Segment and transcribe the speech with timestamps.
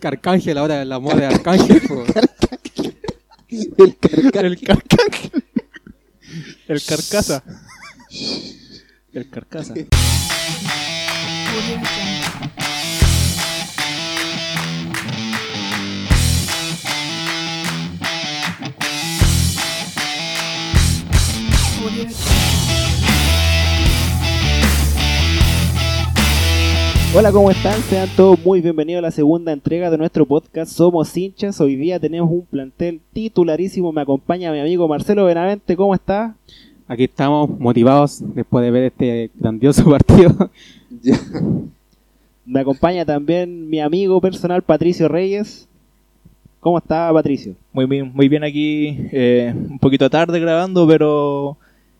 [0.00, 1.82] Carcángel ahora, la moda de Arcángel.
[3.78, 5.44] El carca- El carcángel.
[6.68, 7.42] El carcasa.
[9.12, 9.74] El carcasa.
[27.14, 27.80] Hola, ¿cómo están?
[27.82, 31.60] Sean todos muy bienvenidos a la segunda entrega de nuestro podcast Somos hinchas.
[31.60, 33.92] Hoy día tenemos un plantel titularísimo.
[33.92, 35.74] Me acompaña mi amigo Marcelo Benavente.
[35.74, 36.36] ¿Cómo está?
[36.86, 40.50] Aquí estamos motivados después de ver este grandioso partido.
[42.44, 45.66] Me acompaña también mi amigo personal Patricio Reyes.
[46.60, 47.54] ¿Cómo está Patricio?
[47.72, 48.96] Muy bien, muy bien aquí.
[49.12, 51.56] eh, un poquito tarde grabando, pero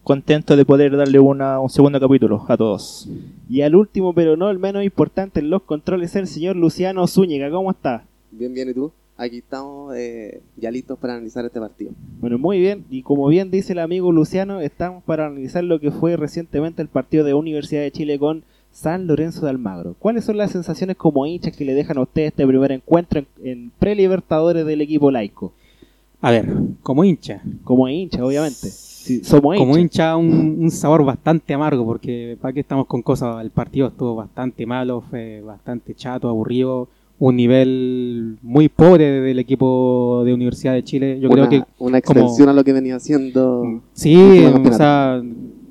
[0.08, 3.06] contento de poder darle una, un segundo capítulo a todos.
[3.46, 7.50] Y al último, pero no el menos importante en los controles, el señor Luciano Zúñiga.
[7.50, 8.06] ¿Cómo está?
[8.30, 8.90] Bien, bien, ¿y tú?
[9.18, 11.92] Aquí estamos eh, ya listos para analizar este partido.
[12.22, 12.86] Bueno, muy bien.
[12.88, 16.88] Y como bien dice el amigo Luciano, estamos para analizar lo que fue recientemente el
[16.88, 19.94] partido de Universidad de Chile con San Lorenzo de Almagro.
[19.98, 23.26] ¿Cuáles son las sensaciones como hinchas que le dejan a ustedes este primer encuentro en,
[23.44, 25.52] en pre-libertadores del equipo laico?
[26.22, 26.48] A ver,
[26.82, 27.42] como hincha.
[27.62, 28.68] Como hincha, obviamente.
[29.08, 29.66] Sí, somos hinchas.
[29.66, 33.42] Como hincha, un, un sabor bastante amargo, porque para qué estamos con cosas.
[33.42, 36.88] El partido estuvo bastante malo, fue bastante chato, aburrido.
[37.20, 41.18] Un nivel muy pobre del equipo de Universidad de Chile.
[41.20, 43.80] Yo una, creo que una como- extensión a lo que venía haciendo.
[43.92, 45.20] Sí, último o sea,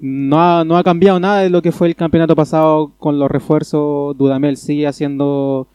[0.02, 3.32] no ha, no ha cambiado nada de lo que fue el campeonato pasado con los
[3.32, 4.18] refuerzos.
[4.18, 5.68] Dudamel sigue haciendo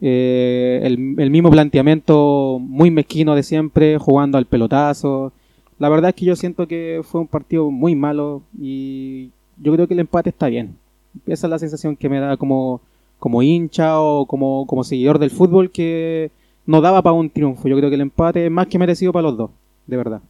[0.00, 5.32] eh, el, el mismo planteamiento muy mezquino de siempre, jugando al pelotazo.
[5.78, 9.30] La verdad es que yo siento que fue un partido muy malo y
[9.62, 10.76] yo creo que el empate está bien.
[11.26, 12.80] Esa es la sensación que me da como,
[13.18, 16.30] como hincha o como, como seguidor del fútbol que
[16.66, 17.68] no daba para un triunfo.
[17.68, 19.50] Yo creo que el empate es más que merecido para los dos,
[19.86, 20.20] de verdad.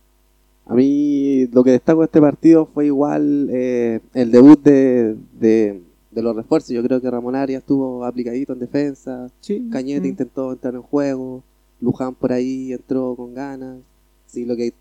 [0.67, 5.81] A mí lo que destaco de este partido fue igual eh, el debut de, de,
[6.11, 6.71] de los refuerzos.
[6.71, 9.31] Yo creo que Ramón Arias estuvo aplicadito en defensa.
[9.41, 9.67] Sí.
[9.73, 10.11] Cañete Mm.
[10.11, 11.43] intentó entrar en juego.
[11.81, 13.79] Luján por ahí entró con ganas.
[14.27, 14.75] Sí, lo que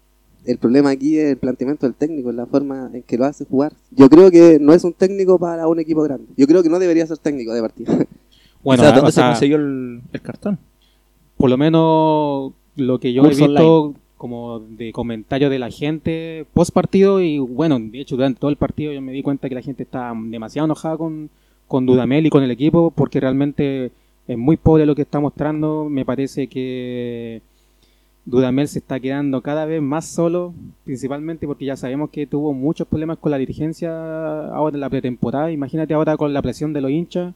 [0.48, 3.74] el problema aquí es el planteamiento del técnico, la forma en que lo hace jugar.
[3.92, 6.26] Yo creo que no es un técnico para un equipo grande.
[6.36, 7.98] Yo creo que no debería ser técnico de partida.
[8.64, 10.60] Bueno, o sea, o ¿dónde sea, se consiguió el, el cartón?
[11.38, 16.46] por lo menos lo que yo Curso he visto como de comentarios de la gente
[16.54, 19.56] post partido y bueno, de hecho durante todo el partido yo me di cuenta que
[19.56, 21.30] la gente está demasiado enojada con,
[21.68, 23.92] con Dudamel y con el equipo porque realmente
[24.28, 25.88] es muy pobre lo que está mostrando.
[25.88, 27.42] Me parece que
[28.28, 32.86] Dudamel se está quedando cada vez más solo, principalmente porque ya sabemos que tuvo muchos
[32.86, 35.50] problemas con la dirigencia ahora en la pretemporada.
[35.50, 37.34] Imagínate ahora con la presión de los hinchas.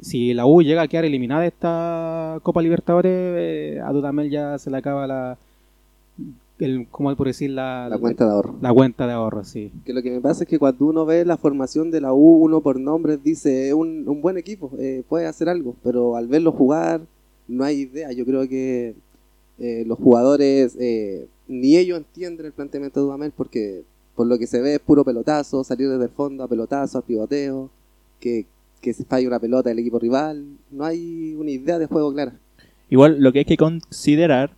[0.00, 4.58] Si la U llega a quedar eliminada de esta Copa Libertadores, eh, a Dudamel ya
[4.58, 5.38] se le acaba la.
[6.58, 7.50] El, ¿Cómo por decir?
[7.50, 8.56] La, la cuenta de ahorro.
[8.60, 9.70] la cuenta de ahorro, sí.
[9.84, 12.42] Que lo que me pasa es que cuando uno ve la formación de la U,
[12.42, 16.26] uno por nombres dice, es un, un buen equipo, eh, puede hacer algo, pero al
[16.26, 17.02] verlo jugar
[17.46, 18.10] no hay idea.
[18.10, 18.96] Yo creo que
[19.58, 23.82] eh, los jugadores, eh, ni ellos entienden el planteamiento de Dudamel porque
[24.16, 27.02] por lo que se ve es puro pelotazo, salir desde el fondo a pelotazo, a
[27.02, 27.70] pivoteo,
[28.20, 28.46] que,
[28.80, 32.34] que se falla una pelota del equipo rival, no hay una idea de juego clara.
[32.90, 34.50] Igual lo que hay que considerar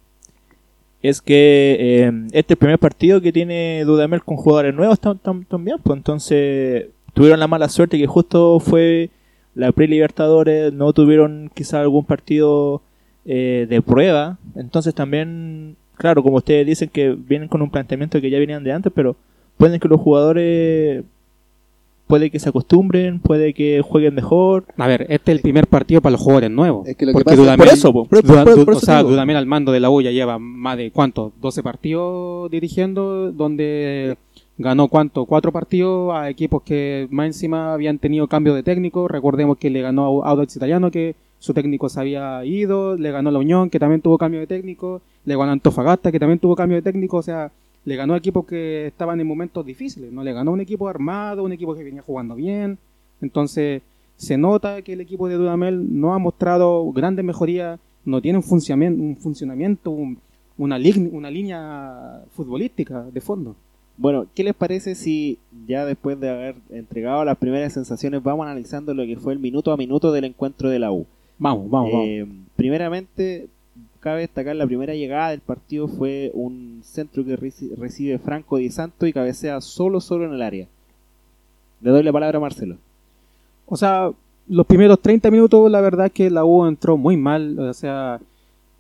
[1.03, 5.21] es que eh, este es el primer partido que tiene Dudamel con jugadores nuevos tam-
[5.23, 9.11] tam- también, pues entonces tuvieron la mala suerte que justo fue
[9.55, 12.83] la pre-Libertadores, no tuvieron quizá algún partido
[13.27, 18.31] eh, de prueba, entonces también, claro, como ustedes dicen que vienen con un planteamiento que
[18.31, 19.17] ya venían de antes, pero
[19.59, 21.05] pueden que los jugadores
[22.07, 26.01] puede que se acostumbren, puede que jueguen mejor, A ver, este es el primer partido
[26.01, 26.87] para los jugadores nuevos.
[26.87, 28.65] Es que lo que porque pasa- Dudamel- por eso, po, por, por- Duda- por- du-
[28.65, 29.11] por o eso sea, digo.
[29.11, 34.17] Dudamel al mando de la U ya lleva más de cuánto, 12 partidos dirigiendo, donde
[34.57, 39.09] ganó cuánto, cuatro partidos a equipos que más encima habían tenido cambio de técnico.
[39.09, 43.31] Recordemos que le ganó a Audax Italiano, que su técnico se había ido, le ganó
[43.31, 46.77] la Unión, que también tuvo cambio de técnico, le ganó Antofagasta, que también tuvo cambio
[46.77, 47.51] de técnico, o sea,
[47.85, 51.53] le ganó equipos que estaban en momentos difíciles, no le ganó un equipo armado, un
[51.53, 52.79] equipo que venía jugando bien.
[53.23, 53.83] Entonces,
[54.17, 58.43] se nota que el equipo de Dudamel no ha mostrado grandes mejorías, no tiene un
[58.45, 60.19] funcionamiento, un funcionamiento un-
[60.59, 60.79] una,
[61.13, 63.55] una línea futbolística de fondo.
[63.99, 68.93] Bueno, ¿qué les parece si ya después de haber entregado las primeras sensaciones vamos analizando
[68.95, 71.07] lo que fue el minuto a minuto del encuentro de la U?
[71.39, 72.07] Vamos, vamos, vamos.
[72.09, 73.49] Eh, primeramente,
[74.01, 78.71] cabe destacar la primera llegada del partido fue un centro que reci- recibe Franco Di
[78.71, 80.67] Santo y cabecea solo, solo en el área.
[81.81, 82.77] Le doy la palabra a Marcelo.
[83.67, 84.11] O sea,
[84.49, 87.59] los primeros 30 minutos, la verdad es que la U entró muy mal.
[87.59, 88.19] O sea,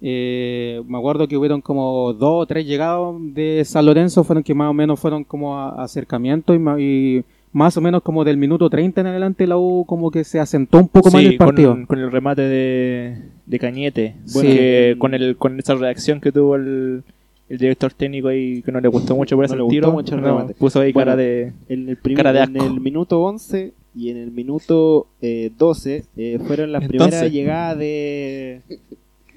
[0.00, 4.54] eh, me acuerdo que hubieron como dos o tres llegados de San Lorenzo, fueron que
[4.54, 7.24] más o menos fueron como a- acercamientos y, y
[7.56, 10.76] más o menos como del minuto 30 en adelante la U como que se asentó
[10.78, 11.70] un poco más en el partido.
[11.70, 13.16] con, con el remate de,
[13.46, 14.14] de Cañete.
[14.26, 14.42] Sí.
[14.42, 17.02] Que con, el, con esa reacción que tuvo el,
[17.48, 19.90] el director técnico ahí, que no le gustó mucho por No ese le gustó tiro.
[19.90, 21.52] mucho el no, puso ahí Bueno, cara de...
[21.70, 26.04] En el, primer, Cara de en el minuto 11 y en el minuto eh, 12
[26.18, 27.08] eh, fueron las Entonces.
[27.08, 28.60] primeras llegadas de...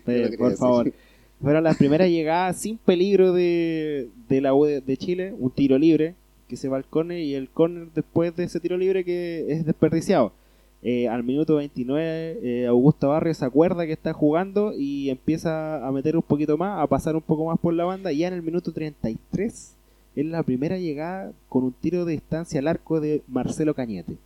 [0.03, 0.57] Por decir.
[0.57, 0.93] favor.
[1.41, 5.33] Fueron las primeras llegadas sin peligro de, de la U de, de Chile.
[5.39, 6.15] Un tiro libre
[6.49, 9.65] que se va al córner y el córner después de ese tiro libre que es
[9.65, 10.33] desperdiciado.
[10.81, 15.91] Eh, al minuto 29 eh, Augusto Barrios se acuerda que está jugando y empieza a
[15.91, 18.11] meter un poquito más, a pasar un poco más por la banda.
[18.11, 19.75] Y ya en el minuto 33
[20.15, 24.17] es la primera llegada con un tiro de distancia al arco de Marcelo Cañete.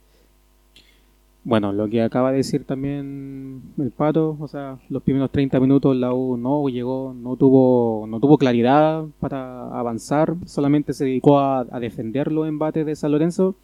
[1.46, 5.94] Bueno, lo que acaba de decir también el Pato, o sea, los primeros 30 minutos
[5.98, 11.66] la U no llegó, no tuvo, no tuvo claridad para avanzar, solamente se dedicó a,
[11.82, 13.56] defender los embates de San Lorenzo,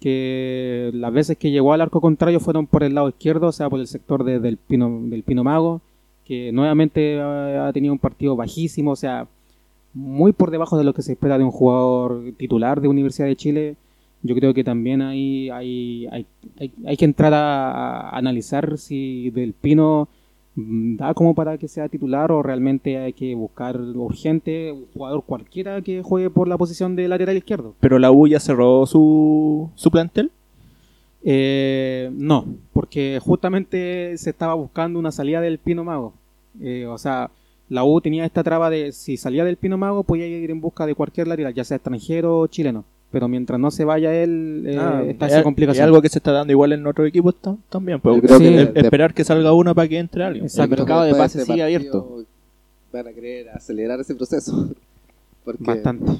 [0.00, 3.70] que las veces que llegó al arco contrario fueron por el lado izquierdo, o sea,
[3.70, 5.80] por el sector de- del, Pino, Mago,
[6.26, 9.28] que nuevamente ha tenido un partido bajísimo, o sea,
[9.94, 13.36] muy por debajo de lo que se espera de un jugador titular de Universidad de
[13.36, 13.76] Chile.
[14.24, 16.26] Yo creo que también hay, hay, hay,
[16.86, 20.08] hay, que entrar a, a analizar si Del Pino
[20.54, 25.24] mm, da como para que sea titular o realmente hay que buscar urgente un jugador
[25.24, 27.74] cualquiera que juegue por la posición de lateral izquierdo.
[27.80, 30.30] Pero la U ya cerró su, su plantel.
[31.22, 36.14] Eh, no, porque justamente se estaba buscando una salida del Pino Mago.
[36.62, 37.30] Eh, o sea,
[37.68, 40.86] la U tenía esta traba de si salía del Pino Mago podía ir en busca
[40.86, 42.84] de cualquier lateral, ya sea extranjero o chileno.
[43.14, 45.84] Pero mientras no se vaya él, eh, Ah, está es- esa Es complicación.
[45.84, 48.00] algo que se está dando igual en otros equipos tam- también.
[48.00, 50.44] Pues, que el- de- esperar que salga uno para que entre alguien.
[50.46, 50.74] Exacto.
[50.74, 52.24] El mercado de pases este sigue abierto.
[52.92, 54.68] Van a querer acelerar ese proceso.
[55.44, 56.10] Porque Bastante.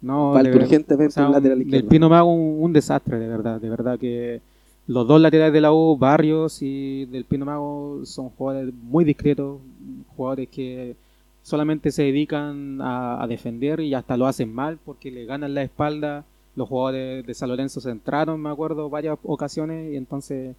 [0.00, 1.88] No, falta de urgentemente o sea, un lateral Del izquierdo.
[1.90, 3.60] Pino Mago un, un desastre, de verdad.
[3.60, 4.40] De verdad que
[4.86, 9.58] los dos laterales de la U, Barrios y Del Pino Mago, son jugadores muy discretos,
[10.16, 10.96] jugadores que
[11.42, 15.62] solamente se dedican a, a defender y hasta lo hacen mal porque le ganan la
[15.62, 16.24] espalda.
[16.58, 20.54] Los jugadores de San Lorenzo se entraron, me acuerdo, varias ocasiones y entonces...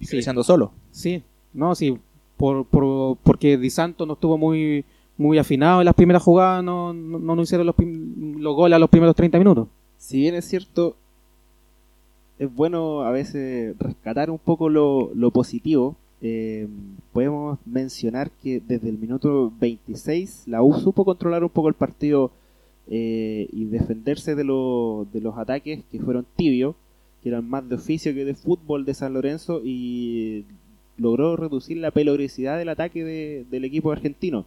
[0.00, 0.72] Sí, solo.
[0.90, 1.22] Sí,
[1.54, 1.96] no, sí,
[2.36, 4.84] por, por, porque Di Santo no estuvo muy
[5.18, 7.74] muy afinado en las primeras jugadas, no, no, no nos hicieron los,
[8.38, 9.66] los goles a los primeros 30 minutos.
[9.96, 10.94] Si bien es cierto,
[12.38, 15.96] es bueno a veces rescatar un poco lo, lo positivo.
[16.20, 16.68] eh,
[17.12, 22.30] podemos mencionar que desde el minuto 26 la U supo controlar un poco el partido
[22.88, 26.74] eh, y defenderse de, lo- de los ataques que fueron tibios,
[27.22, 30.44] que eran más de oficio que de fútbol de San Lorenzo y
[30.98, 34.46] logró reducir la peligrosidad del ataque de- del equipo argentino.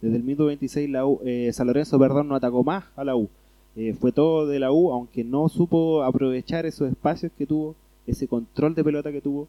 [0.00, 3.16] Desde el minuto 26 la U- eh, San Lorenzo perdón, no atacó más a la
[3.16, 3.28] U.
[3.76, 7.74] Eh, fue todo de la U, aunque no supo aprovechar esos espacios que tuvo,
[8.06, 9.48] ese control de pelota que tuvo.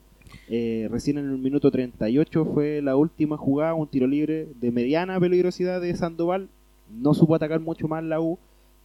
[0.49, 5.19] Eh, recién en el minuto 38 fue la última jugada, un tiro libre de mediana
[5.19, 6.47] peligrosidad de Sandoval.
[6.91, 8.37] No supo atacar mucho más la U.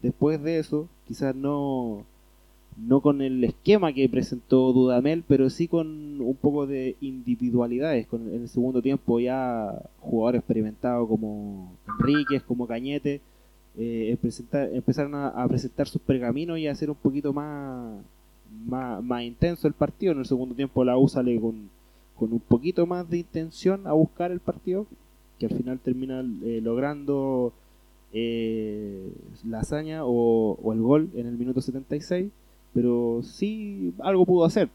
[0.03, 2.05] Después de eso, quizás no,
[2.77, 8.07] no con el esquema que presentó Dudamel, pero sí con un poco de individualidades.
[8.07, 13.21] Con, en el segundo tiempo ya jugadores experimentados como Enríquez, como Cañete,
[13.79, 14.17] eh,
[14.73, 17.97] empezaron a, a presentar sus pergaminos y a hacer un poquito más,
[18.67, 20.13] más, más intenso el partido.
[20.13, 21.71] En el segundo tiempo la U sale con,
[22.17, 24.87] con un poquito más de intención a buscar el partido,
[25.39, 27.53] que al final termina eh, logrando
[28.15, 29.13] eh,
[29.45, 32.31] la hazaña o, el gol en el minuto 76,
[32.73, 34.71] pero sí algo pudo hacer.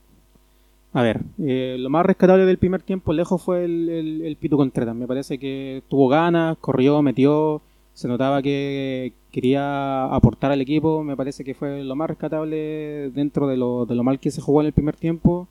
[0.93, 4.57] A ver, eh, lo más rescatable del primer tiempo lejos fue el, el, el Pitu
[4.57, 4.95] Contreras.
[4.95, 7.61] Me parece que tuvo ganas, corrió, metió,
[7.93, 11.03] se notaba que quería aportar al equipo.
[11.03, 14.41] Me parece que fue lo más rescatable dentro de lo, de lo mal que se
[14.41, 15.47] jugó en el primer tiempo.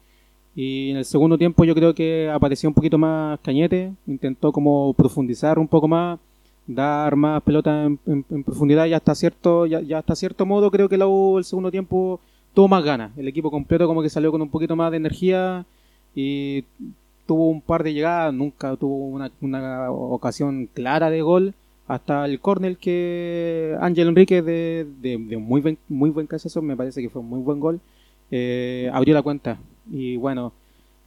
[0.55, 4.93] Y en el segundo tiempo yo creo que apareció un poquito más Cañete, intentó como
[4.95, 6.19] profundizar un poco más,
[6.69, 10.99] dar más pelota en, profundidad y hasta cierto, ya, ya hasta cierto modo creo que
[10.99, 12.21] la U el segundo tiempo
[12.55, 13.17] tuvo más ganas.
[13.17, 15.65] El equipo completo como que salió con un poquito más de energía
[16.15, 16.65] y
[17.27, 19.07] tuvo un par de llegadas, nunca tuvo
[19.41, 21.55] una, ocasión clara de gol.
[21.87, 27.01] Hasta el córner que Ángel Enrique de, de, muy buen, muy buen cabezazo, me parece
[27.01, 27.81] que fue un muy buen gol,
[28.31, 29.59] eh, abrió la cuenta.
[29.91, 30.53] Y bueno,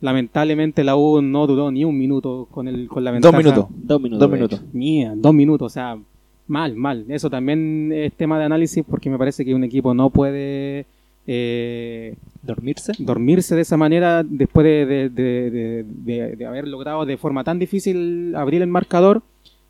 [0.01, 3.31] lamentablemente la U no duró ni un minuto con, el, con la ventaja.
[3.31, 3.65] Dos minutos.
[3.83, 4.19] Dos minutos.
[4.19, 5.21] Dos minutos.
[5.21, 5.97] dos minutos, o sea,
[6.47, 7.05] mal, mal.
[7.07, 10.85] Eso también es tema de análisis porque me parece que un equipo no puede
[11.27, 12.93] eh, ¿Dormirse?
[12.97, 17.43] dormirse de esa manera después de, de- de- de- de- de haber logrado de forma
[17.43, 19.21] tan difícil abrir el marcador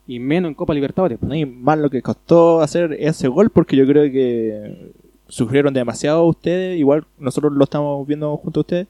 [0.07, 1.21] y menos en Copa Libertadores.
[1.21, 4.91] No, y más lo que costó hacer ese gol, porque yo creo que
[5.27, 8.87] sufrieron demasiado ustedes, igual nosotros lo estamos viendo junto a ustedes,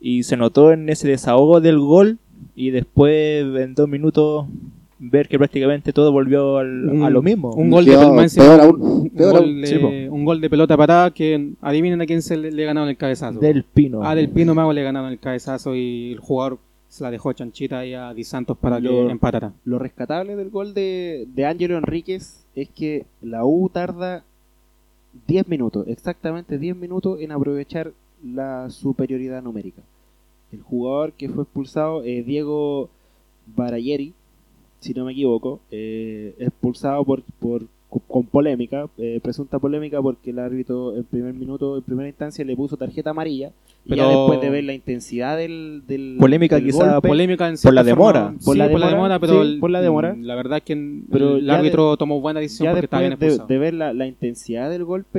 [0.00, 2.18] y se notó en ese desahogo del gol,
[2.54, 4.46] y después en dos minutos
[5.00, 7.50] ver que prácticamente todo volvió al- Un- a lo mismo.
[7.52, 9.60] Un gol de Peor- más encima, peor aún, un, peor gol aún.
[9.60, 9.88] de, Sí, po.
[9.88, 13.38] un gol de pelota parada que adivinen a quién se le, le ganaron el cabezazo.
[13.38, 14.00] Del Pino.
[14.02, 17.78] Ah, del Pino Mago le ganaron el cabezazo y el jugador se la dejó chanchita
[17.80, 19.52] ahí a Di Santos para Lo- que empatara.
[19.64, 24.24] Lo rescatable del gol de, de Ángelo Enríquez es que la U tarda
[25.28, 27.92] 10 minutos, exactamente 10 minutos en aprovechar
[28.24, 29.82] la superioridad numérica.
[30.52, 32.88] El jugador que fue expulsado, eh, Diego
[33.46, 34.14] Barayeri,
[34.80, 37.66] si no me equivoco, eh, expulsado por, por
[38.06, 42.54] con polémica, eh, presunta polémica porque el árbitro en primer minuto, en primera instancia le
[42.54, 43.50] puso tarjeta amarilla
[43.86, 47.48] y ya Pero- después de ver la intensidad del, del Polémica del quizá golpe, Polémica
[47.48, 48.34] en por la forma, demora.
[48.38, 50.14] sí, Por la por la demora, pero sí, el- por la demora.
[50.14, 53.02] mm, la verdad es que Pero el de- árbitro tomó buena decisión ya porque estaba
[53.06, 55.18] bien de, de ver la, la intensidad del golpe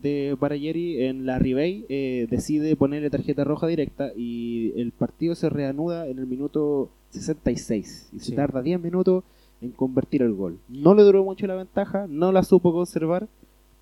[0.00, 5.50] de Barayeri en la Ribey, eh, decide ponerle tarjeta roja directa y el partido se
[5.50, 8.32] reanuda en el minuto 66 y se Sí.
[8.32, 9.24] tarda 10 minutos
[9.60, 10.58] en convertir el gol.
[10.68, 13.26] No le duró mucho la ventaja, no la supo conservar,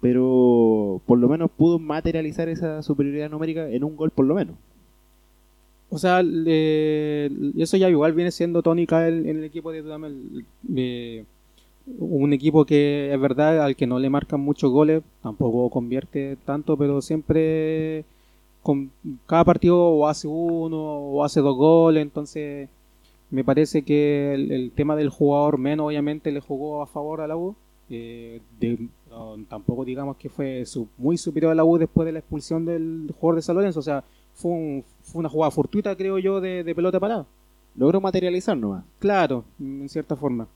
[0.01, 4.57] pero por lo menos pudo materializar esa superioridad numérica en un gol por lo menos.
[5.89, 10.45] O sea, eso ya igual viene siendo tónica en, el equipo de Dudamel.
[11.99, 16.77] Un equipo que es verdad al que no le marcan muchos goles, tampoco convierte tanto,
[16.77, 18.05] pero siempre
[18.63, 18.91] con
[19.27, 22.69] cada partido o hace uno o hace dos goles, entonces
[23.37, 27.27] me parece que el, el tema del jugador menos obviamente le jugó a favor a
[27.27, 27.55] la U.
[27.91, 30.65] Eh, de- no, tampoco digamos que fue
[30.99, 33.83] muy superior a la U después de la expulsión del jugador de San Lorenzo, o
[33.83, 34.03] sea,
[34.35, 37.27] fue, un- fue una jugada fortuita creo yo de, de pelota parada.
[37.77, 38.85] Logró materializar nomás.
[38.99, 40.49] Claro, en cierta forma.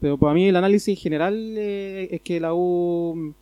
[0.00, 3.32] Pero para mí el análisis general eh, es que la U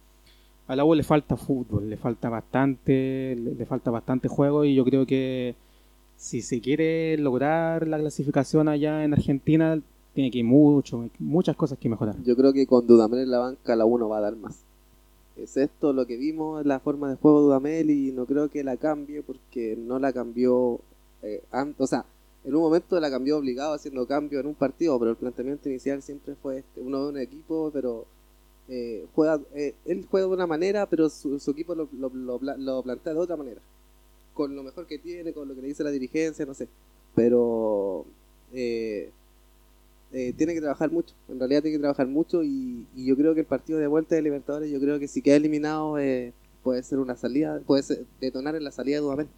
[0.68, 4.74] a la U le falta fútbol, le falta bastante, le, le falta bastante juego y
[4.74, 5.54] yo creo que
[6.22, 9.82] si se quiere lograr la clasificación allá en Argentina
[10.14, 12.14] tiene que ir mucho, muchas cosas que mejorar.
[12.22, 14.60] Yo creo que con Dudamel en la banca la uno va a dar más.
[15.36, 18.62] Es esto lo que vimos, la forma de juego de Dudamel y no creo que
[18.62, 20.78] la cambie porque no la cambió
[21.22, 21.42] eh.
[21.76, 22.04] O sea,
[22.44, 26.02] en un momento la cambió obligado haciendo cambio en un partido, pero el planteamiento inicial
[26.02, 28.06] siempre fue este, uno de un equipo, pero
[28.68, 32.38] eh, juega, eh, él juega de una manera, pero su, su equipo lo, lo, lo
[32.38, 33.60] lo plantea de otra manera.
[34.34, 36.68] Con lo mejor que tiene, con lo que le dice la dirigencia, no sé.
[37.14, 38.06] Pero
[38.52, 39.10] eh,
[40.12, 41.14] eh, tiene que trabajar mucho.
[41.28, 44.22] En realidad tiene que trabajar mucho y, yo creo que el partido de vuelta de
[44.22, 48.54] Libertadores, yo creo que si queda eliminado eh, puede ser una salida, puede ser- detonar
[48.54, 49.28] en la salida de Dudamel.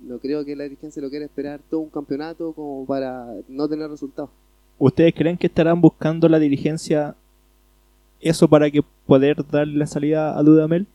[0.00, 3.90] No creo que la dirigencia lo quiera esperar todo un campeonato como para no tener
[3.90, 4.30] resultados.
[4.78, 7.14] ¿Ustedes creen que estarán buscando la dirigencia
[8.20, 10.86] eso para que poder darle la salida a Dudamel?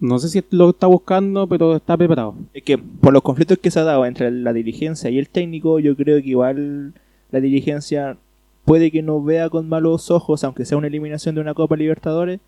[0.00, 2.34] No sé si lo está buscando, pero está preparado.
[2.54, 5.80] Es que por los conflictos que se ha dado entre la dirigencia y el técnico,
[5.80, 6.94] yo creo que igual
[7.30, 8.16] la dirigencia
[8.64, 12.38] puede que no vea con malos ojos, aunque sea una eliminación de una Copa Libertadores,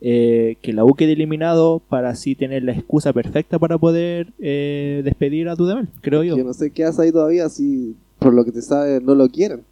[0.00, 5.00] eh, que la U quede eliminado para así tener la excusa perfecta para poder eh,
[5.04, 6.36] despedir a Dudamel, creo yo.
[6.36, 9.28] Yo no sé qué hace ahí todavía si por lo que te sabe no lo
[9.28, 9.62] quieren.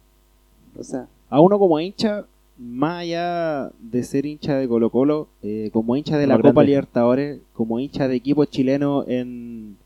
[0.79, 2.25] O sea, a uno como hincha,
[2.57, 6.63] más allá de ser hincha de Colo Colo, eh, como hincha de la Copa.
[6.63, 9.77] Libertadores, como hincha de equipo chileno en,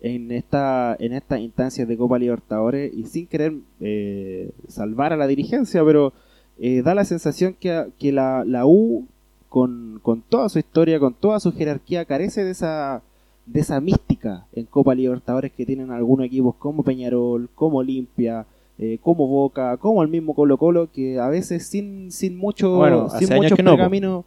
[0.00, 5.26] en esta en estas instancias de Copa Libertadores y sin querer eh, salvar a la
[5.26, 6.12] dirigencia, pero
[6.58, 9.06] eh, da la sensación que, que la, la U
[9.48, 13.02] con, con toda su historia, con toda su jerarquía, carece de esa
[13.46, 18.46] de esa mística en Copa Libertadores que tienen algunos equipos como Peñarol, como Olimpia,
[18.78, 23.08] eh, como Boca, como el mismo Colo Colo, que a veces sin, sin mucho, Bueno,
[23.10, 23.76] sin años mucho que no, po.
[23.76, 24.24] pergamino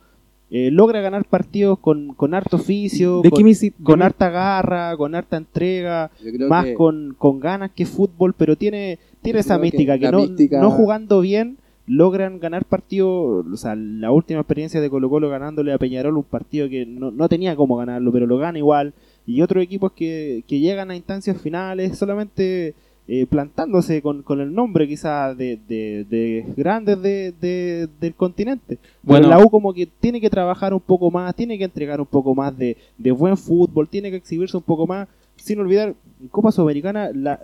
[0.52, 5.38] eh, logra ganar partidos con, con harto oficio, ¿De con, me harta garra, con harta
[5.38, 6.12] entrega,
[6.48, 10.20] más que con, con ganas que fútbol, pero tiene, tiene esa que mística que, no,
[10.20, 15.30] mística- no jugando bien logran ganar partidos, o sea, la última experiencia de Colo Colo
[15.30, 18.94] ganándole a Peñarol un partido que no, no tenía cómo ganarlo, pero lo gana igual,
[19.28, 22.74] y otros equipos que, que llegan a instancias finales solamente
[23.07, 28.77] eh, plantándose con, con el nombre quizás de, de, de grandes de, de- del continente.
[29.03, 32.07] Bueno, la U como que tiene que trabajar un poco más, tiene que entregar un
[32.07, 36.27] poco más de, de buen fútbol, tiene que exhibirse un poco más, sin olvidar, en
[36.29, 37.39] Copa Sudamericana la,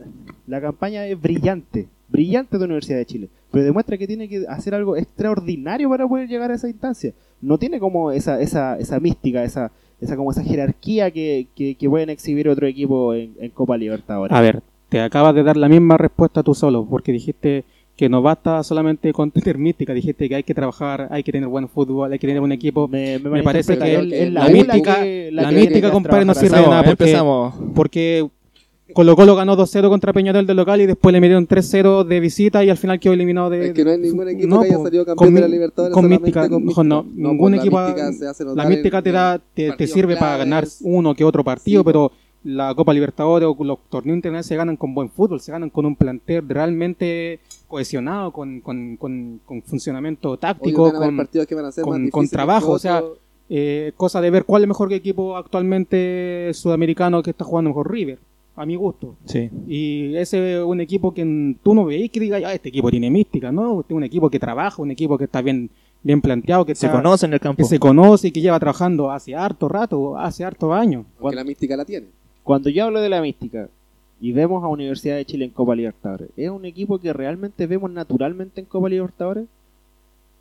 [0.47, 4.45] la campaña es brillante, brillante de la Universidad de Chile, pero demuestra que tiene que
[4.47, 7.13] hacer algo extraordinario para poder llegar a esa instancia.
[7.41, 11.89] No tiene como esa, esa, esa mística, esa, esa como esa jerarquía que, que, que
[11.89, 14.35] pueden exhibir otro equipo en, en Copa Libertadores.
[14.35, 14.61] A ver,
[14.91, 17.63] te acabas de dar la misma respuesta tú solo, porque dijiste
[17.95, 21.47] que no basta solamente con tener mística, dijiste que hay que trabajar, hay que tener
[21.47, 22.87] buen fútbol, hay que tener un equipo.
[22.87, 26.57] me, me parece que el- la U mística- que- la que mística, compadre, no sirve
[26.57, 27.53] de nada porque, empezamos.
[27.73, 28.27] porque
[28.93, 32.61] Colo Colo ganó 2-0 contra Peñarol del local y después le metieron 3-0 de visita
[32.65, 33.67] y al final quedó eliminado de...
[33.67, 35.93] Es que no hay ningún equipo No, que haya salido con campeón de la Libertadores
[35.93, 37.29] con mística, con no, no, mística.
[37.29, 40.35] ningún pues, la equipo mística se hace la mística te da te, te sirve para
[40.39, 40.81] ganar claves.
[40.83, 42.11] uno que otro partido Sí, pero
[42.43, 45.85] la Copa Libertadores o los torneos internacionales se ganan con buen fútbol se ganan con
[45.85, 51.17] un plantel realmente cohesionado con, con, con, con funcionamiento Hoy táctico van a haber con,
[51.17, 53.03] partidos que van a ser con- más con difíciles trabajo, que o sea,
[53.49, 57.91] eh, cosa de ver cuál es el mejor equipo actualmente sudamericano que está jugando mejor
[57.91, 58.19] River
[58.55, 59.49] a mi gusto Sí.
[59.67, 63.09] y ese es un equipo que tú no veis que digas, ah, este equipo tiene
[63.09, 63.81] mística, ¿no?
[63.81, 65.69] Este es un equipo que trabaja, un equipo que está bien,
[66.03, 67.57] bien planteado, que, Se está- conoce en el campo.
[67.57, 71.05] que se conoce y que lleva trabajando hace harto rato, hace harto años.
[71.19, 72.07] Porque la mística la tiene.
[72.43, 73.69] Cuando yo hablo de la mística
[74.19, 77.91] y vemos a Universidad de Chile en Copa Libertadores, ¿es un equipo que realmente vemos
[77.91, 79.45] naturalmente en Copa Libertadores?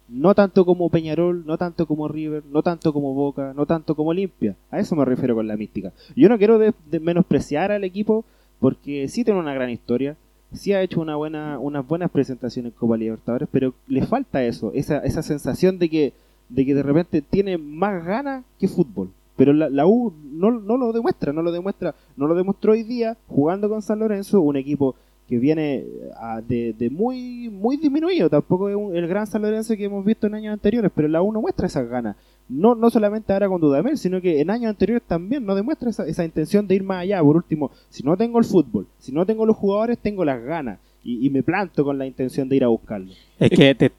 [0.08, 4.10] No tanto como Peñarol, no tanto como River, no tanto como Boca, no tanto como
[4.10, 4.56] Olimpia.
[4.70, 5.92] A eso me refiero con la mística.
[6.16, 8.24] Yo no quiero de- menospreciar al equipo
[8.58, 10.16] porque sí tiene una gran historia,
[10.52, 14.72] sí ha hecho una buena, unas buenas presentaciones en Copa Libertadores, pero le falta eso,
[14.74, 16.12] esa, esa sensación de que,
[16.48, 19.10] de que de repente tiene más ganas que fútbol.
[19.40, 22.82] Pero la, la U no, no lo demuestra, no lo demuestra, no lo demostró hoy
[22.82, 24.94] día jugando con San Lorenzo, un equipo
[25.26, 29.74] que viene ah, de, de muy muy disminuido, tampoco es un- el gran San Lorenzo
[29.76, 32.16] que hemos visto en años anteriores, pero la U no muestra esas ganas.
[32.50, 36.06] No, no solamente ahora con Dudamel, sino que en años anteriores también no demuestra esa,
[36.06, 37.22] esa intención de ir más allá.
[37.22, 40.78] Por último, si no tengo el fútbol, si no tengo los jugadores, tengo las ganas
[41.02, 43.12] y, y me planto con la intención de ir a buscarlo.
[43.38, 43.92] Es que te-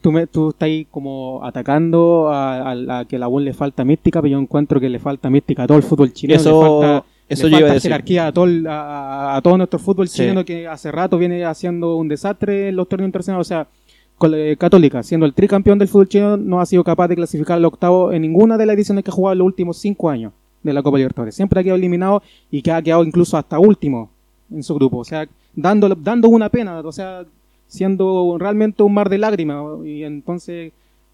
[0.00, 3.84] tú, me, tú estás ahí como atacando a, a- a que la U le falta
[3.84, 6.40] mística, pero yo encuentro que le falta mística a todo el fútbol chileno.
[6.40, 7.90] Eso- le falta, eso le yo iba a falta decir.
[7.90, 10.18] jerarquía a todo, el- a, a todo nuestro fútbol Sí.
[10.18, 13.46] chileno que hace rato viene haciendo un desastre en los torneos internacionales.
[13.46, 13.66] O sea,
[14.28, 17.64] la- Católica, siendo el tricampeón del fútbol chileno, no ha sido capaz de clasificar al
[17.64, 20.72] octavo en ninguna de las ediciones que ha jugado en los últimos cinco años de
[20.72, 21.34] la Copa Libertadores.
[21.36, 24.10] Siempre ha quedado eliminado y que ha quedado incluso hasta último
[24.52, 24.98] en su grupo.
[24.98, 27.24] O sea, dando, dando una pena, o sea,
[27.68, 29.64] siendo realmente un mar de lágrimas.
[29.86, 30.72] Y entonces,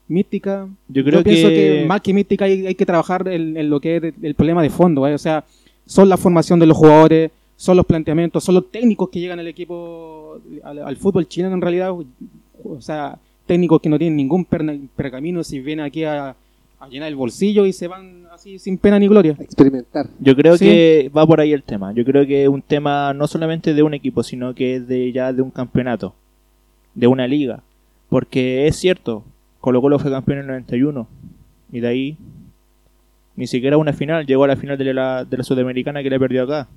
[0.08, 0.66] mística.
[0.88, 3.80] Yo creo pienso que- que más que mística hay, hay que trabajar en, en lo
[3.80, 5.06] que es el problema de fondo.
[5.06, 5.14] ¿eh?
[5.14, 5.44] O sea,
[5.86, 9.46] son la formación de los jugadores, son los planteamientos, son los técnicos que llegan al
[9.46, 11.92] equipo, al, al fútbol chileno en realidad.
[11.92, 16.34] O sea, técnicos que no tienen ningún perna- pergamino si vienen aquí a,
[16.80, 19.36] a llenar el bolsillo y se van así sin pena ni gloria.
[19.38, 20.08] A experimentar.
[20.18, 20.64] Yo creo Sí.
[20.66, 21.92] que va por ahí el tema.
[21.94, 25.12] Yo creo que es un tema no solamente de un equipo, sino que es de
[25.12, 26.14] ya de un campeonato,
[26.94, 27.60] de una liga.
[28.08, 29.24] Porque es cierto,
[29.60, 31.06] Colo Colo fue campeón en el 91
[31.72, 32.16] y de ahí
[33.36, 36.20] ni siquiera una final, llegó a la final de la, de la Sudamericana que le
[36.20, 36.68] perdió acá.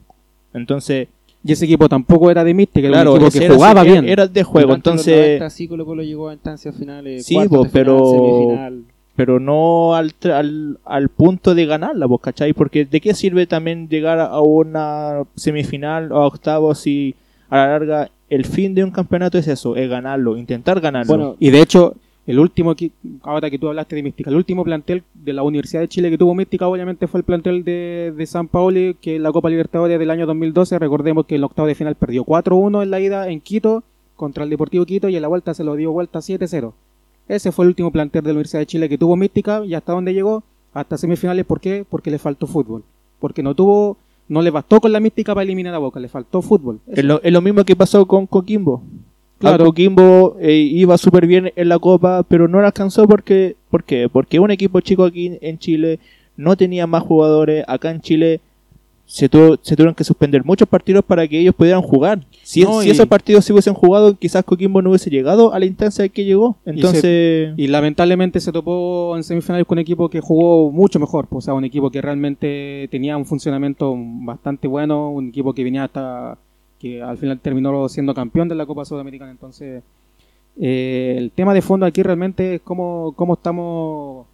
[0.54, 1.08] Entonces,
[1.44, 3.92] Y ese equipo tampoco era de mística, era claro, un equipo que era, jugaba era-
[3.92, 4.10] bien.
[4.10, 4.68] era de juego.
[4.70, 7.26] Durante Entonces, 90 sí Colo Colo llegó a instancias finales.
[7.26, 8.82] Sí, cuartos pero- semifinal.
[9.16, 12.54] pero no al, al, al punto de ganarla, ¿vos cachai?
[12.54, 17.14] Porque ¿de qué sirve también llegar a una semifinal o a octavos si
[17.50, 21.08] a la larga el fin de un campeonato es eso, es ganarlo, intentar ganarlo?
[21.08, 22.76] Bueno, Y de hecho, el último,
[23.24, 26.18] ahora que tú hablaste de Mística, el último plantel de la Universidad de Chile que
[26.18, 29.98] tuvo Mística obviamente fue el plantel de, de San Paoli, que en la Copa Libertadores
[29.98, 33.30] del año 2012, recordemos que en el octavo de final perdió 4-1 en la ida
[33.30, 33.84] en Quito
[34.18, 36.74] contra el Deportivo Quito y en la vuelta se lo dio vuelta 7-0.
[37.30, 39.94] Ese fue el último plantel de la Universidad de Chile que tuvo Mística y hasta
[39.94, 41.86] dónde llegó, hasta semifinales, ¿por qué?
[41.90, 42.84] Porque le faltó fútbol.
[43.20, 46.42] Porque no tuvo, no le bastó con la Mística para eliminar a Boca, le faltó
[46.42, 46.80] fútbol.
[46.88, 48.84] es, lo, es lo mismo que pasó con Coquimbo.
[49.40, 49.58] Claro.
[49.58, 49.66] Claro.
[49.66, 54.10] Coquimbo eh, iba súper bien en la Copa, pero no la alcanzó porque, ¿por qué?
[54.10, 56.00] Porque un equipo chico aquí en Chile
[56.36, 57.64] no tenía más jugadores.
[57.68, 58.42] Acá en Chile
[59.10, 62.20] se, tuvo- se tuvieron que suspender muchos partidos para que ellos pudieran jugar.
[62.44, 65.60] Si, No, si y- esos partidos se hubiesen jugado, quizás Coquimbo no hubiese llegado a
[65.60, 66.58] la instancia que llegó.
[66.66, 71.44] Entonces, Y lamentablemente se topó en semifinales con un equipo que jugó mucho mejor, pues,
[71.44, 75.86] o sea, un equipo que realmente tenía un funcionamiento bastante bueno, un equipo que venía
[75.86, 76.38] hasta
[76.78, 79.32] que al final terminó siendo campeón de la Copa Sudamericana.
[79.32, 79.84] Entonces,
[80.60, 84.26] eh, el tema de fondo aquí realmente es cómo, cómo estamos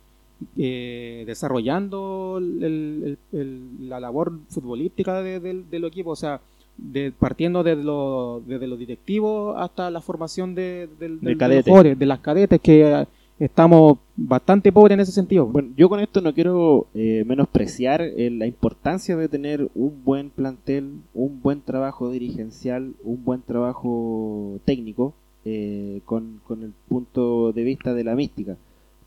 [0.58, 6.42] eh, desarrollando el- el- el- la labor futbolística de- del del equipo, o sea,
[6.78, 11.20] de, partiendo desde lo, desde los directivos hasta la formación de, los
[11.66, 13.06] jugadores, de las cadetes, que eh,
[13.40, 15.46] estamos bastante pobres en ese sentido.
[15.46, 20.30] Bueno, yo con esto no quiero eh, menospreciar eh, la importancia de tener un buen
[20.30, 25.14] plantel, un buen trabajo dirigencial, un buen trabajo técnico
[25.46, 28.56] eh, con, con el punto de vista de la mística.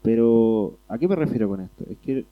[0.07, 1.85] Pero, ¿a qué me refiero con esto?
[1.91, 2.25] Es que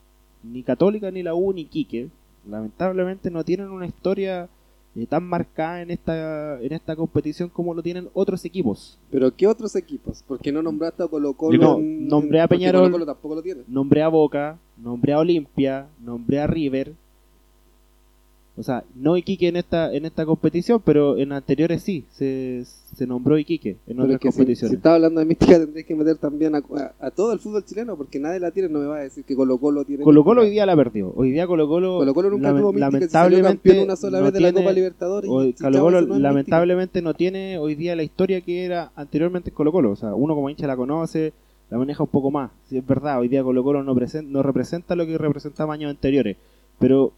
[0.45, 2.09] ni Católica, ni la U, ni Quique,
[2.49, 4.49] lamentablemente no tienen una historia
[4.95, 8.97] eh, tan marcada en esta, en esta competición como lo tienen otros equipos.
[9.11, 10.23] Pero ¿qué otros equipos?
[10.29, 11.59] Porque no nombraste a Colo Colo.
[11.59, 12.83] No, nombré a Peñarol.
[12.83, 13.63] Colo Colo tampoco lo tiene.
[13.67, 16.93] Nombré a Boca, nombré a Olimpia, nombré a River.
[18.57, 22.63] O sea, no Iquique en esta, en esta competición, pero en anteriores sí, se,
[22.97, 24.71] se nombró Iquique en otras si, competiciones.
[24.71, 27.65] si estás hablando de mística tendrías que meter también a, a- a todo el fútbol
[27.65, 30.23] chileno porque nadie la tiene, no me va a decir que Colo Colo tiene Colo
[30.23, 31.13] Colo hoy día la perdió.
[31.17, 34.19] Hoy día Colo Colo, Colo Colo nunca lame- tuvo mística, si lamentablemente campeón una sola
[34.19, 35.31] no vez de la Copa Libertadores.
[35.31, 39.73] hoy- si Colo no lamentablemente no tiene hoy día la historia que era anteriormente Colo
[39.73, 39.91] Colo.
[39.91, 41.33] O sea, uno como hincha la conoce,
[41.71, 42.53] la maneja un poco más.
[42.69, 45.91] Si es verdad, hoy día Colo Colo no, presen- no representa lo que representaba años
[45.91, 46.37] anteriores.
[46.79, 47.13] Pero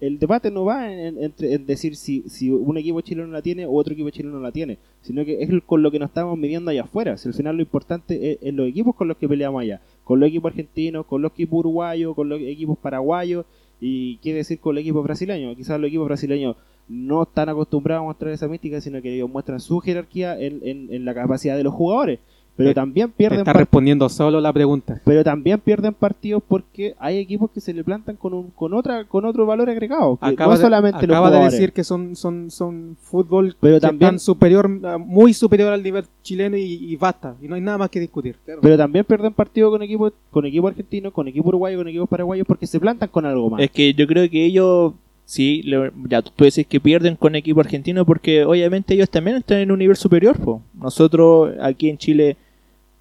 [0.00, 3.72] el debate no va en, en- decir si, si un equipo chileno la tiene o
[3.72, 6.82] otro equipo chileno la tiene, sino que es con lo que nos estamos midiendo allá
[6.82, 7.16] afuera.
[7.16, 10.20] Si al final lo importante es, es los equipos con los que peleamos allá, con
[10.20, 13.46] los equipos argentinos, con los equipos uruguayos, con los equipos paraguayos
[13.80, 15.56] y qué decir con los equipos brasileños.
[15.56, 16.56] Quizás los equipos brasileños
[16.88, 20.60] no están acostumbrados a mostrar esa mística, sino que ellos muestran su jerarquía en-
[20.92, 22.18] en la capacidad de los jugadores.
[22.54, 25.00] Pero Eh, también pierden Está respondiendo solo la pregunta.
[25.04, 29.04] pero también pierden partidos porque hay equipos que se le plantan con un, con otra
[29.04, 31.52] con otro valor agregado Acaba, no es de, solamente los acaba de jugadores.
[31.58, 36.04] decir que son, son, son fútbol Pero que también- están superior, muy superior al nivel
[36.22, 37.34] chileno y, y basta.
[37.40, 38.36] Y no hay nada más que discutir.
[38.44, 38.60] Claro.
[38.60, 42.46] pero también pierden partidos con equipos con equipo argentinos con equipo uruguayo con equipos paraguayos
[42.46, 44.92] porque se plantan con algo más Es que yo creo que ellos,
[45.34, 49.58] sí, le- ya tú decís que pierden con equipo argentino porque obviamente ellos también están
[49.58, 50.36] en un nivel superior.
[50.38, 50.60] po.
[50.74, 52.36] Nosotros aquí en Chile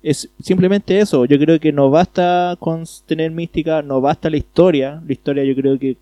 [0.01, 1.25] es simplemente eso.
[1.25, 5.01] Yo creo que no basta con tener mística, no basta la historia.
[5.05, 5.97] La historia yo creo que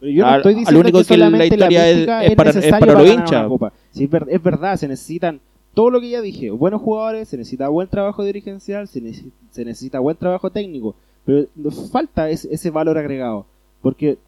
[0.00, 2.30] Pero yo no al- estoy diciendo único que que la solamente la, historia es- es
[2.30, 3.46] es, para- es para los hinchas.
[3.92, 5.40] Sí, es, ver- es verdad se necesitan
[5.74, 9.64] todo lo que ya dije buenos jugadores se necesita buen trabajo dirigencial se, necesi- se
[9.64, 13.46] necesita buen trabajo técnico pero nos falta ese, ese valor agregado
[13.80, 14.18] porque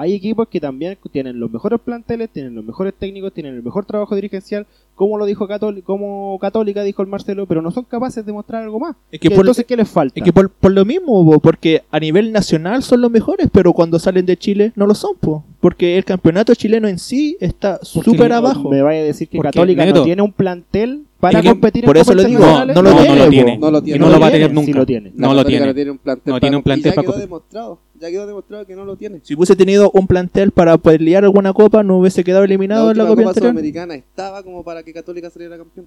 [0.00, 3.84] hay equipos que también tienen los mejores planteles, tienen los mejores técnicos, tienen el mejor
[3.84, 8.24] trabajo dirigencial, como lo dijo Católica, como Católica dijo el Marcelo, pero no son capaces
[8.24, 8.96] de mostrar algo más.
[9.12, 10.14] Es que ¿Qué- por- Entonces, ¿qué les falta?
[10.18, 13.72] Es que por, por lo mismo, po, porque a nivel nacional son los mejores, pero
[13.72, 17.78] cuando salen de Chile no lo son, po, porque el campeonato chileno en sí está
[17.82, 18.70] súper no- abajo.
[18.70, 21.48] Me vaya a decir que Porque, Católica Neto, no tiene un plantel para es que
[21.50, 22.76] competir por en eso lo digo, internacionales.
[22.76, 23.58] no lo No, tiene, no lo tiene.
[23.58, 23.96] No lo tiene.
[23.96, 24.66] Y no lo va a tener nunca.
[24.66, 25.12] sí lo tiene.
[25.16, 25.66] No lo tiene.
[25.66, 26.32] no tiene un plantel.
[26.32, 27.78] No tiene un para- y plantel ya para quedó competir.
[28.00, 29.20] Ya quedó demostrado que no lo tiene.
[29.22, 32.98] Si hubiese tenido un plantel para pelear alguna copa, no hubiese quedado eliminado la en
[32.98, 33.34] la Copa Copa.
[33.34, 35.86] Sudamericana estaba como para que Católica saliera campeón.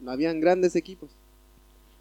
[0.00, 1.10] No habían grandes equipos.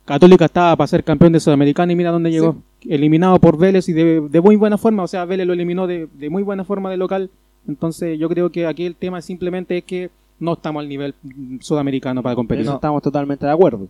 [0.05, 2.57] Católica estaba para ser campeón de Sudamericana y mira dónde llegó.
[2.87, 5.03] Eliminado por Vélez y de, de muy buena forma.
[5.03, 7.29] O sea, Vélez lo eliminó de, de muy buena forma de local.
[7.67, 11.15] Entonces yo creo que aquí el tema simplemente es que no estamos al nivel
[11.61, 12.65] sudamericano para competir.
[12.65, 12.75] No.
[12.75, 13.87] estamos totalmente de acuerdo.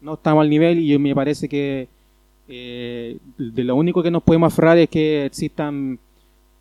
[0.00, 1.88] no estamos al nivel y me parece que
[2.48, 5.98] eh, de lo único que nos podemos aferrar es que existan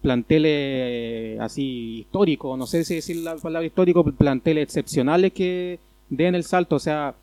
[0.01, 6.35] planteles eh, así históricos, no sé si decir la palabra histórico, planteles excepcionales que den
[6.35, 7.15] el salto, o sea,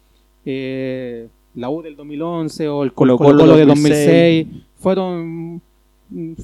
[0.44, 4.46] eh, la U del 2011 o el Colo Colo-Colo Colo de 2006.
[4.46, 5.62] 2006 fueron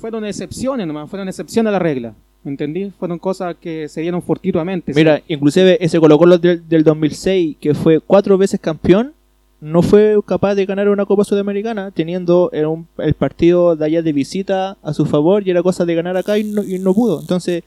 [0.00, 2.90] fueron excepciones nomás, fueron excepciones a la regla, ¿entendí?
[2.98, 4.92] Fueron cosas que se dieron fortuitamente.
[4.94, 9.12] Mira, inclusive ese Colo Colo del, del 2006, que fue cuatro veces campeón,
[9.60, 14.02] no fue capaz de ganar una Copa Sudamericana, teniendo el, un- el partido de allá
[14.02, 16.94] de visita a su favor y era cosa de ganar acá y no, y no
[16.94, 17.20] pudo.
[17.20, 17.64] Entonces,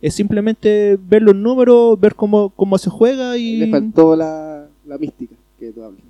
[0.00, 3.56] es simplemente ver los números, ver cómo, cómo se juega y...
[3.56, 6.02] Le faltó la, la mística que tú hablas.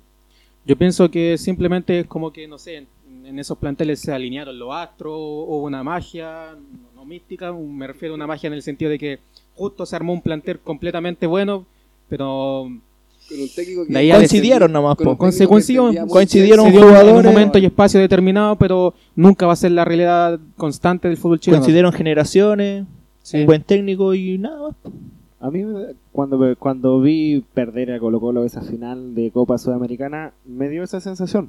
[0.65, 2.87] Yo pienso que simplemente es como que, no sé, en,
[3.25, 7.87] en esos planteles se alinearon los astros, hubo una magia, no, no mística, un- me
[7.87, 9.19] refiero a una magia en el sentido de que
[9.55, 11.65] justo se armó un plantel completamente bueno,
[12.09, 12.69] pero
[13.29, 16.73] Con un técnico que Coincidieron nomás, con coincidieron bien.
[16.75, 20.39] dio en un jugadores- momento y espacio determinado, pero nunca va a ser la realidad
[20.57, 21.61] constante del fútbol chileno.
[21.61, 22.85] Consideraron generaciones,
[23.23, 23.39] Sí.
[23.39, 24.75] un buen técnico y nada más.
[25.39, 30.31] A mí, me- cuando, cuando vi perder a Colo Colo esa final de Copa Sudamericana,
[30.45, 31.47] me dio esa sensación,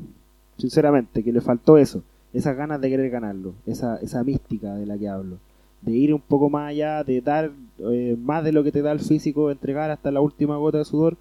[0.59, 4.97] sinceramente, que le faltó eso, esas ganas de querer ganarlo, esa, esa mística de la
[4.99, 5.37] que hablo,
[5.83, 8.93] de ir un poco más allá, de dar eh, más de lo que te da
[8.93, 11.17] el físico, entregar hasta la última gota de sudor.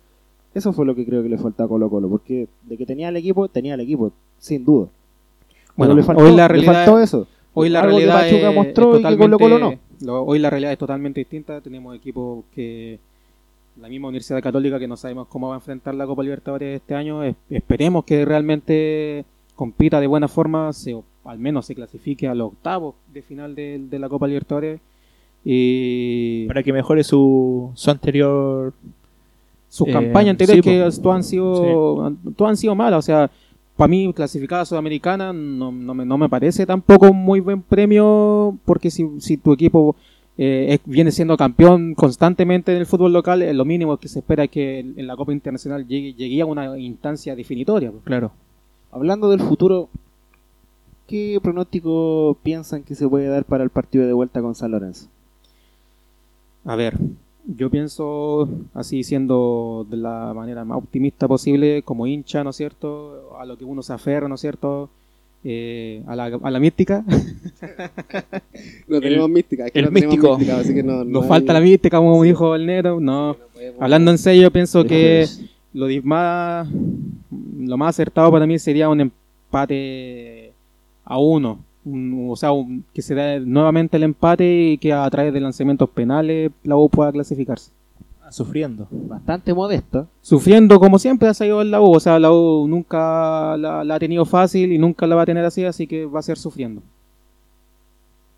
[0.56, 3.10] Eso fue lo que creo que le faltó a Colo Colo, porque de que tenía
[3.10, 4.88] el equipo, tenía el equipo, sin duda.
[5.76, 7.28] Bueno, Pero le faltó, hoy la le realidad faltó eso.
[7.54, 9.74] Hoy la Algo realidad Pachuca es, mostró es y que Colo Colo no.
[10.02, 11.62] lo- hoy la realidad es totalmente distinta.
[11.62, 13.00] Tenemos equipos que
[13.82, 16.96] la misma Universidad Católica que no sabemos cómo va a enfrentar la Copa Libertadores este
[16.96, 17.22] año.
[17.24, 22.34] Es- esperemos que realmente compita de buena forma, se, o al menos se clasifique a
[22.36, 24.80] los octavos de final de, de la Copa Libertadores.
[25.44, 28.74] Y Para que mejore su, su anterior...
[29.76, 33.30] sus Eh, campañas anteriores sí, que todas han sido todas han sido malas, o sea,
[33.78, 37.62] para mí, clasificada a Sudamericana no, no, me, no me parece tampoco un muy buen
[37.62, 39.96] premio, porque si, si tu equipo
[40.38, 44.20] eh, es- viene siendo campeón constantemente en el fútbol local, eh, lo mínimo que se
[44.20, 47.92] espera es que en en la Copa Internacional llegue, llegue a una instancia definitoria.
[47.92, 48.04] pues.
[48.06, 48.32] Claro.
[48.92, 49.90] Hablando del futuro,
[51.08, 55.08] ¿qué pronóstico piensan que se puede dar para el partido de vuelta con San Lorenzo?
[56.64, 56.98] A ver,
[57.48, 63.36] yo pienso, así siendo de la manera más optimista posible, como hincha, ¿no es cierto?
[63.40, 64.90] A lo que uno se aferra, ¿no es cierto?
[65.44, 67.04] Eh, a, la, a la mística.
[68.88, 70.38] No tenemos mística, es que el no tenemos místico.
[70.38, 73.00] mística, así que no, no Nos hay- falta la mística, como dijo el negro.
[73.00, 75.26] No, podemos- hablando en serio, pienso que
[75.74, 76.68] lo más
[77.60, 80.52] lo más acertado para mí sería un empate
[81.04, 85.10] a uno Un- o sea un- que se dé nuevamente el empate y que a
[85.10, 87.71] través de lanzamientos penales la U pueda clasificarse
[88.24, 88.88] Ah, Sufriendo.
[88.89, 90.08] Bastante modesto.
[90.21, 93.95] sufriendo como siempre ha salido en la U o sea la U nunca la, la
[93.95, 96.38] ha tenido fácil y nunca la va a tener así así que va a ser
[96.39, 96.82] sufriendo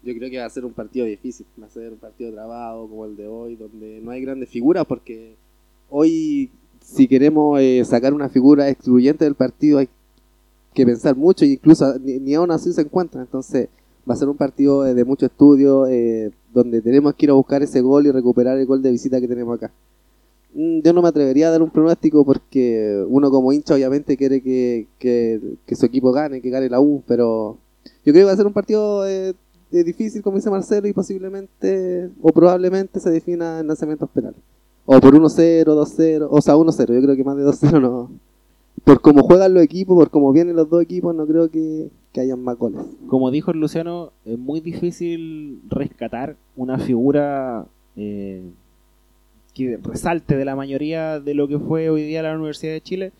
[0.04, 2.88] Yo creo que va a ser un partido difícil, va a ser un partido trabado
[2.88, 5.36] como el de hoy, donde no hay grandes figuras, porque
[5.90, 6.50] hoy
[6.82, 9.88] si queremos eh, sacar una figura excluyente del partido hay
[10.78, 13.22] que pensar mucho e incluso ni, ni aún así se encuentra.
[13.22, 13.68] Entonces
[14.10, 17.34] va a ser un partido eh, de mucho estudio, eh, donde tenemos que ir a
[17.34, 19.72] buscar ese gol y recuperar el gol de visita que tenemos acá.
[20.54, 24.42] Mm, Yo no me atrevería a dar un pronóstico porque uno como hincha obviamente quiere
[24.42, 27.58] que, que- su equipo gane, que gane la U, pero
[28.06, 29.34] yo creo que va a ser un partido eh,
[29.72, 34.40] difícil, como dice Marcelo, y posiblemente o probablemente se defina en lanzamientos penales.
[34.86, 38.10] O por 1-0, 2-0, o sea, 1-0, yo creo que más de 2-0 no.
[38.88, 42.22] Por cómo juegan los equipos, por cómo vienen los dos equipos, no creo que, que
[42.22, 42.80] hayan más goles.
[43.10, 47.66] Como dijo Luciano, es muy difícil rescatar una figura
[47.98, 48.44] eh,
[49.54, 53.12] que resalte de la mayoría de lo que fue hoy día la Universidad de Chile.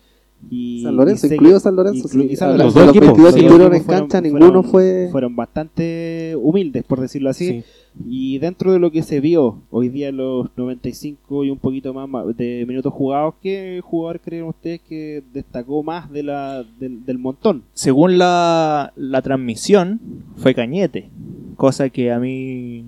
[0.50, 2.08] Y, San Lorenzo, y incluido San Lorenzo.
[2.08, 2.18] sí.
[2.40, 3.40] Los dos los equipos, 22 sí.
[3.40, 5.08] que estuvieron en Fueron- cancha, fueron- ninguno fue...
[5.10, 7.48] fueron bastante humildes, por decirlo así.
[7.48, 7.64] Sí.
[8.08, 12.08] Y dentro de lo que se vio hoy día, los 95 y un poquito más
[12.36, 17.64] de minutos jugados, ¿qué jugador creen ustedes que destacó más de la, del, del montón?
[17.74, 19.98] Según la, la transmisión,
[20.36, 21.08] fue Cañete.
[21.56, 22.84] Cosa que a mí,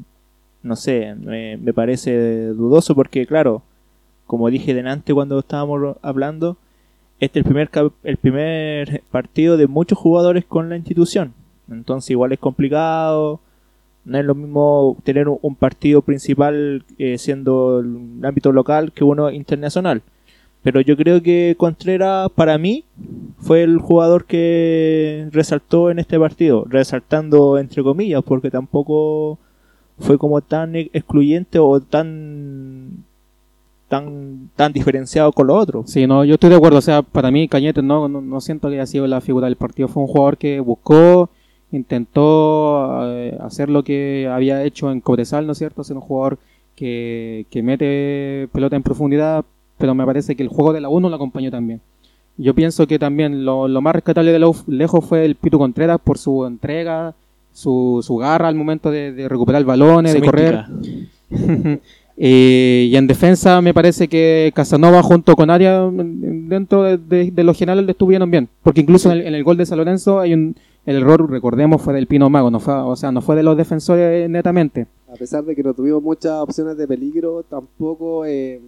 [0.62, 3.62] no sé, me, me parece dudoso porque, claro,
[4.28, 6.56] como dije delante cuando estábamos hablando,
[7.20, 7.70] este es el primer,
[8.02, 11.34] el primer partido de muchos jugadores con la institución.
[11.70, 13.40] Entonces igual es complicado.
[14.04, 19.04] No es lo mismo tener un, un partido principal eh, siendo el ámbito local que
[19.04, 20.02] uno internacional.
[20.62, 22.84] Pero yo creo que Contreras, para mí,
[23.38, 26.64] fue el jugador que resaltó en este partido.
[26.68, 29.38] Resaltando entre comillas, porque tampoco
[29.98, 33.04] fue como tan e- excluyente o tan
[33.90, 35.90] tan tan diferenciado con los otros.
[35.90, 36.78] Sí, no, yo estoy de acuerdo.
[36.78, 39.56] O sea, para mí Cañete no, no, no siento que haya sido la figura del
[39.56, 39.88] partido.
[39.88, 41.28] Fue un jugador que buscó,
[41.72, 45.82] intentó eh, hacer lo que había hecho en Cobresal, ¿no es cierto?
[45.82, 46.38] Ser un jugador
[46.76, 49.44] que, que mete pelota en profundidad,
[49.76, 51.80] pero me parece que el juego de la 1 lo acompañó también.
[52.36, 55.58] Yo pienso que también lo, lo más rescatable de la U lejos fue el Pitu
[55.58, 57.14] Contreras por su entrega,
[57.52, 60.64] su, su garra al momento de, de recuperar balones, Su de correr.
[62.22, 67.30] Eh, y en defensa me parece que Casanova junto con Arias mm, dentro de, de-
[67.30, 68.46] de lo general le estuvieron bien.
[68.62, 70.54] Porque incluso en el, gol de San Lorenzo hay un
[70.84, 73.56] el error, recordemos, fue del Pino Mago, no fue, o sea, no fue de los
[73.56, 74.86] defensores netamente.
[75.12, 78.60] A pesar de que no tuvimos muchas opciones de peligro, tampoco eh,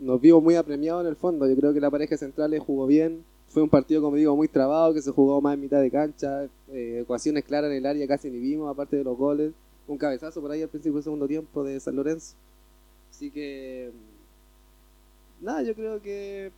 [0.00, 1.46] nos vimos muy apremiados en el fondo.
[1.48, 3.18] Yo creo que la pareja central jugó bien.
[3.48, 6.44] Fue un partido, como digo, muy trabado, que se jugó más en mitad de cancha.
[6.72, 9.52] eh, ecuaciones claras en el área casi ni vimos, aparte de los goles.
[9.86, 12.34] Un cabezazo por ahí al principio del segundo tiempo de San Lorenzo.
[13.14, 13.92] Así que...
[15.40, 16.50] Nada, yo creo que...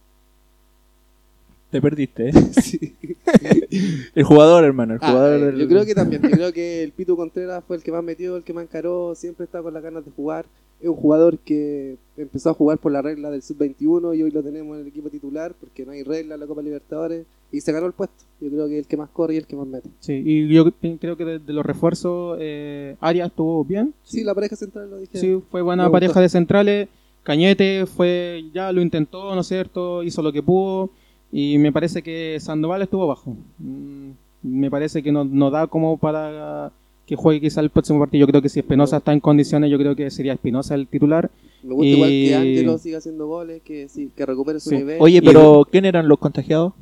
[1.71, 2.33] Te perdiste, ¿eh?
[4.15, 6.83] el jugador, hermano, el Ah, jugador eh, del- Yo creo que también, yo creo que
[6.83, 9.75] el Pitu Contreras fue el que más metió, el que más encaró, siempre está con
[9.75, 10.47] las ganas de jugar.
[10.81, 14.43] Es un jugador que empezó a jugar por la regla del sub-21 y hoy lo
[14.43, 17.73] tenemos en el equipo titular porque no hay regla en la Copa Libertadores y se
[17.73, 18.25] ganó el puesto.
[18.41, 19.89] Yo creo que es el que más corre y el que más mete.
[20.01, 20.65] Sí, y yo
[21.01, 23.95] creo que de, de los refuerzos, eh, Arias estuvo bien.
[24.03, 25.19] Sí, la pareja central lo dije.
[25.19, 26.21] Sí, fue buena pareja gustó.
[26.21, 26.89] de centrales.
[27.23, 30.03] Cañete fue, ya lo intentó, ¿no es cierto?
[30.03, 30.91] Hizo lo que pudo.
[31.33, 33.35] Y me parece que Sandoval estuvo bajo.
[33.59, 34.11] Mm,
[34.43, 36.71] Me parece que no, no da como para
[37.07, 38.21] que juegue quizá el próximo partido.
[38.21, 41.31] Yo creo que si Espinosa está en condiciones, yo creo que sería Espinosa el titular.
[41.63, 44.77] Me gusta igual Y- que Ángelo siga haciendo goles, que sí, que recupere su Sí.
[44.77, 44.97] nivel.
[45.01, 46.73] Oye, Y pero ¿quién eran los contagiados?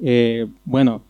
[0.00, 1.02] Eh, bueno,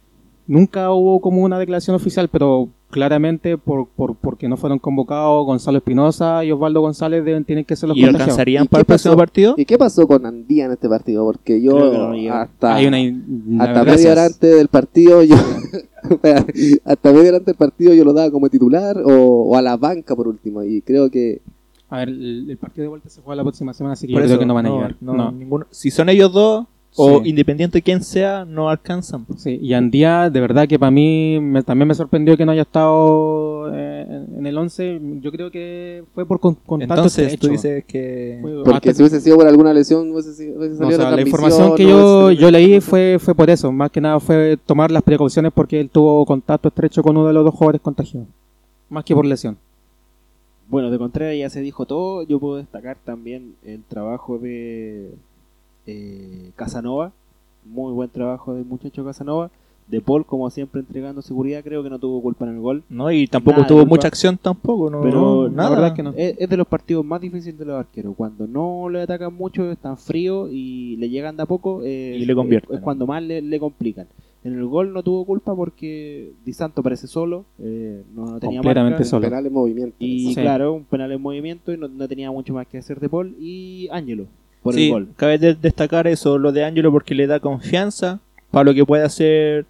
[0.47, 5.79] nunca hubo como una declaración oficial, pero claramente por, por porque no fueron convocados Gonzalo
[5.79, 8.23] Espinosa y Osvaldo González deben tienen que ser los ¿Y contagiados.
[8.31, 9.55] alcanzarían ¿Y para el próximo partido?
[9.59, 11.25] ¿Y qué pasó con Andía en este partido?
[11.25, 11.73] Porque yo
[12.13, 12.99] no hasta, Hay una
[13.65, 15.35] hasta media hora antes del partido yo
[16.85, 19.11] hasta media hora antes del partido yo lo daba como titular o,
[19.51, 21.43] o a la banca por último y creo que
[21.91, 24.23] A ver, el, el partido de vuelta se juega la próxima semana, así que Por
[24.23, 24.97] yo eso, creo que no van a no, llegar.
[25.01, 25.33] no, No.
[25.33, 25.67] ninguno.
[25.71, 27.31] Si son ellos dos, o Sí.
[27.31, 29.27] independiente de quién sea, no alcanzan.
[29.37, 32.63] Sí, y Andía, de verdad que para mí me- también me sorprendió que no haya
[32.63, 35.01] estado eh, en, el 11.
[35.21, 37.47] Yo creo que fue por con, contacto Entonces estrecho.
[37.49, 38.41] tú dices que...
[38.65, 41.23] Porque si hubiese sido por alguna lesión hubiese, sido- hubiese no, salido o sea, la
[41.23, 43.73] información que yo, yo leí fue, fue por eso.
[43.73, 47.33] Más que nada fue tomar las precauciones porque él tuvo contacto estrecho con uno de
[47.35, 48.29] los dos jugadores contagiados.
[48.89, 49.57] Más que por lesión.
[50.69, 52.23] Bueno, de Contreras ya se dijo todo.
[52.23, 55.11] Yo puedo destacar también el trabajo de
[55.87, 57.13] eh, Casanova.
[57.65, 59.51] Muy buen trabajo del muchacho Casanova.
[59.87, 61.63] De Paul, como siempre, entregando seguridad.
[61.63, 62.83] Creo que no tuvo culpa en el gol.
[62.89, 63.91] No, y tampoco Nada, tuvo culpa.
[63.97, 65.69] mucha acción tampoco, no, Pero nada.
[65.69, 66.15] la verdad es que no.
[66.17, 68.15] Es, es de los partidos más difíciles de los arqueros.
[68.17, 71.83] Cuando no le atacan mucho, están fríos y le llegan de a poco.
[71.85, 72.77] eh, Y le convierten.
[72.77, 74.07] Es cuando más le, le complican.
[74.43, 77.45] En el gol no tuvo culpa porque Di Santo parece solo.
[77.59, 79.05] eh, no, no tenía Completamente marca.
[79.05, 79.27] solo.
[79.27, 80.41] penal en movimiento Y Sí.
[80.41, 83.37] claro, un penal en movimiento y no, no tenía mucho más que hacer de Paul
[83.39, 84.27] y Ángelo
[84.65, 85.09] por sí, el gol.
[85.17, 88.19] cabe de- destacar eso, lo de Ángelo, porque le da confianza
[88.51, 89.67] para lo que pueda hacer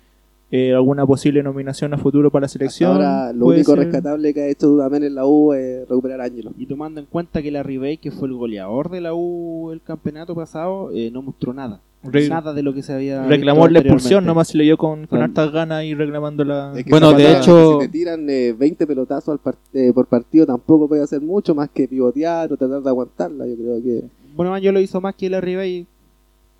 [0.50, 2.92] eh, alguna posible nominación a futuro para la selección.
[2.92, 6.20] ahora lo Puede único ser- rescatable que ha hecho Dudamel en la U es recuperar
[6.20, 9.14] a Ángelo Y tomando en cuenta que la Ribey, que fue el goleador de la
[9.14, 11.80] U el campeonato pasado, eh, no mostró nada.
[12.04, 13.26] Re- nada de lo que se había.
[13.26, 16.74] Reclamó la expulsión, nomás se le dio con, con hartas ganas y reclamando la...
[16.76, 19.90] Es que Bueno, de patada, hecho- si te tiran eh, 20 pelotazos al par- eh,
[19.94, 23.82] por partido tampoco puede hacer mucho más que pivotear o tratar de aguantarla yo creo
[23.82, 24.04] que
[24.34, 25.86] Bueno, Ángelo hizo más que la Ribey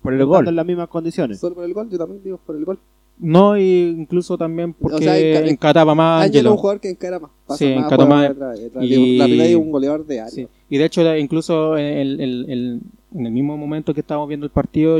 [0.01, 0.47] por el gol.
[0.47, 1.39] en las mismas condiciones.
[1.39, 2.77] solo por el gol yo también digo por el gol
[3.17, 6.89] No, y incluso también porque O sea, enca- encaraba más Ángelo es un jugador que
[6.89, 8.29] encara más pasa Sí, más, encaró juega más.
[8.31, 8.83] atrás, atrás.
[8.85, 10.47] Y- la es un goleador de área Sí.
[10.69, 12.79] Y de hecho, la- incluso en el, el- el-
[13.15, 14.99] en el mismo momento que estábamos viendo el partido,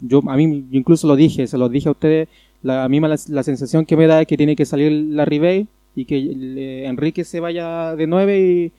[0.00, 2.28] yo a mí yo incluso lo dije, se lo dije a ustedes,
[2.62, 5.66] la misma la, la sensación que me da es que tiene que salir la Ribey
[5.94, 8.72] y que eh, Enrique se vaya de 9 y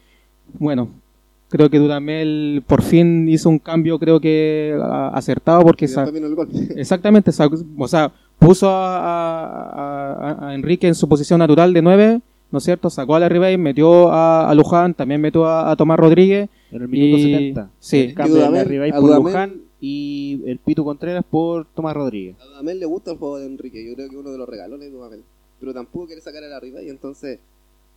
[0.58, 0.90] bueno,
[1.54, 6.36] creo que Dudamel por fin hizo un cambio creo que a- acertado porque sa- el
[6.36, 11.74] gol Exactamente, sa- o sea, puso a, a- a- a Enrique en su posición natural
[11.74, 12.90] de 9, ¿no es cierto?
[12.90, 16.50] Sacó a la Ribey, metió a, a Luján, también metió a, a Tomás Rodríguez.
[16.72, 17.70] En el minuto Y- 70.
[17.80, 17.98] sí.
[18.00, 22.36] El cambio de la Ribey por Dudamel- Luján y el Pito Contreras por Tomás Rodríguez.
[22.42, 24.88] a Dudamel le gusta el juego de Enrique yo creo que uno de los regalones
[24.88, 25.22] de Dudamel
[25.60, 27.40] pero tampoco quiere sacar a la Ribey entonces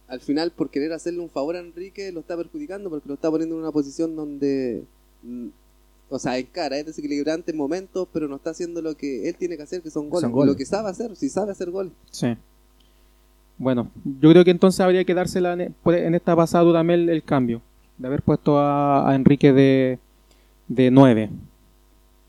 [0.08, 3.30] al final por querer hacerle un favor a Enrique lo está perjudicando porque lo está
[3.30, 4.84] poniendo en una posición donde
[5.22, 5.48] mm,
[6.08, 9.56] o sea, encara, es desequilibrante en momentos, pero no está haciendo lo que él tiene
[9.56, 10.22] que hacer, que son goles.
[10.22, 10.52] Son goles.
[10.52, 11.92] Lo que sabe hacer, si sabe hacer goles.
[12.10, 12.36] Sí.
[13.58, 13.90] Bueno,
[14.20, 17.60] yo creo que entonces habría que dársela en, en esta pasada Dudamel el cambio,
[17.98, 19.98] de haber puesto a, a Enrique de,
[20.68, 21.30] de 9.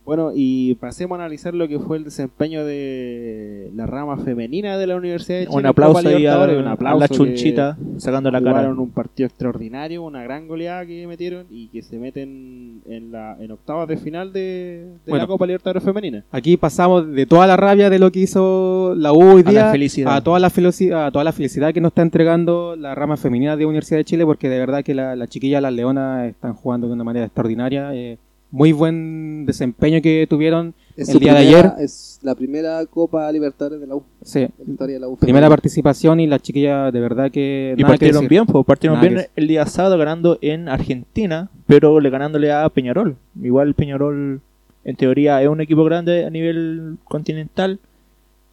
[0.08, 4.88] Bueno, y pasemos a analizar lo que fue el desempeño de la rama femenina de
[4.88, 5.58] la Universidad de Chile.
[5.58, 8.52] Un aplauso ahí a, un a aplauso la que chunchita sacando la cara.
[8.52, 13.36] Jugaron un partido extraordinario, una gran goleada que metieron y que se meten en la
[13.38, 15.24] en octavas de final de, de Bueno.
[15.24, 16.24] la Copa Libertadores femenina.
[16.32, 19.52] Aquí pasamos de toda la rabia de lo que hizo la U hoy A la
[19.52, 20.16] día felicidad.
[20.16, 23.58] a toda la felicidad, a toda la felicidad que nos está entregando la rama femenina
[23.58, 26.88] de Universidad de Chile, porque de verdad que la, la chiquilla, las leonas, están jugando
[26.88, 27.94] de una manera extraordinaria.
[27.94, 28.18] eh,
[28.58, 31.74] muy buen desempeño que tuvieron Es el día de ayer.
[31.80, 35.16] Es la primera Copa Libertadores de la U, Sí, de la historia de la U.
[35.18, 38.30] primera participación y las chiquillas de verdad que Y nada que partieron decir.
[38.30, 42.68] bien, pues partieron Nada bien el día sábado ganando en Argentina, pero le ganándole a
[42.70, 43.16] Peñarol.
[43.42, 44.42] Igual Peñarol
[44.84, 47.80] en teoría es un equipo grande a nivel continental.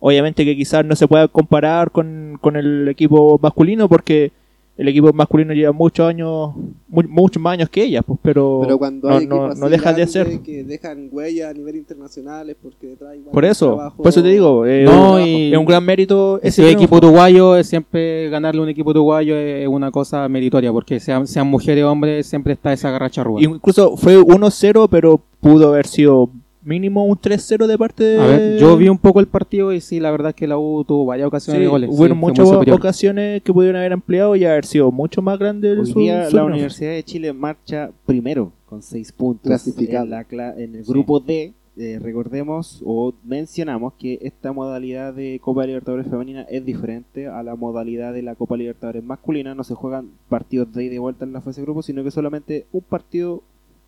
[0.00, 4.32] Obviamente que quizás no se pueda comparar con, con el equipo masculino porque
[4.76, 6.50] el equipo masculino lleva muchos años,
[6.88, 9.92] mu- muchos más años que ellas, pues, pero, Pero cuando no, hay no, no deja
[9.92, 10.40] de ser.
[10.40, 14.20] que dejan huella a nivel internacional es porque detrás igual Por eso, trabajo- por eso
[14.22, 17.68] te digo, eh, No, un- y- es un gran mérito Ese ese equipo uruguayo es
[17.68, 21.92] siempre ganarle a un equipo uruguayo es una cosa meritoria, porque sean, sean mujeres o
[21.92, 23.40] hombres, siempre está esa garracharrúa.
[23.42, 26.30] Incluso fue 1-0, pero pudo haber sido
[26.64, 28.20] mínimo un 3-0 de parte de...
[28.20, 30.58] A ver, yo vi un poco el partido y sí, la verdad es que la
[30.58, 31.90] U tuvo varias ocasiones Sí, de goles.
[31.92, 35.80] hubo sí, muchas ocasiones que pudieron haber ampliado y haber sido mucho más grande el
[35.80, 36.44] Hoy su- día su la.
[36.44, 40.04] Universidad de Chile marcha primero con seis puntos Clasificado.
[40.04, 41.52] en, la cla- en el grupo D.
[41.76, 47.56] eh, recordemos o mencionamos que esta modalidad de Copa Libertadores femenina es diferente a la
[47.56, 49.54] modalidad de la Copa Libertadores masculina.
[49.56, 52.10] No se juegan partidos de ida y vuelta en la fase de grupo, sino que
[52.12, 53.42] solamente un partido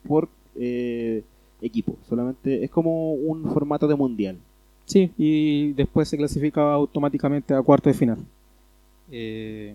[0.07, 1.23] por eh,
[1.61, 1.97] equipo.
[2.09, 4.37] Solamente es como un formato de mundial.
[4.85, 8.19] Sí, y después se clasifica automáticamente a cuarto de final.
[9.11, 9.75] Eh,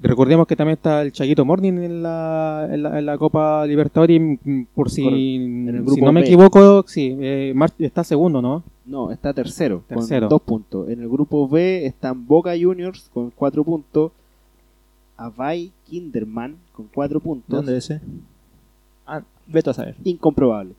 [0.00, 4.20] recordemos que también está el Chaguito Morning en la, en la, en la Copa Libertadores,
[4.20, 5.20] mm, por si, Correcto.
[5.24, 8.62] En el si grupo no me equivoco, sí, eh, está segundo, ¿no?
[8.84, 10.28] No, está tercero, Tercero.
[10.28, 10.88] con dos puntos.
[10.90, 14.12] En el grupo B están Boca Juniors con cuatro puntos,
[15.16, 17.48] Avai Kinderman con cuatro puntos.
[17.48, 18.00] ¿Dónde es ese?
[19.46, 19.96] Vete a saber.
[20.04, 20.74] Incomprobable.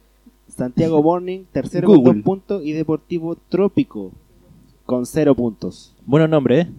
[0.48, 2.64] Santiago Morning, tercero con dos puntos.
[2.66, 4.12] Y Deportivo Trópico
[4.86, 5.96] con cero puntos.
[6.06, 6.72] Buenos nombres, ¿eh?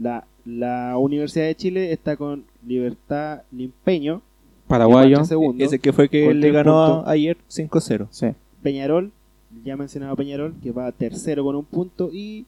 [0.00, 4.20] La, la Universidad de Chile está con Libertad Limpeño,
[4.66, 5.24] Paraguayo.
[5.24, 5.64] segundo.
[5.64, 8.08] Ese que fue que le ganó ayer 5-0.
[8.10, 8.26] Sí.
[8.62, 9.12] Peñarol,
[9.64, 12.10] ya mencionaba Peñarol, que va tercero con un punto.
[12.12, 12.44] Y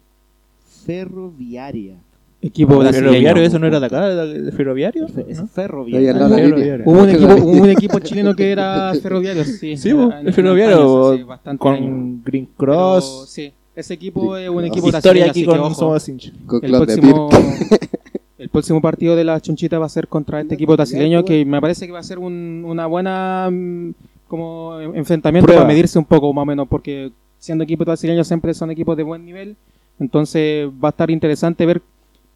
[0.84, 1.96] Ferroviaria.
[2.40, 2.80] Equipo.
[2.82, 3.42] ¿Ferroviario?
[3.42, 4.08] ¿Eso no era de acá?
[4.08, 5.06] ¿De de ferroviario?
[5.08, 5.46] ¿No?
[5.48, 6.82] Ferroviario.
[6.84, 9.76] Hubo un, equipo, hubo un equipo chileno que era ferroviario, sí.
[9.76, 11.58] Sí, el ferroviario años.
[11.58, 13.24] con Green Pero, Cross.
[13.28, 14.66] sí, ese equipo es un Cross.
[14.68, 15.74] equipo Historia aquí con ojo.
[15.74, 16.08] Somos.
[16.46, 17.28] Con el próximo,
[18.38, 21.60] el próximo partido de la Chunchita va a ser contra este equipo brasileño que me
[21.60, 23.94] parece que va a ser un- una buena mm,
[24.28, 25.62] como enfrentamiento Prueba.
[25.62, 27.10] para medirse un poco más o menos porque
[27.40, 29.56] siendo equipos brasileños siempre son equipos de buen nivel
[29.98, 31.82] entonces va a estar interesante ver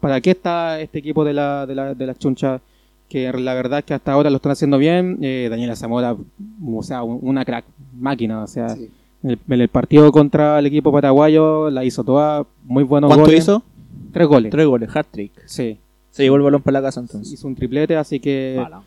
[0.03, 2.59] para qué está este equipo de la, de la, de la Chuncha
[3.09, 6.15] que la verdad es que hasta ahora lo están haciendo bien eh, Daniela Zamora
[6.65, 7.63] o sea un- una crack
[7.97, 8.89] máquina o sea Sí.
[9.23, 13.25] en el, en el partido contra el equipo paraguayo la hizo toda muy buenos ¿Cuánto
[13.25, 13.39] goles.
[13.43, 13.63] hizo?
[14.11, 15.31] tres goles Tres goles, hat-trick.
[15.45, 15.77] sí
[16.11, 17.31] Se llevó el balón para la casa entonces.
[17.33, 18.81] hizo un triplete, así que Mala.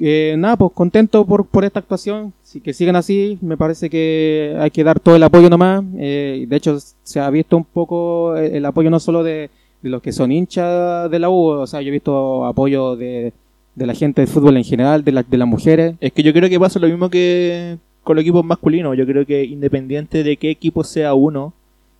[0.00, 4.54] eh, nada, pues contento por, por esta actuación, sí, que sigan así, me parece que
[4.60, 8.36] hay que dar todo el apoyo nomás, eh, de hecho se ha visto un poco
[8.36, 9.50] el, el apoyo no solo de
[9.82, 13.32] los que son hinchas de la U, o sea, yo he visto apoyo de,
[13.74, 16.32] de la gente del fútbol en general, de, la- de las mujeres, Es que yo
[16.32, 18.96] creo que pasa lo mismo que con los equipos masculinos.
[18.96, 21.52] Yo creo que independiente de qué equipo sea uno,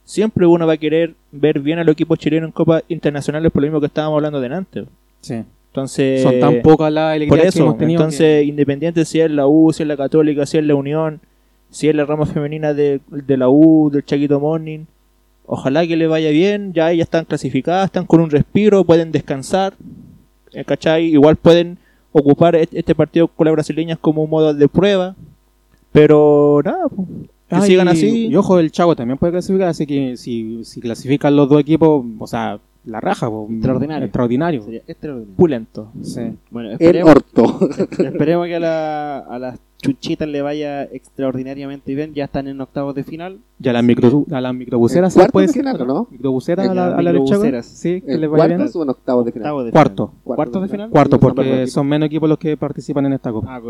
[0.04, 3.60] siempre uno va a querer ver bien a los equipos chilenos en copas internacionales por
[3.62, 4.84] lo mismo que estábamos hablando delante.
[5.70, 8.00] Entonces, son tan pocas las por alegrías que hemos tenido.
[8.00, 11.20] entonces independiente si es la U, si es la Católica, si es la Unión,
[11.70, 14.80] si es la rama femenina de, de la U, del Chaquito Morning,
[15.50, 19.74] ojalá que le vaya bien, ya ellas están clasificadas, están con un respiro, pueden descansar,
[20.52, 21.06] eh, ¿cachai?
[21.06, 21.78] Igual pueden
[22.12, 25.16] ocupar este partido con las brasileñas como un modo de prueba,
[25.92, 27.08] pero nada, pues,
[27.48, 28.26] que Ah, sigan y- así.
[28.26, 32.04] Y ojo, el Chavo también puede clasificar, así que si, si clasifican los dos equipos,
[32.18, 34.04] o sea, la raja, po, Extraordinario.
[34.06, 34.62] Extraordinario.
[34.62, 35.34] Sería extraordinario.
[35.36, 35.88] Pulento.
[36.02, 36.20] Sí.
[36.50, 37.68] Bueno, El esperemos, orto.
[38.04, 42.12] esperemos que a, la- a las chunchitas le vaya extraordinariamente bien.
[42.14, 43.38] Ya están en octavos de final.
[43.60, 45.72] Y a las, micro, a las microbuseras, ¿En ¿se puede cuartos de decir?
[45.78, 46.08] final, no?
[46.10, 47.66] ¿Microbuseras a la, a la microbuseras.
[47.66, 48.58] Sí, que ¿En les vaya bien.
[48.58, 49.64] cuartos o en octavos de final?
[49.64, 50.08] De Cuarto.
[50.24, 50.36] final.
[50.36, 50.90] ¿Cuartos de final?
[50.90, 53.54] Cuarto, porque son menos equipos los que participan en esta copa.
[53.56, 53.60] Ah,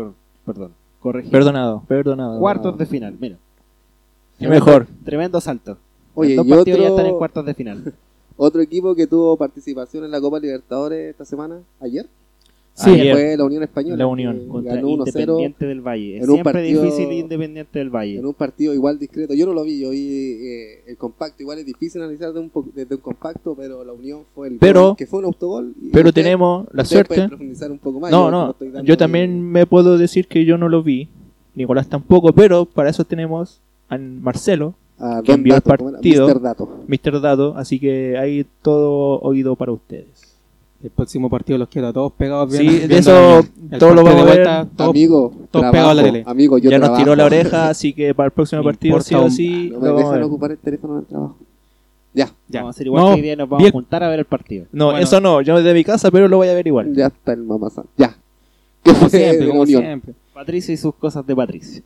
[0.45, 0.71] perdón.
[0.99, 1.29] Corregí.
[1.29, 2.39] Perdonado, perdonado.
[2.39, 3.37] Cuartos de final, mira.
[4.37, 4.87] Qué mejor.
[5.05, 5.77] Tremendo salto.
[6.15, 7.93] Oye, Los y dos partidos ya otro- están en cuartos de final.
[8.41, 12.07] Otro equipo que tuvo participación en la Copa Libertadores esta semana, ayer,
[12.81, 13.13] Sí, Ayer.
[13.13, 13.97] fue la Unión Española.
[13.97, 16.17] La Unión, Contra ganó 1-0 Independiente del Valle.
[16.17, 18.17] Es en un siempre partido- difícil Independiente del Valle.
[18.19, 19.33] en un partido igual discreto.
[19.33, 20.07] Yo no lo vi, yo vi
[20.41, 21.43] eh, el compacto.
[21.43, 24.57] Igual es difícil analizar de un po- desde un compacto, pero la Unión fue el
[24.59, 25.73] Pero- gol, que fue un autogol.
[25.81, 27.27] y Pero ustedes- tenemos la suerte.
[27.27, 28.11] profundizar un poco más.
[28.11, 31.09] No, yo no, yo también me puedo decir que yo no lo vi,
[31.55, 33.59] Nicolás tampoco, pero para eso tenemos
[33.89, 35.97] a Marcelo, a que envió el Dato, ¿cómo era?
[35.97, 36.27] partido.
[36.27, 36.41] Mr.
[36.41, 36.69] Dato.
[36.87, 37.21] Mr.
[37.21, 40.28] Dado, así que hay todo oído para ustedes.
[40.81, 42.71] El próximo partido los quiero a todos pegados bien.
[42.81, 43.39] Sí, de eso
[43.71, 44.33] el todo lo vamos a de ver.
[44.45, 46.23] vuelta, todo- amigo, todos trabajo, pegados a la tele.
[46.25, 49.13] Amigo, yo ya nos tiró la oreja, así que para el próximo Me partido sí
[49.15, 51.35] o sí No me dejan ocupar el teléfono en el trabajo.
[52.13, 52.61] Ya, Ya.
[52.61, 53.69] Vamos a hacer igual No, que hoy día nos vamos bien.
[53.69, 54.65] a juntar a ver el partido.
[54.71, 54.99] No, Bueno.
[54.99, 56.93] eso no, yo desde mi casa, pero lo voy a ver igual.
[56.95, 57.85] ya está el mamazán.
[57.97, 58.15] Ya.
[58.83, 60.13] ¿Qué Como siempre, como siempre.
[60.33, 61.83] Patricio y sus cosas de Patricio.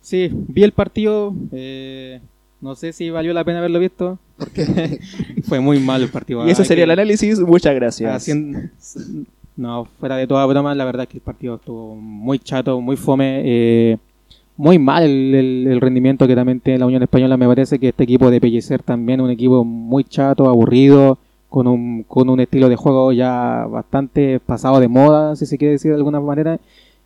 [0.00, 1.34] Sí, vi el partido.
[1.50, 2.20] eh,
[2.60, 4.18] no sé si valió la pena haberlo visto.
[4.38, 5.00] Porque
[5.44, 6.46] fue muy mal el partido.
[6.46, 8.14] Y eso sería el análisis, muchas gracias.
[8.14, 8.60] haciendo-
[9.56, 12.96] no, fuera de toda broma, la verdad es que el partido estuvo muy chato, muy
[12.96, 13.42] fome.
[13.44, 13.98] eh,
[14.58, 17.36] muy mal el, el- el rendimiento que también tiene la Unión Española.
[17.36, 21.18] Me parece que este equipo de Pellicer también un equipo muy chato, aburrido,
[21.50, 25.72] con un, con un estilo de juego ya bastante pasado de moda, si se quiere
[25.72, 26.58] decir de alguna manera.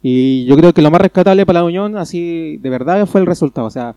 [0.02, 3.26] Y yo creo que lo más rescatable para la Unión, así de verdad, fue el
[3.26, 3.66] resultado.
[3.66, 3.94] O sea,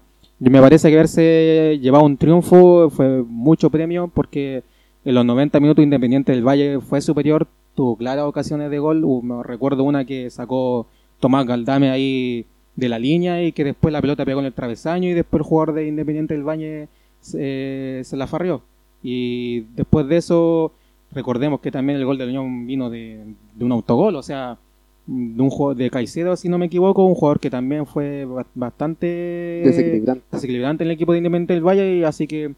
[0.49, 4.63] me parece que haberse llevado un triunfo fue mucho premio porque
[5.05, 9.05] en los 90 minutos Independiente del Valle fue superior, tuvo claras ocasiones de gol.
[9.23, 10.87] Me recuerdo una que sacó
[11.19, 15.09] Tomás Galdame ahí de la línea y que después la pelota pegó en el travesaño
[15.09, 16.87] y después el jugador de Independiente del Valle
[17.35, 18.61] eh, se la farrió.
[19.01, 20.71] Y después de eso,
[21.11, 23.23] recordemos que también el gol de Unión vino de,
[23.55, 24.57] de un autogol, o sea,
[25.06, 28.45] de un jugador de Caicedo, si no me equivoco, un jugador que también fue ba-
[28.56, 30.24] bastante Desequilibrante.
[30.32, 32.54] desequilibrante en el equipo de Independiente del Valle, y así que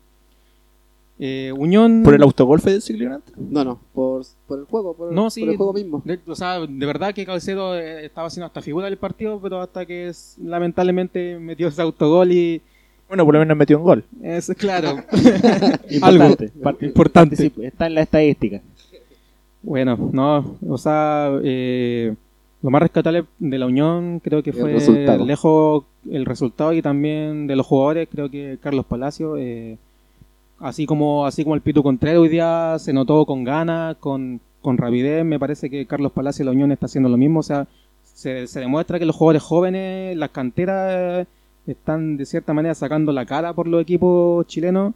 [1.18, 2.04] Eh, Unión.
[2.04, 3.22] ¿Por el autogolfe del ciclista?
[3.38, 5.40] No, no, por, por el juego, por, No, sí.
[5.42, 6.02] por el juego mismo.
[6.04, 9.62] De, o sea, de verdad que Caicedo eh, estaba haciendo hasta figura del partido, pero
[9.62, 12.62] hasta que es- lamentablemente metió ese autogol y.
[13.08, 14.04] Bueno, por lo menos metió un gol.
[14.22, 14.98] Es claro.
[15.90, 16.52] Importante.
[16.62, 17.52] Part- Importante.
[17.62, 18.62] Está en la estadística.
[19.62, 22.14] Bueno, no, o sea, eh,
[22.66, 25.24] lo más rescatable de la Unión creo que El fue resultado.
[25.26, 29.78] lejos el resultado y también de los jugadores, creo que Carlos Palacio, eh,
[30.60, 34.78] así como así como el Pitu Contreras hoy día se notó con ganas, con, con
[34.78, 37.68] rapidez, me parece que Carlos Palacio de la Unión está haciendo lo mismo, o sea,
[38.04, 41.28] se, se demuestra que los jugadores jóvenes, las canteras, eh,
[41.68, 44.94] están de cierta manera sacando la cara por los equipos chilenos.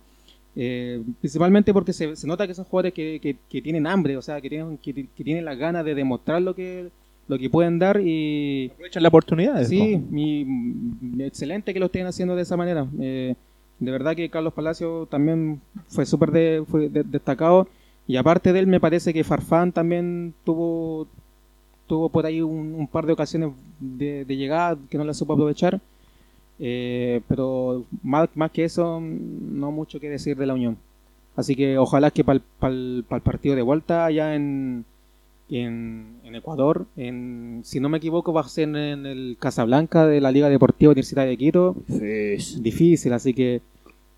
[0.55, 4.21] Eh, principalmente porque se, se nota que son jugadores que, que- que tienen hambre, o
[4.21, 6.89] sea, que tienen, que, que tienen las ganas de demostrar lo que,
[7.29, 9.63] lo que pueden dar y Aprovechan la oportunidad.
[9.63, 12.85] sí, y, excelente que lo estén haciendo de esa manera.
[12.99, 13.35] Eh,
[13.79, 17.67] de verdad que Carlos Palacio también fue súper de, de- destacado
[18.07, 21.07] y aparte de él me parece que Farfán también tuvo
[21.87, 25.33] tuvo por ahí un, un par de ocasiones de, de llegada que no la supo
[25.33, 25.79] aprovechar.
[26.59, 30.77] Eh, pero más, más que eso, no mucho que decir de la Unión.
[31.35, 34.83] Así que ojalá que para el partido de vuelta allá en,
[35.49, 40.21] en, en Ecuador, en, si no me equivoco, va a ser en el Casablanca de
[40.21, 41.75] la Liga Deportiva Universitaria de Quito.
[42.61, 43.61] Difícil, así que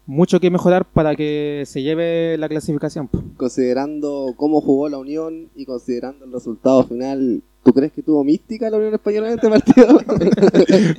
[0.05, 3.09] mucho que mejorar para que se lleve la clasificación.
[3.37, 8.69] Considerando cómo jugó la Unión y considerando el resultado final, ¿tú crees que tuvo mística
[8.69, 9.99] la Unión Española en este partido?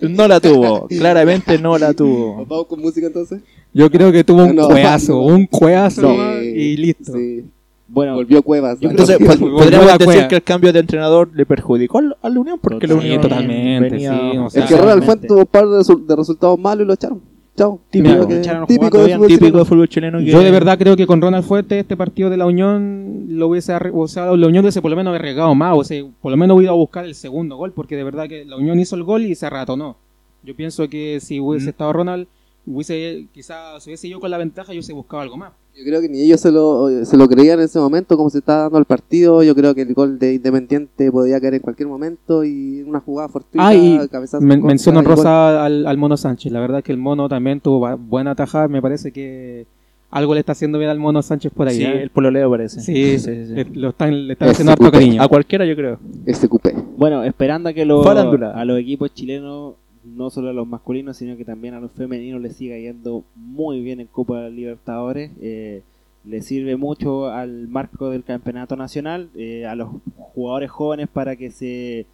[0.09, 2.39] No la tuvo, claramente no la tuvo.
[2.39, 3.41] ¿Nos vamos con música entonces?
[3.74, 4.68] Yo creo que tuvo un No.
[4.68, 7.12] cueazo, un cueazo Sí, y listo.
[7.12, 7.45] Sí.
[7.93, 8.78] Bueno, Volvió Cuevas.
[8.80, 10.28] Entonces, pues, podríamos decir cueva.
[10.28, 13.90] que el cambio de entrenador le perjudicó al- a la Unión porque la Unión totalmente,
[13.90, 15.07] venía- sí, o es sea, que Ronald realmente.
[15.07, 17.20] Fuente tuvo un par de, resu- de resultados malos y lo echaron.
[17.55, 17.80] Chao.
[17.90, 19.64] Típico, Típico, que- echaron típico de fútbol típico de chileno.
[19.66, 22.47] fútbol chileno que Yo de verdad creo que con Ronald Fuerte este partido de la
[22.47, 26.03] Unión lo hubiese o sea, la Unión hubiese por lo menos arriesgado más, o sea,
[26.22, 28.57] por lo menos hubiera ido a buscar el segundo gol, porque de verdad que la
[28.57, 29.97] Unión hizo el gol y se ratonó.
[30.43, 31.68] Yo pienso que si hubiese Mm.
[31.68, 32.26] estado Ronald,
[32.66, 35.52] hubiese quizás si hubiese ido con la ventaja, yo hubiese buscado algo más.
[35.74, 38.38] Yo creo que ni ellos se lo, se lo creían en ese momento, como se
[38.38, 39.42] estaba dando el partido.
[39.42, 43.28] Yo creo que el gol de Independiente podía caer en cualquier momento y una jugada
[43.30, 43.98] fortuita, Ah, y
[44.40, 45.04] Men- gol.
[45.04, 48.82] Rosa al, al Mono Sánchez, la verdad que el Mono también tuvo buena tajada, me
[48.82, 49.66] parece que
[50.10, 51.76] algo le está haciendo bien al Mono Sánchez por ahí.
[51.76, 52.02] Sí, ¿eh?
[52.02, 52.80] el pololeo parece.
[52.82, 53.54] Sí, sí, sí.
[53.54, 55.22] Le, lo están, le están haciendo harto cariño.
[55.22, 55.98] A cualquiera yo creo.
[56.26, 56.74] Ese cupé.
[56.98, 61.36] Bueno, esperando a que los, a los equipos chilenos, no solo a los masculinos, sino
[61.36, 65.30] que también a los femeninos les siga yendo muy bien en Copa Libertadores.
[65.40, 65.82] Eh,
[66.24, 71.50] le sirve mucho al marco del campeonato nacional, eh, a los jugadores jóvenes para que
[71.50, 72.07] se,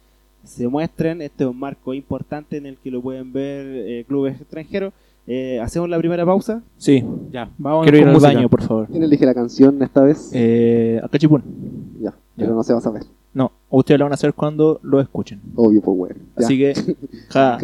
[0.43, 1.21] se muestren.
[1.21, 4.93] Este es un marco importante en el que lo pueden ver eh, clubes extranjeros.
[5.27, 6.63] Eh, Hacemos la primera pausa.
[6.77, 8.33] Sí, Ya, vamos quiero ir al música.
[8.33, 8.87] baño, por favor.
[8.87, 10.31] ¿Quién elige la canción esta vez?
[10.33, 11.43] Eh, acá Chipún.
[12.01, 13.03] ya, pero no se va a saber.
[13.33, 15.41] No, ustedes lo van a hacer cuando lo escuchen.
[15.55, 16.15] Obvio, pues bueno.
[16.35, 16.73] Así que,
[17.29, 17.57] ja,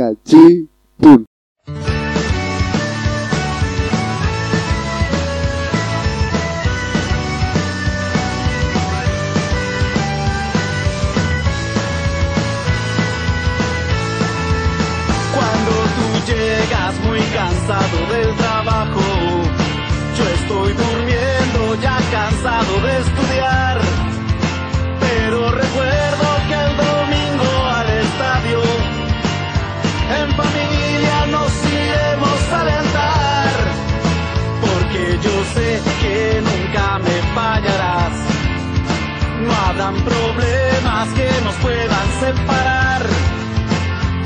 [39.94, 43.04] Problemas que nos puedan separar.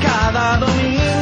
[0.00, 1.19] Cada domingo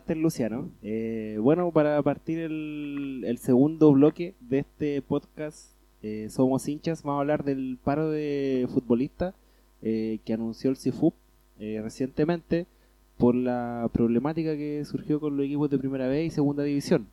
[0.00, 0.70] tema te mandaste, Luciano.
[0.82, 5.72] Eh, bueno, para partir el, segundo bloque de este podcast,
[6.02, 9.34] eh, Somos hinchas, vamos a hablar del paro de futbolistas
[9.82, 11.14] eh, que anunció el CIFUP
[11.58, 12.66] recientemente
[13.16, 17.06] por la problemática que surgió con los equipos de primera vez y segunda división.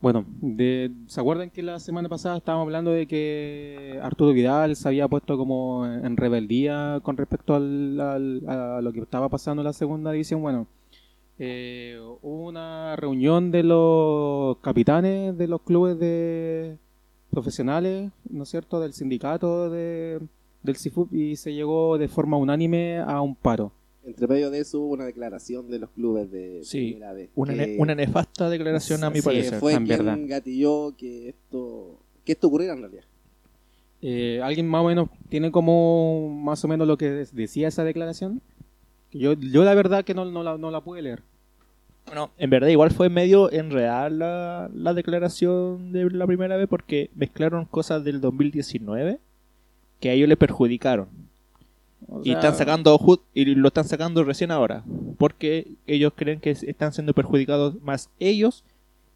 [0.00, 4.88] Bueno, de- ¿se acuerdan que la semana pasada estábamos hablando de que Arturo Vidal se
[4.88, 9.66] había puesto como en rebeldía con respecto al, al- a lo que estaba pasando en
[9.66, 10.42] la segunda división?
[10.42, 10.66] Bueno,
[11.38, 16.76] eh, hubo una reunión de los capitanes de los clubes de
[17.30, 20.20] profesionales, ¿no es cierto?, del sindicato de,
[20.62, 23.72] del CIFUP y se llegó de forma unánime a un paro.
[24.04, 27.30] Entre medio de eso hubo una declaración de los clubes de Sí, primera vez.
[27.36, 29.60] Una, ne- una nefasta declaración a mi parecer.
[29.60, 30.18] fue en quien verdad.
[30.26, 33.04] gatilló que esto, que esto ocurriera en realidad.
[34.04, 38.42] Eh, ¿Alguien más o menos tiene como más o menos lo que decía esa declaración?
[39.12, 41.22] Yo, yo la verdad que no, no, la, no la pude leer.
[42.06, 47.10] Bueno, en verdad igual fue medio enredar la, la declaración de la primera vez porque
[47.14, 49.20] mezclaron cosas del 2019
[50.00, 51.08] que a ellos le perjudicaron.
[52.08, 52.98] O y sea, están sacando
[53.32, 54.82] y lo están sacando recién ahora
[55.18, 58.64] porque ellos creen que están siendo perjudicados más ellos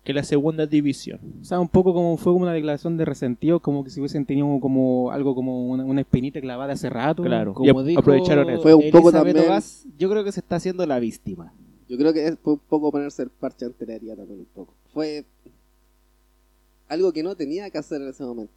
[0.06, 1.18] que la segunda división.
[1.42, 4.24] O sea, un poco como fue como una declaración de resentido, como que si hubiesen
[4.24, 7.22] tenido como algo como una, una espinita clavada hace rato.
[7.24, 7.52] Claro.
[7.52, 8.62] Como Y dijo aprovecharon eso.
[8.62, 9.36] Fue un poco también-
[9.98, 11.52] yo creo que se está haciendo la víctima.
[11.88, 14.46] Yo creo que es- fue un poco ponerse el parche ante la herida también un
[14.46, 14.72] poco.
[14.94, 15.24] Fue
[16.88, 18.52] algo que no tenía que hacer en ese momento.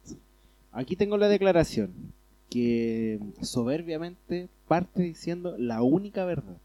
[0.72, 1.90] Aquí tengo la declaración
[2.48, 6.56] que soberbiamente parte diciendo la única verdad.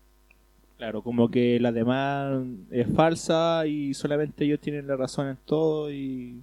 [0.78, 5.90] Claro, como que la demás es falsa y solamente ellos tienen la razón en todo
[5.92, 6.42] y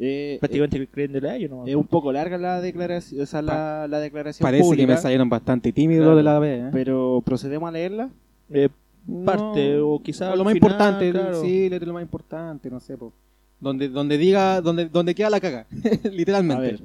[0.00, 1.50] Eh, prácticamente creen de la ellos.
[1.50, 1.66] ¿no?
[1.66, 4.96] Es un poco larga la declaración, o sea, la, la declaración Parece pública, que me
[4.96, 6.16] salieron bastante tímidos Claro.
[6.16, 6.64] de la vez.
[6.66, 6.70] ¿eh?
[6.72, 8.08] pero procedemos a leerla.
[8.50, 8.68] Eh,
[9.06, 11.40] No, parte o quizás lo más final, importante, claro.
[11.42, 13.12] sí, lo más importante, no sé, po.
[13.60, 15.66] donde donde diga, donde donde queda la caga,
[16.12, 16.54] literalmente.
[16.58, 16.80] A ver.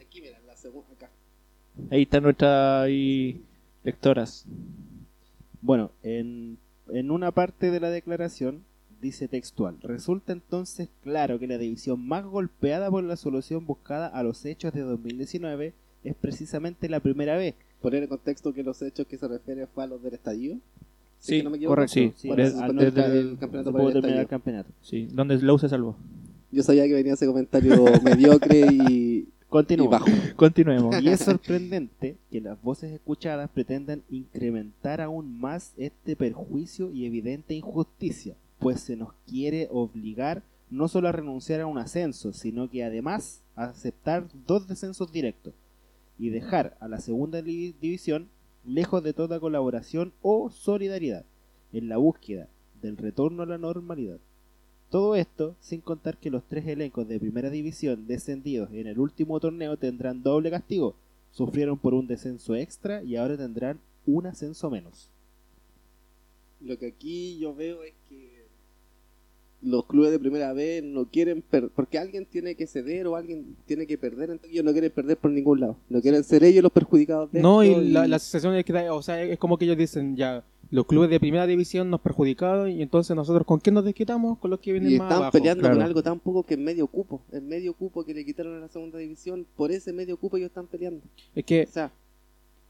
[0.00, 1.10] Aquí, mira, la segunda, acá.
[1.90, 2.88] Ahí están nuestras
[3.84, 4.46] lectoras.
[5.62, 6.58] Bueno, en,
[6.90, 8.62] en una parte de la declaración
[9.00, 14.22] dice textual, resulta entonces claro que la división más golpeada por la solución buscada a
[14.22, 15.72] los hechos de 2019
[16.04, 17.54] es precisamente la primera vez.
[17.80, 20.56] Poner en contexto que los hechos que se refieren fue a los del estallido.
[21.18, 22.12] Sí, no me correcto, sí.
[22.36, 24.28] Desde- desde el campeonato pudo el terminar el estallido.
[24.28, 24.70] campeonato.
[24.82, 25.96] Sí, donde Lowe se salvó.
[26.50, 29.88] Yo sabía que venía ese comentario mediocre y, y Continúa.
[29.88, 30.06] bajo.
[30.36, 31.02] Continuemos.
[31.02, 37.54] Y es sorprendente que las voces escuchadas pretendan incrementar aún más este perjuicio y evidente
[37.54, 42.82] injusticia, pues se nos quiere obligar no solo a renunciar a un ascenso, sino que
[42.82, 45.52] además a aceptar dos descensos directos
[46.18, 48.28] y dejar a la segunda división
[48.64, 51.24] lejos de toda colaboración o solidaridad
[51.72, 52.48] en la búsqueda
[52.80, 54.18] del retorno a la normalidad.
[54.92, 59.40] Todo esto sin contar que los tres elencos de primera división descendidos en el último
[59.40, 60.94] torneo tendrán doble castigo.
[61.30, 65.08] Sufrieron por un descenso extra y ahora tendrán un ascenso menos.
[66.60, 68.44] Lo que aquí yo veo es que
[69.62, 73.56] los clubes de primera vez no quieren perder, porque alguien tiene que ceder o alguien
[73.64, 75.78] tiene que perder, entonces ellos no quieren perder por ningún lado.
[75.88, 78.90] No quieren ser ellos los perjudicados de No, y esto la, la sensación es que
[78.90, 82.68] o sea, es como que ellos dicen ya los clubes de primera división nos perjudicaron
[82.70, 85.32] y entonces nosotros con qué nos desquitamos con los que vienen y más están abajo.
[85.32, 85.76] peleando claro.
[85.76, 87.22] con algo tan poco que es medio cupo.
[87.30, 90.48] El medio cupo que le quitaron a la segunda división, por ese medio cupo ellos
[90.48, 91.04] están peleando.
[91.34, 91.92] Es que O sea,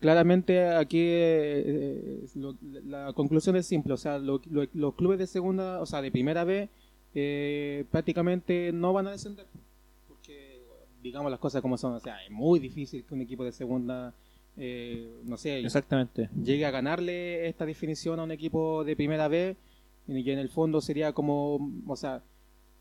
[0.00, 5.26] claramente aquí eh, lo- la conclusión es simple, o sea, lo- lo- los clubes de
[5.26, 6.68] segunda, o sea, de primera vez
[7.14, 9.46] eh, prácticamente no van a descender,
[10.08, 10.60] porque
[11.02, 14.14] digamos las cosas como son, o sea, es muy difícil que un equipo de segunda,
[14.56, 16.28] eh, no sé, Exactamente.
[16.42, 19.56] llegue a ganarle esta definición a un equipo de primera vez
[20.06, 22.22] y que en el fondo sería como, o sea,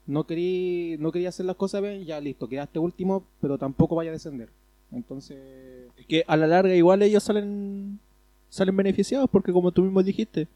[0.08, 4.10] no quería, no quería hacer las cosas bien, ya listo, quedaste último, pero tampoco vaya
[4.10, 4.50] a descender.
[4.92, 5.38] Entonces,
[5.98, 8.00] Es que a la larga igual ellos salen
[8.50, 10.48] salen beneficiados porque como tú mismo dijiste,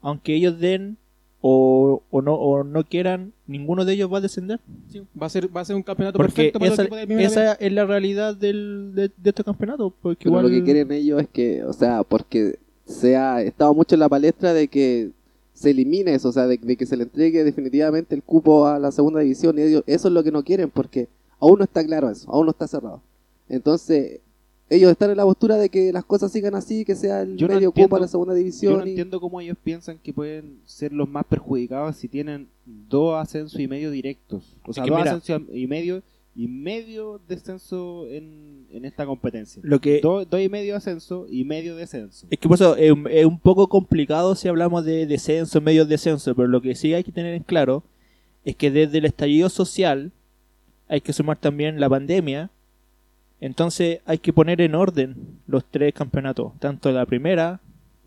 [0.00, 0.96] aunque ellos den
[1.40, 4.60] o, o no o no quieran, ninguno de ellos va a descender.
[4.88, 7.66] sí, va a ser va a ser un campeonato Porque perfecto para esa, los de
[7.66, 9.92] es la realidad del, de, de este campeonato.
[10.02, 13.74] Porque pero igual lo que quieren ellos es que, o sea, porque se ha estado
[13.74, 15.10] mucho en la palestra de que
[15.52, 18.78] se elimine eso, o sea, de, de que se le entregue definitivamente el cupo a
[18.78, 21.08] la segunda división y ellos, eso es lo que no quieren porque
[21.40, 23.00] aún no está claro eso, aún no está cerrado.
[23.48, 24.20] Entonces,
[24.68, 27.46] ellos están en la postura de que las cosas sigan así, que sea el Yo
[27.46, 28.72] no medio entiendo- cupo a la segunda división.
[28.74, 32.48] Yo no y- entiendo cómo ellos piensan que pueden ser los más perjudicados si tienen
[32.64, 34.56] dos ascensos y medio directos.
[34.66, 36.02] O sea, que dos mira- ascensos y medio
[36.38, 39.62] y medio descenso en, en esta competencia.
[39.64, 42.26] Lo que Do- dos y medio ascenso y medio descenso.
[42.28, 45.86] es que por eso es, un- es un poco complicado si hablamos de descenso, medio
[45.86, 47.84] descenso, pero lo que sí hay que tener en claro
[48.44, 50.12] es que desde el estallido social
[50.88, 52.50] hay que sumar también la pandemia.
[53.40, 55.14] Entonces hay que poner en orden
[55.46, 57.60] los tres campeonatos, tanto la primera,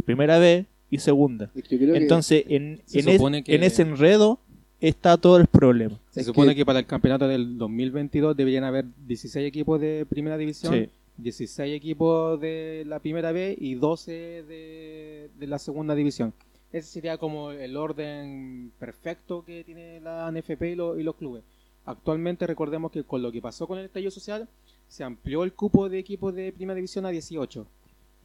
[0.06, 1.52] primera B y segunda.
[1.56, 4.40] Es que yo creo que- Entonces, en, Se en, es- supone que- en ese enredo
[4.82, 6.00] está todo el problema.
[6.12, 6.66] Se Es supone que- que...
[6.66, 10.90] para el campeonato del 2022 deberían haber 16 equipos de primera división, Sí.
[11.18, 14.12] 16 equipos de la primera B y 12
[14.48, 16.34] de, de la segunda división.
[16.72, 21.44] Ese sería como el orden perfecto que tiene la NFP y, lo- y los clubes.
[21.86, 24.48] Actualmente recordemos que con lo que pasó con el estallido social
[24.90, 27.66] se amplió el cupo de equipos de primera división a 18.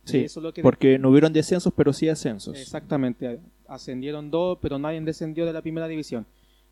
[0.04, 2.58] Sí, Y eso es lo que Porque no hubieron descensos, pero sí ascensos.
[2.58, 3.38] Exactamente,
[3.68, 6.26] ascendieron dos, pero nadie descendió de la primera división.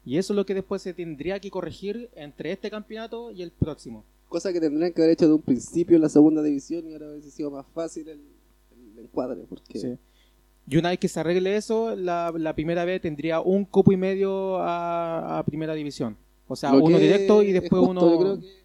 [0.05, 3.53] Y eso es lo que después se tendría que corregir entre este campeonato y el
[3.53, 4.05] próximo.
[4.28, 7.11] Cosa que tendrían que haber hecho de un principio en la segunda división y ahora
[7.12, 8.20] hubiese sido más fácil el,
[8.97, 9.45] el encuadre.
[9.49, 9.97] Porque Sí.
[10.68, 13.97] Y una vez que se arregle eso, la, la primera vez tendría un cupo y
[13.97, 16.16] medio a, a primera división.
[16.47, 18.62] O sea, lo uno directo y es después justo, yo creo uno, que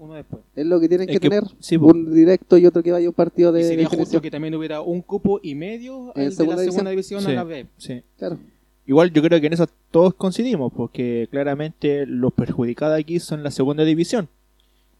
[0.00, 0.42] uno después.
[0.56, 1.44] es lo que tienen Es que, que- tener.
[1.60, 4.00] sí, un directo y otro que vaya a un partido y de sería definición.
[4.04, 7.20] justo que también hubiera un cupo y medio En el de segunda la segunda división.
[7.22, 7.30] Sí.
[7.30, 7.66] a la B.
[7.76, 8.02] Sí.
[8.18, 8.38] Claro.
[8.86, 13.50] Igual yo creo que en eso todos coincidimos, porque claramente los perjudicados aquí son la
[13.52, 14.28] segunda división.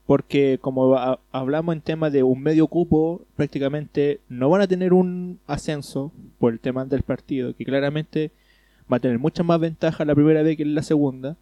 [0.06, 4.92] Porque como ha- hablamos en temas de un medio cupo, prácticamente no van a tener
[4.92, 8.30] un ascenso por el tema del partido, que claramente
[8.92, 11.36] va a tener mucha más ventaja la primera vez que en la segunda.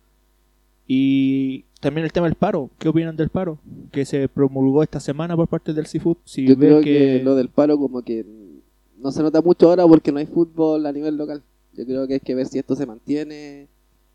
[0.90, 2.70] Y también el tema del paro.
[2.78, 3.58] ¿Qué opinan del paro?
[3.92, 6.16] Que se promulgó esta semana por parte del Seafood.
[6.24, 7.20] Si Yo creo que...
[7.22, 8.24] lo del paro como que
[8.98, 11.42] no se nota mucho ahora porque no hay fútbol a nivel local.
[11.74, 13.68] Yo creo que hay que ver si esto se mantiene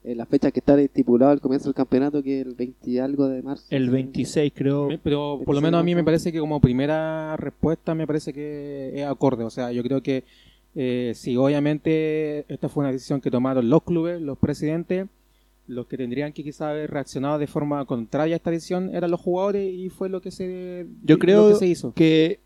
[0.04, 2.98] en las fechas que están estipuladas al comienzo del campeonato, que es el 20 y
[2.98, 3.66] algo de marzo.
[3.70, 4.90] el 26 creo...
[5.02, 8.92] Pero por lo menos a mí me parece que como primera respuesta me parece que
[8.96, 9.44] es acorde.
[9.44, 10.24] O sea, yo creo que
[10.76, 15.08] eh, si obviamente esta fue una decisión que tomaron los clubes, los presidentes,
[15.74, 19.20] los que tendrían que quizás haber reaccionado de forma contraria a esta decisión eran los
[19.20, 21.94] jugadores y fue lo que se, Yo creo que se hizo.
[21.94, 22.40] que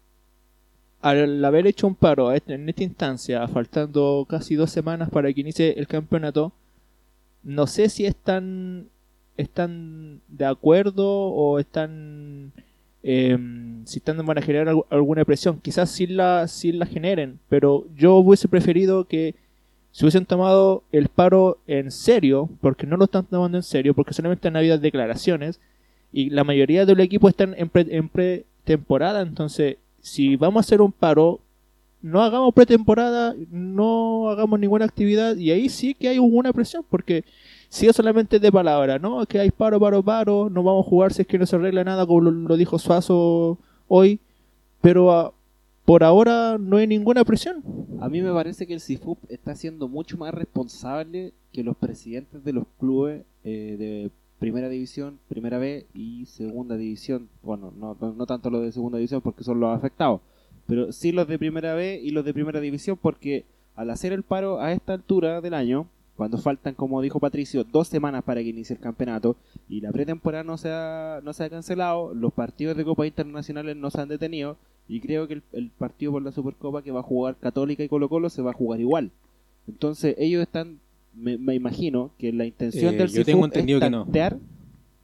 [1.02, 5.42] al haber hecho un paro este- en esta instancia, faltando casi dos semanas para que
[5.42, 6.52] inicie el campeonato,
[7.44, 8.88] no sé si están,
[9.38, 12.52] están de acuerdo o están
[13.04, 15.60] em, si están van a generar algu- alguna presión.
[15.62, 19.36] Quizás sí la, sí la generen, pero yo hubiese preferido que
[19.98, 24.14] si hubiesen tomado el paro en serio, porque no lo están tomando en serio, porque
[24.14, 25.60] solamente han habido declaraciones,
[26.14, 30.84] y la mayoría del equipo están en, pre- en pretemporada, entonces si vamos a hacer
[30.84, 31.40] un paro,
[32.04, 37.24] no hagamos pretemporada, no hagamos ninguna actividad, y ahí sí que hay una presión, porque
[37.68, 39.26] si es solamente de palabra, ¿no?
[39.26, 41.84] Que hay paro, paro, paro, no vamos a jugar si es que no se arregla
[41.84, 44.20] nada, como lo, dijo Suazo hoy,
[44.80, 45.34] pero ah,
[45.88, 47.64] por ahora no hay ninguna presión.
[48.02, 52.44] A mí me parece que el CIFUP está siendo mucho más responsable que los presidentes
[52.44, 57.30] de los clubes eh, de primera división, primera B y segunda división.
[57.42, 60.20] Bueno, no, no, tanto los de segunda división porque son los afectados,
[60.66, 63.46] pero sí los de primera B y los de primera división porque
[63.78, 67.88] al hacer el paro a esta altura del año, cuando faltan, como dijo Patricio, dos
[67.88, 69.38] semanas para que inicie el campeonato
[69.70, 73.78] y la pretemporada no se ha, no se ha cancelado, los partidos de Copa Internacionales
[73.78, 74.58] no se han detenido
[74.90, 77.90] y creo que el, el partido por la Supercopa que va a jugar Católica y
[77.90, 79.12] Colo Colo se va a jugar igual.
[79.68, 80.80] Entonces ellos están,
[81.14, 84.04] me, me imagino que la intención Eh, del yo tengo CIFUP entendido es que no.
[84.06, 84.38] tantear,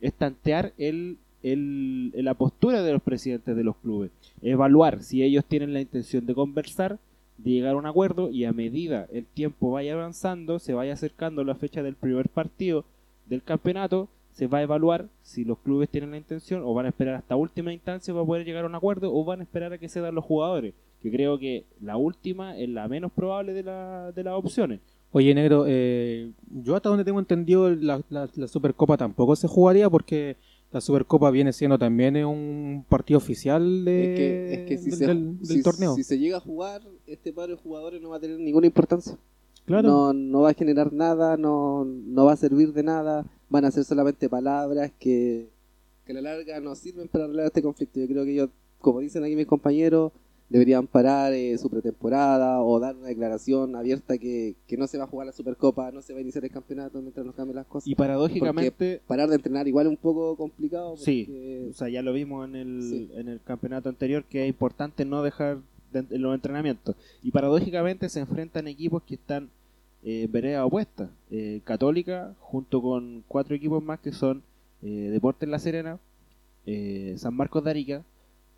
[0.02, 4.12] es tantear el, el- la postura de los presidentes de los clubes,
[4.42, 6.98] evaluar si ellos tienen la intención de conversar,
[7.38, 11.44] de llegar a un acuerdo y a medida el tiempo vaya avanzando, se vaya acercando
[11.44, 12.86] la fecha del primer partido
[13.26, 16.90] del campeonato, se va a evaluar si los clubes tienen la intención o van a
[16.90, 19.78] esperar hasta última instancia para poder llegar a un acuerdo o van a esperar a
[19.78, 20.74] que se dan los jugadores.
[21.02, 24.80] Que creo que la última es la menos probable de, la, de las opciones.
[25.12, 26.32] Oye, negro, eh,
[26.64, 30.38] yo hasta donde tengo entendido la, la- la Supercopa tampoco se jugaría porque
[30.72, 34.98] la Supercopa viene siendo también un partido oficial de, Es que, es que si, del,
[35.00, 35.94] se, del- del si- torneo.
[35.94, 39.16] si se llega a jugar, este paro de jugadores no va a tener ninguna importancia.
[39.66, 39.88] Claro.
[39.88, 43.72] No, no va a generar nada, no, no va a servir de nada, van a
[43.72, 45.50] ser solamente palabras que,
[46.06, 48.00] que a la larga no sirven para arreglar este conflicto.
[48.00, 48.50] Yo creo que ellos,
[48.80, 50.12] como dicen aquí mis compañeros,
[50.50, 55.06] deberían parar eh, su pretemporada o dar una declaración abierta que, que no se va
[55.06, 57.66] a jugar la Supercopa, no se va a iniciar el campeonato mientras nos cambien las
[57.66, 57.88] cosas.
[57.88, 60.96] Y paradójicamente, Parar de entrenar igual es un poco complicado.
[60.98, 61.24] Sí.
[61.26, 63.10] porque- o sea, ya lo vimos en el, Sí.
[63.16, 65.58] en el campeonato anterior que es importante no dejar
[65.94, 66.96] de- en los entrenamientos.
[67.22, 69.50] Y paradójicamente se enfrentan equipos que están
[70.04, 71.10] eh, en vereda opuesta.
[71.32, 74.44] Eh, Católica junto con cuatro equipos más que son
[74.82, 75.98] eh, Deportes La Serena,
[76.66, 78.04] eh, San Marcos de Arica,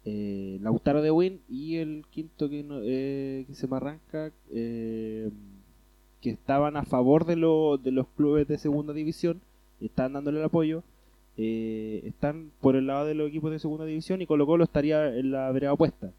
[0.06, 4.32] eh, Lautaro de Win y el quinto que, no- eh, que se me arranca,
[6.22, 9.42] que estaban a favor de, lo- de los clubes de segunda división,
[9.82, 10.84] están dándole el apoyo.
[11.38, 15.32] están por el lado de los equipos de segunda división y Colo Colo estaría en
[15.32, 16.12] la vereda opuesta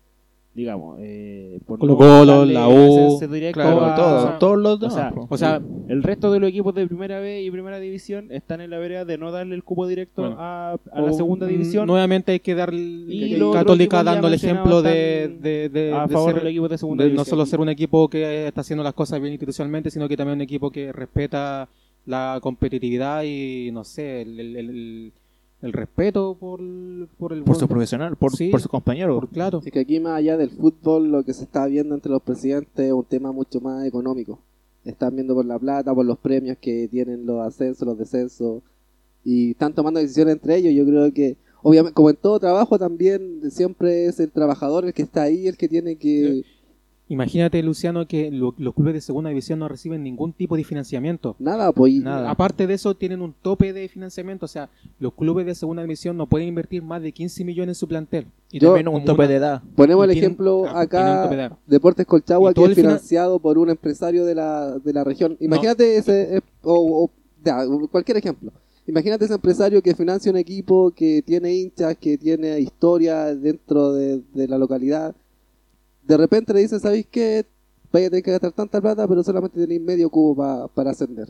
[0.57, 3.18] digamos eh, por no Colo-Colo, darle la U,
[3.52, 4.94] claro, a- todos, o sea, todos los o demás.
[4.94, 5.12] sea.
[5.28, 8.70] O sea, el resto de los equipos de primera B y primera división están en
[8.70, 10.36] la vereda de no darle el cupo directo Bueno.
[10.40, 12.72] a, a la segunda mm, división Nuevamente hay que dar
[13.52, 16.70] Católica dando el ejemplo de, están de, de- a de favor ser- de los equipos
[16.70, 19.90] de segunda de no solo ser un equipo que está haciendo las cosas bien institucionalmente,
[19.90, 21.68] sino que también un equipo que respeta
[22.07, 25.12] la competitividad y, no sé, el, el- el-
[25.62, 26.61] el respeto por,
[27.18, 28.50] por el por su profesional, por, Sí.
[28.50, 29.18] por su compañero.
[29.20, 29.62] por- claro.
[29.64, 32.86] Es que aquí más allá del fútbol lo que se está viendo entre los presidentes
[32.86, 34.38] es un tema mucho más económico.
[34.84, 38.62] Están viendo por la plata, por los premios que tienen los ascensos, los descensos
[39.24, 40.72] y están tomando decisiones entre ellos.
[40.74, 45.02] Yo creo que, obviamente, como en todo trabajo también siempre es el trabajador el que
[45.02, 46.44] está ahí, el que tiene que...
[47.09, 51.36] Imagínate, Luciano, que lo- los clubes de segunda división no reciben ningún tipo de financiamiento.
[51.38, 51.94] Nada, pues...
[51.94, 52.30] Nada.
[52.30, 54.46] Aparte de eso, tienen un tope de financiamiento.
[54.46, 57.74] O sea, los clubes de segunda división no pueden invertir más de 15 millones en
[57.76, 58.26] su plantel.
[58.50, 59.62] Y Yo- también un tope una- de edad.
[59.76, 61.50] Ponemos el tienen- ejemplo acá, de.
[61.68, 65.36] Deportes Colchagua, que todo es financiado por un empresario de la, de la región.
[65.38, 67.11] Imagínate ese, eh, o, o-
[67.44, 68.50] ya, cualquier ejemplo.
[68.88, 74.22] Imagínate ese empresario que financia un equipo que tiene hinchas, que tiene historia dentro de,
[74.34, 75.14] de la localidad.
[76.07, 77.44] De repente le dicen, ¿sabéis qué?
[77.92, 81.28] Vaya a tener que gastar tanta plata, pero solamente tenéis medio cubo pa- para ascender.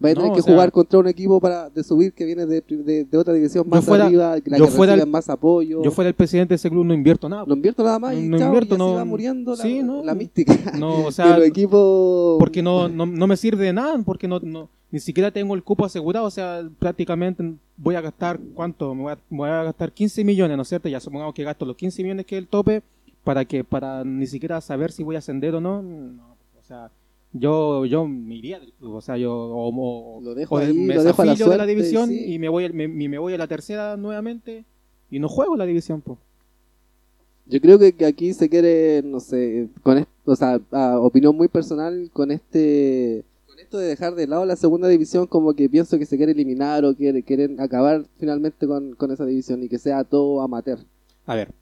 [0.00, 2.24] Vaya a No, tener que o sea- jugar contra un equipo para de subir que
[2.24, 5.28] viene de, de- de otra división más fuera- arriba, la yo que fuera el- más
[5.28, 5.82] apoyo.
[5.82, 7.44] Yo fuera el presidente de ese club, no invierto nada.
[7.46, 9.82] No invierto nada más y, No chao, invierto, y así no- va muriendo la, sí,
[9.82, 10.04] no.
[10.04, 10.54] la mística.
[10.78, 12.38] No, o sea, los equipos.
[12.38, 15.64] porque no, no, no me sirve de nada, porque no, no, ni siquiera tengo el
[15.64, 18.94] cupo asegurado, o sea, prácticamente voy a gastar, ¿cuánto?
[18.94, 20.88] Me voy a, voy a gastar 15 millones, ¿no es cierto?
[20.88, 22.82] Ya supongamos que gasto los 15 millones que es el tope,
[23.28, 26.90] ¿para que Para ni siquiera saber si voy a ascender o no, no o sea,
[27.34, 30.72] yo, yo me iría del club, o sea, yo o, o- Lo dejo o ahí,
[30.72, 32.32] me lo dejo a la de la división sí.
[32.32, 34.64] y me voy, me, y me voy a la tercera nuevamente
[35.10, 36.18] y no juego la división, pues.
[37.44, 41.48] Yo creo que, que aquí se quiere, no sé, con o sea, a opinión muy
[41.48, 43.24] personal, con este.
[43.46, 46.32] Con esto de dejar de lado la segunda división, como que pienso que se quiere
[46.32, 50.78] eliminar o quiere, quieren acabar finalmente con, con esa división y que sea todo amateur.
[51.26, 51.52] A ver,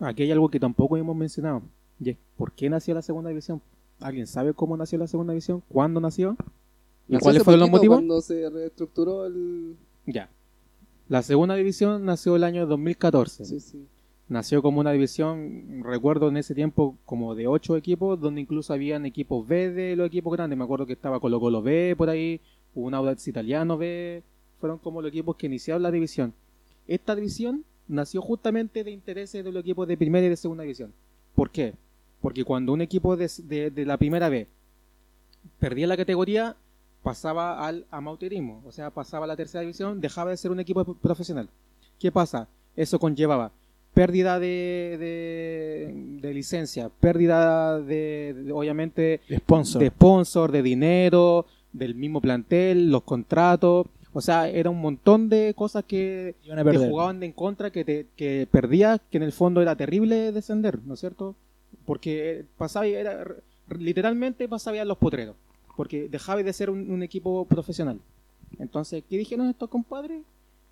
[0.00, 1.62] aquí hay algo que tampoco hemos mencionado.
[2.00, 3.60] Y es, ¿por qué nació la segunda división?
[4.00, 5.62] ¿Alguien sabe cómo nació la segunda división?
[5.68, 6.36] ¿Cuándo nació?
[7.08, 7.96] ¿Y Nació cuáles fueron los motivos?
[7.96, 9.76] Cuando se reestructuró el.
[10.06, 10.30] Ya.
[11.08, 13.44] La segunda división nació el año 2014.
[13.44, 13.86] Sí, sí.
[14.28, 19.06] Nació como una división, recuerdo en ese tiempo, como de ocho equipos, donde incluso habían
[19.06, 20.58] equipos B de los equipos grandes.
[20.58, 22.42] Me acuerdo que estaba Colo Colo B por ahí,
[22.74, 24.22] hubo un Audax Italiano B.
[24.60, 26.34] Fueron como los equipos que iniciaron la división.
[26.86, 30.92] Esta división nació justamente de intereses de los equipos de primera y de segunda división.
[31.34, 31.74] ¿Por qué?
[32.20, 34.46] Porque cuando un equipo de, de- de la primera B
[35.58, 36.56] perdía la categoría,
[37.02, 40.84] pasaba al amauterismo, o sea, pasaba a la tercera división, dejaba de ser un equipo
[40.94, 41.48] profesional.
[41.98, 42.48] ¿Qué pasa?
[42.76, 43.50] Eso conllevaba
[43.94, 49.80] pérdida de, de, de licencia, pérdida de, de- obviamente Sponsor.
[49.82, 53.86] de sponsor, de dinero, del mismo plantel, los contratos,
[54.18, 58.06] o sea, era un montón de cosas que te jugaban de en contra, que, te,
[58.16, 61.36] que perdías, que en el fondo era terrible descender, ¿no es cierto?
[61.86, 63.24] Porque pasaba, y era,
[63.78, 65.36] literalmente pasaba a los potreros,
[65.76, 68.00] porque dejaba de ser un, un equipo profesional.
[68.58, 70.22] Entonces, ¿qué dijeron estos compadres?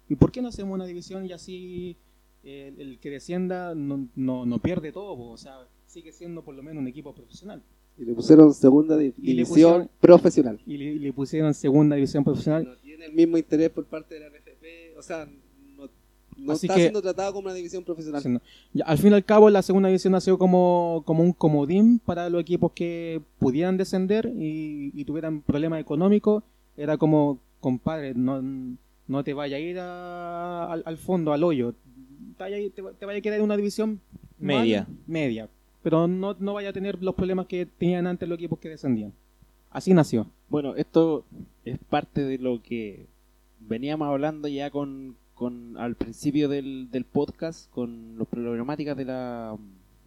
[0.08, 1.96] ¿Y por qué no hacemos una división y así
[2.42, 5.16] eh, el, el que descienda no, no, no pierde todo?
[5.16, 5.30] po?
[5.30, 7.62] O sea, sigue siendo por lo menos un equipo profesional.
[7.98, 10.60] Y le pusieron segunda Y división pusieron- profesional.
[10.66, 12.64] Y le, le pusieron segunda división profesional.
[12.64, 15.26] No tiene el mismo interés por parte de la NFP, o sea,
[15.76, 15.88] no,
[16.36, 18.22] no Así está que- siendo tratado como una división profesional.
[18.22, 18.40] Sí, no.
[18.74, 22.28] Ya, al fin y al cabo, la segunda división nació como, como un comodín para
[22.28, 26.42] los equipos que pudieran descender y, y tuvieran problemas económicos.
[26.76, 28.42] Era como, compadre, no,
[29.08, 31.72] no te vaya a ir a- al, al fondo, al hoyo.
[32.36, 34.00] Te vaya, te, te vaya a quedar en una división
[34.38, 35.48] mal- Media.
[35.86, 39.12] Pero no, no vaya a tener los problemas que tenían antes los equipos que descendían.
[39.70, 40.26] Así nació.
[40.48, 41.24] Bueno, esto
[41.64, 43.06] es parte de lo que
[43.60, 49.56] veníamos hablando ya con, con al principio del, del podcast, con las problemáticas de la,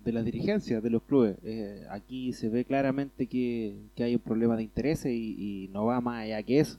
[0.04, 1.38] de la dirigencia de los clubes.
[1.46, 6.02] Eh, aquí se ve claramente que, que hay un problema de intereses y no va
[6.02, 6.78] más allá que eso.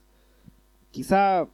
[0.90, 1.48] Quizá,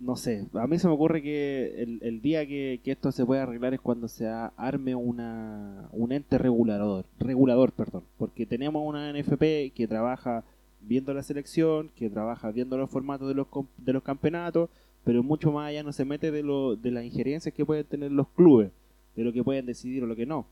[0.00, 3.26] no sé, a mí se me ocurre que el, el día que, que esto se
[3.26, 9.12] pueda arreglar es cuando se arme una, un ente regulador, regulador, perdón, porque tenemos una
[9.12, 10.44] NFP que trabaja
[10.80, 14.70] viendo la selección, que trabaja viendo los formatos de los, de los campeonatos,
[15.04, 18.12] pero mucho más allá no se mete de, lo, de las injerencias que pueden tener
[18.12, 18.70] los clubes,
[19.16, 20.46] de lo que pueden decidir o lo que no.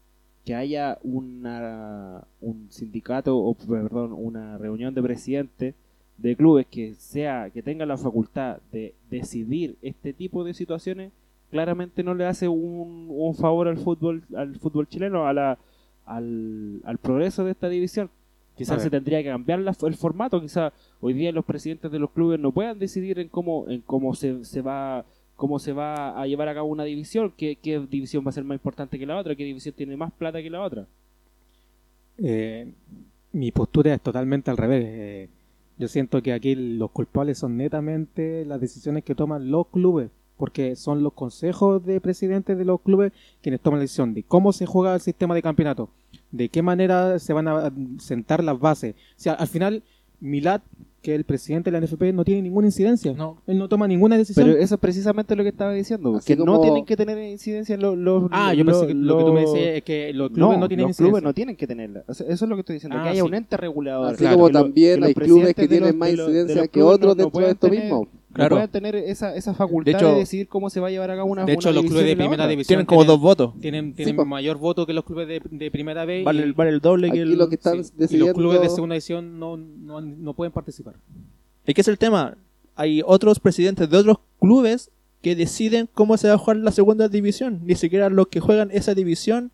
[0.45, 5.75] Que haya una, un sindicato, o perdón, una reunión de presidentes
[6.19, 11.13] de clubes que sea que tenga la facultad de decidir este tipo de situaciones
[11.51, 15.59] claramente no le hace un, un favor al fútbol al fútbol chileno a la,
[16.07, 18.11] al, al progreso de esta división.
[18.57, 22.11] Quizás se tendría que cambiar la- el formato quizás hoy día los presidentes de los
[22.11, 25.05] clubes no puedan decidir en cómo en cómo se, se va
[25.37, 28.45] cómo se va a llevar a cabo una división qué, qué división va a ser
[28.45, 30.87] más importante que la otra qué división tiene más plata que la otra.
[32.19, 32.73] Eh,
[33.33, 34.85] mi postura es totalmente al revés.
[34.87, 35.29] Eh,
[35.79, 40.77] yo siento que aquí los culpables son netamente las decisiones que toman los clubes, porque
[40.77, 43.13] son los consejos de presidentes de los clubes
[43.43, 45.91] quienes toman la decisión de cómo se juega el sistema de campeonato,
[46.31, 48.95] de qué manera se van a sentar las bases.
[48.95, 49.83] O sea, al final,
[50.21, 50.63] Milat,
[51.07, 53.13] que el presidente de la NFP, no tiene ninguna incidencia.
[53.13, 53.37] No.
[53.47, 54.45] Él no toma ninguna decisión.
[54.45, 57.77] pero eso es precisamente lo que estaba diciendo Así que no tienen que tener incidencia
[57.77, 60.59] los, los ah, yo pensé que lo que tú me decías es que los clubes
[60.59, 61.05] no, tienen los incidencia.
[61.07, 62.03] clubes no tienen que tenerla.
[62.09, 63.27] O sea, eso es lo que estoy diciendo, Ah, que haya sí.
[63.29, 64.09] un ente regulador.
[64.09, 64.37] Así Claro.
[64.37, 67.51] como lo- también hay clubes que tienen más incidencia que otros no- no dentro de
[67.53, 68.09] esto mismo.
[68.37, 68.57] Claro.
[68.57, 71.17] No pueden tener esa, esa facultad de, hecho- decidir cómo se va a llevar a
[71.17, 72.49] cabo una de hecho, una los clubes de y primera otra.
[72.49, 73.55] división Tienen como tienen- dos votos.
[73.61, 74.25] tienen, tienen po.
[74.25, 76.25] mayor voto que los clubes de, de primera vez.
[76.25, 77.37] Vale, y- el- vale el doble que el...
[77.37, 78.27] lo que están Sí, y decidiendo...
[78.33, 80.95] los clubes de segunda división no, no, no pueden participar.
[81.65, 82.37] Es que es el tema.
[82.75, 84.91] Hay otros presidentes de otros clubes
[85.23, 87.61] que deciden cómo se va a jugar la segunda división.
[87.65, 89.51] Ni siquiera los que juegan esa división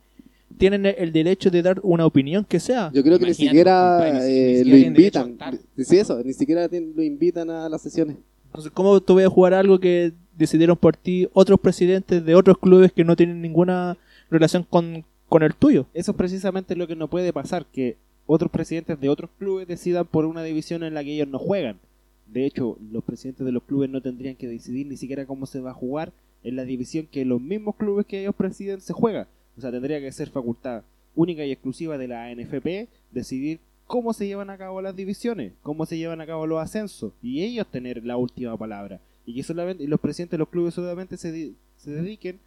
[0.58, 2.90] tienen el- derecho de dar una opinión que sea.
[2.92, 5.38] Yo creo que ni siquiera ni eh, siquiera lo invitan.
[5.78, 8.16] Sí, eso, ni siquiera lo invitan a las sesiones.
[8.52, 12.58] Entonces, ¿cómo tú vas a jugar algo que decidieron por ti otros presidentes de otros
[12.58, 13.96] clubes que no tienen ninguna
[14.30, 15.86] relación con, con el tuyo?
[15.94, 17.96] Eso es precisamente lo que no puede pasar, que
[18.26, 21.78] otros presidentes de otros clubes decidan por una división en la que ellos no juegan.
[22.26, 25.60] De hecho, los presidentes de los clubes no tendrían que decidir ni siquiera cómo se
[25.60, 26.12] va a jugar
[26.44, 29.28] en la división que los mismos clubes que ellos presiden se juega.
[29.56, 30.82] O sea, tendría que ser facultad
[31.14, 33.60] única y exclusiva de la NFP decidir
[33.92, 37.42] cómo se llevan a cabo las divisiones, cómo se llevan a cabo los ascensos y
[37.44, 39.00] ellos tener la última palabra.
[39.26, 42.38] Y que solamente y los presidentes de los clubes solamente se, di- se dediquen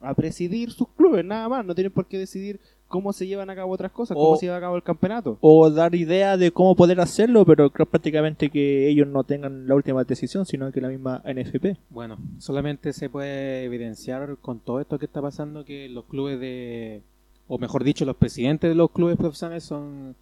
[0.00, 3.54] a presidir sus clubes, nada más, no tienen por qué decidir cómo se llevan a
[3.54, 5.36] cabo otras cosas, cómo se lleva a cabo el campeonato.
[5.42, 9.74] O dar idea de cómo poder hacerlo, pero creo prácticamente que ellos no tengan la
[9.74, 11.76] última decisión, sino que la misma NFP.
[11.90, 17.02] Bueno, solamente se puede evidenciar con todo esto que está pasando que los clubes de,
[17.48, 20.14] o mejor dicho, los presidentes de los clubes profesionales son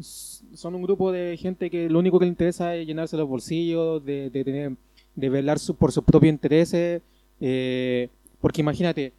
[0.00, 4.04] son un grupo de gente que lo único que le interesa es llenarse los bolsillos,
[4.04, 4.72] de, de tener,
[5.14, 7.02] de velar su- por sus propios intereses,
[7.40, 8.08] eh,
[8.40, 9.12] porque imagínate,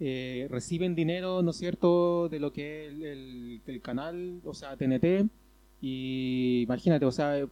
[0.00, 4.54] eh, reciben dinero, ¿no es cierto?, de lo que es el, el- del canal, o
[4.54, 5.26] sea, TNT,
[5.80, 7.46] y imagínate, o sea,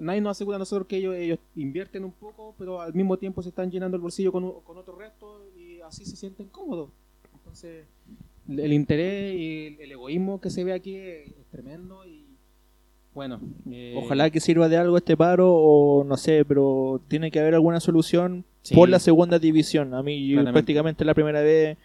[0.00, 3.42] nadie nos asegura a nosotros que ellos, ellos invierten un poco, pero al mismo tiempo
[3.42, 6.88] se están llenando el bolsillo con, con otro resto y así se sienten cómodos.
[7.34, 7.84] Entonces,
[8.48, 12.26] el, interés y el, el egoísmo que se ve aquí es, tremendo y
[13.14, 13.40] bueno.
[13.70, 17.54] eh, Ojalá que sirva de algo este paro, o no sé, pero tiene que haber
[17.54, 18.74] alguna solución Sí.
[18.76, 19.92] por la segunda división.
[19.92, 21.76] A mí yo prácticamente la primera vez,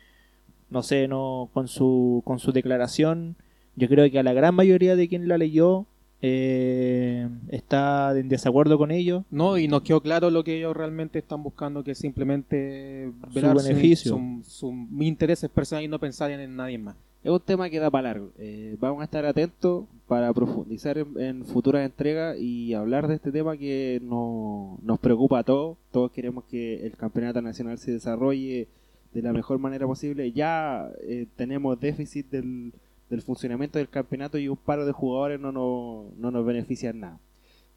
[0.69, 3.35] no sé, no con su con su declaración,
[3.75, 5.85] yo creo que a la gran mayoría de quien la leyó
[6.21, 9.23] eh, está en desacuerdo con ello.
[9.31, 13.33] No, y nos quedó claro lo que ellos realmente están buscando, que es simplemente Su
[13.35, 14.11] velar beneficio.
[14.15, 16.95] su- su- mis intereses personales y no pensar en nadie más.
[17.23, 18.31] Es un tema que da para largo.
[18.37, 23.31] Eh, vamos a estar atentos para profundizar en, en futuras entregas y hablar de este
[23.31, 25.77] tema que no- nos preocupa a todos.
[25.91, 28.67] Todos queremos que el campeonato nacional se desarrolle
[29.13, 30.31] de la mejor manera posible.
[30.31, 32.71] Ya eh, tenemos déficit del,
[33.09, 36.99] del funcionamiento del campeonato y un paro de jugadores no, nos- no nos beneficia en
[37.01, 37.19] nada.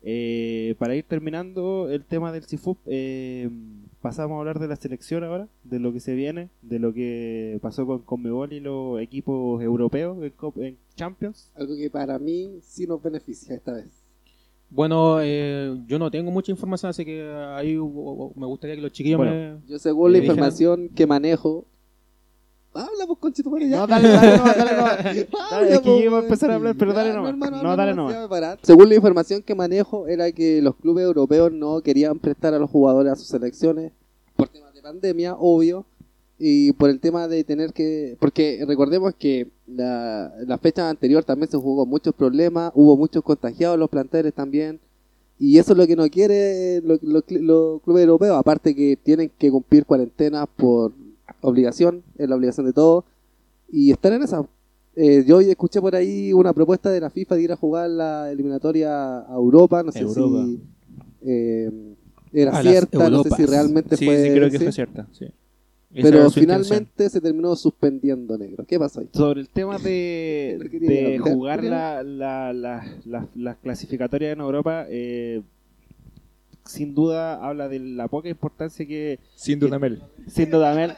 [0.03, 3.51] Eh, para ir terminando el tema del CIFUP, eh,
[4.01, 7.59] pasamos a hablar de la selección ahora, de lo que se viene, de lo que
[7.61, 10.17] pasó con Conmebol y los equipos europeos
[10.57, 11.51] en, Champions.
[11.55, 13.89] Algo que para mí sí nos beneficia esta vez.
[14.71, 19.19] Bueno, eh, yo no tengo mucha información, así que ahí me gustaría que los chiquillos
[19.19, 19.69] Bueno, me...
[19.69, 21.67] Yo según la información que manejo...
[22.73, 23.79] Habla pues conchito madre, ya.
[23.79, 24.85] No, dale, dale, no, dale, no.
[25.51, 27.37] Dale, es que pues, yo iba a empezar a hablar, pero dale nomás.
[27.37, 28.59] No, habla dale nomás, parar.
[28.63, 32.71] Según la información que manejo era que los clubes europeos no querían prestar a los
[32.71, 33.93] jugadores a sus selecciones
[34.37, 35.85] por temas de pandemia, obvio,
[36.39, 38.17] y por el tema de tener que...
[38.21, 43.25] Porque recordemos que la, la fecha anterior también se jugó con muchos problemas, hubo muchos
[43.25, 44.81] contagiados en los planteles también,
[45.39, 49.87] y eso es lo que no quiere los clubes europeos, aparte que tienen que cumplir
[49.87, 50.93] cuarentenas por
[51.41, 53.05] obligación, es la obligación de todos,
[53.71, 54.45] y están en esa.
[54.97, 57.89] Eh, yo hoy escuché por ahí una propuesta de la FIFA de ir a jugar
[57.91, 60.45] la eliminatoria a Europa, no sé Europa.
[60.47, 60.61] si...
[61.23, 61.71] eh,
[62.33, 64.23] era A las cierta, no sé si realmente Sí, fue.
[64.23, 65.07] sí, creo que sí, fue cierta.
[65.13, 65.27] Sí.
[65.93, 68.65] Pero finalmente se terminó suspendiendo negro.
[68.65, 69.09] ¿Qué pasó ahí?
[69.13, 75.43] Sobre el tema de, jugar quería- la, la, la, la- las clasificatorias en Europa, eh,
[76.65, 80.01] sin duda habla de la poca importancia que, Sin Dudamel.
[80.29, 80.93] sin duda, Mel,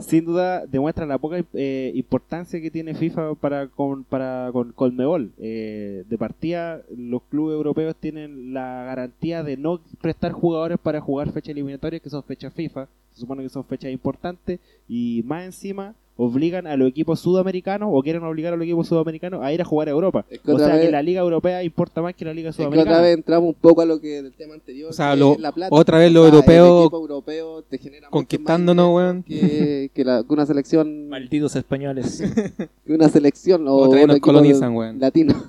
[0.00, 5.32] sin duda demuestra la poca eh, importancia que tiene FIFA para con para con Conmebol.
[5.38, 11.32] Eh, de partida, los clubes europeos tienen la garantía de no prestar jugadores para jugar
[11.32, 12.88] fechas eliminatorias, que son fechas FIFA.
[13.12, 18.02] Se supone que son fechas importantes y más encima obligan a los equipos sudamericanos o
[18.02, 20.26] quieren obligar a los equipos sudamericanos a ir a jugar a Europa.
[20.28, 22.62] Es que o sea que la liga europea importa más que la liga Es que
[22.62, 22.90] sudamericana.
[22.96, 24.90] otra vez entramos un poco a lo que del tema anterior.
[24.90, 25.74] O sea, que lo- es la plata.
[25.74, 27.64] otra vez los europeos europeo
[28.10, 29.22] conquistándonos, weón.
[29.22, 31.08] Que, que, la- que una selección.
[31.08, 32.22] Malditos españoles.
[32.86, 34.98] que una selección o Otra vez nos colonizan, weón.
[35.00, 35.34] latino.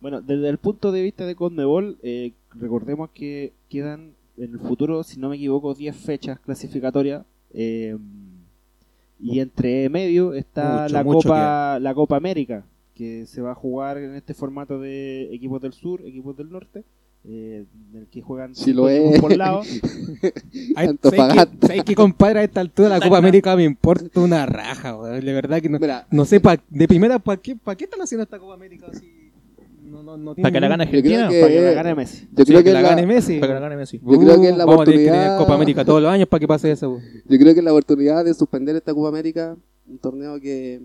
[0.00, 5.02] Bueno, desde el punto de vista de Conmebol, eh, recordemos que quedan en el futuro,
[5.02, 7.24] si no me equivoco, 10 fechas clasificatorias.
[7.54, 7.96] eh,
[9.20, 13.54] y entre medio está Mucho, la mucho Copa la Copa América, que se va a
[13.54, 16.84] jugar en este formato de equipos del sur, equipos del norte,
[17.26, 19.20] eh, en el que juegan cinco lo es.
[19.20, 19.62] por lado.
[19.62, 22.40] ¿Sabes qué, ¿sabes qué, compadre?
[22.40, 24.96] A esta altura la Copa América me importa una raja.
[25.02, 28.00] De verdad que no, Mira, no sé, pa- de primera, ¿para qué, pa' qué están
[28.02, 29.23] haciendo esta Copa América así?
[29.94, 31.28] No, no, no tiene Para que la gane Argentina.
[31.28, 32.28] que- para que la gane Messi.
[32.32, 33.38] yo Sí, que, la gane Messi.
[33.38, 34.00] Para que la gane Messi.
[34.04, 36.10] Yo creo que es la Vamos a tener que tener oportunidad- Copa América todos los
[36.10, 36.98] años para que pase eso.
[37.28, 39.56] Yo creo que la oportunidad de suspender esta Copa América,
[39.88, 40.80] un torneo que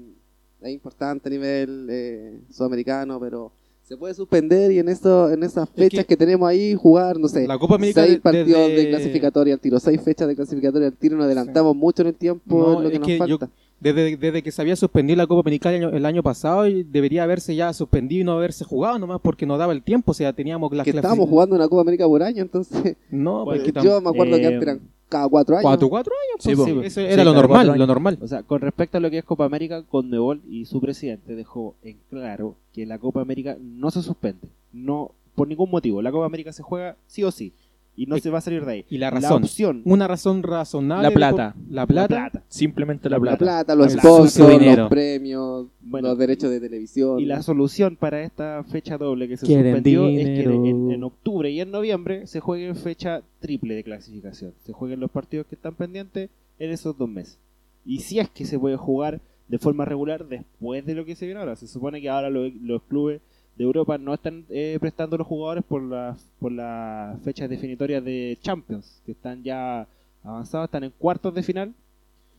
[0.61, 3.51] es importante a nivel eh, sudamericano, pero
[3.89, 7.27] se puede suspender y en eso, en esas fechas que- que, tenemos ahí jugar, no
[7.27, 10.89] sé, La Copa América seis partidos desde- de clasificatoria al tiro, seis fechas de clasificatoria
[10.89, 13.39] al tiro, nos adelantamos mucho en el tiempo, No, es lo que nos que yo-
[13.39, 13.49] falta.
[13.79, 16.83] Desde, desde que se había suspendido la Copa América el año, el año pasado, y
[16.83, 20.11] debería haberse ya suspendido y no haberse jugado nomás porque no daba el tiempo.
[20.11, 23.63] O sea, teníamos las que estábamos jugando una Copa América por año, entonces No, pues
[23.63, 25.63] que yo me acuerdo que eh, antes eran cada cuatro años.
[25.63, 26.43] cuatro, cuatro años.
[26.43, 28.17] Sí, pues, sí, eso Sí, era lo normal, lo normal.
[28.21, 31.75] O sea, con respecto a lo que es Copa América, Conmebol y su presidente dejó
[31.83, 34.47] en claro que la Copa América no se suspende.
[34.71, 36.01] No, por ningún motivo.
[36.01, 37.51] La Copa América se juega sí o sí.
[37.99, 38.85] Y no Y- se va a salir de ahí.
[38.89, 39.81] Y la razón, opción.
[39.83, 41.03] una razón razonable.
[41.09, 41.55] La plata.
[41.69, 42.43] La plata.
[42.47, 43.37] Simplemente la La plata.
[43.37, 47.19] plata, los El sponsors, los premios, Bueno, los derechos de televisión.
[47.19, 51.03] Y la solución para esta fecha doble que se Quieren suspendió es que en, en
[51.03, 54.53] octubre y en noviembre se juegue en fecha triple de clasificación.
[54.65, 57.37] Se jueguen los partidos que están pendientes en esos dos meses.
[57.85, 59.19] Y si es que se puede jugar
[59.49, 61.55] de forma regular después de lo que se viene ahora.
[61.57, 63.19] Se supone que ahora lo- los clubes
[63.59, 68.37] de Europa no están eh, prestando los jugadores por las por las fechas definitorias de
[68.41, 69.85] Champions, que están ya
[70.23, 71.73] avanzados, están en cuartos de final.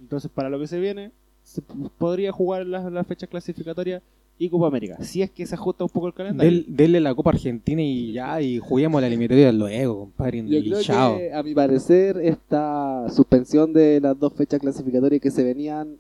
[0.01, 1.11] Entonces, para lo que se viene,
[1.45, 1.61] se
[1.99, 4.03] podría jugar las, las fechas clasificatorias
[4.39, 4.97] y Copa América.
[5.03, 6.51] Si es que se ajusta un poco el calendario.
[6.51, 10.39] Del, denle la Copa Argentina y ya, y juguemos la eliminatoria luego, compadre.
[10.47, 11.19] Yo y creo chao.
[11.19, 15.97] que, a mi parecer, esta suspensión de las dos fechas clasificatorias que se venían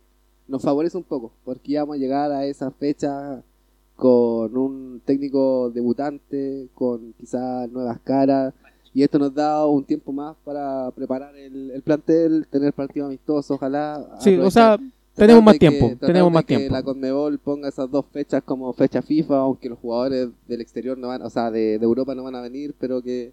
[0.49, 3.45] nos favorece un poco, porque íbamos a llegar a esa fecha
[4.01, 8.55] con un técnico debutante, con quizás nuevas caras,
[8.95, 13.51] y esto nos da un tiempo más para preparar el, el plantel, tener partidos amistosos,
[13.53, 14.17] ojalá.
[14.21, 14.79] Sí, o sea,
[15.15, 16.73] tenemos más que- tiempo, tratar tenemos más que tiempo.
[16.75, 21.09] la Conmebol ponga esas dos fechas como fecha FIFA, aunque los jugadores del exterior no
[21.09, 23.33] van, o sea, de, de Europa no van a venir, pero que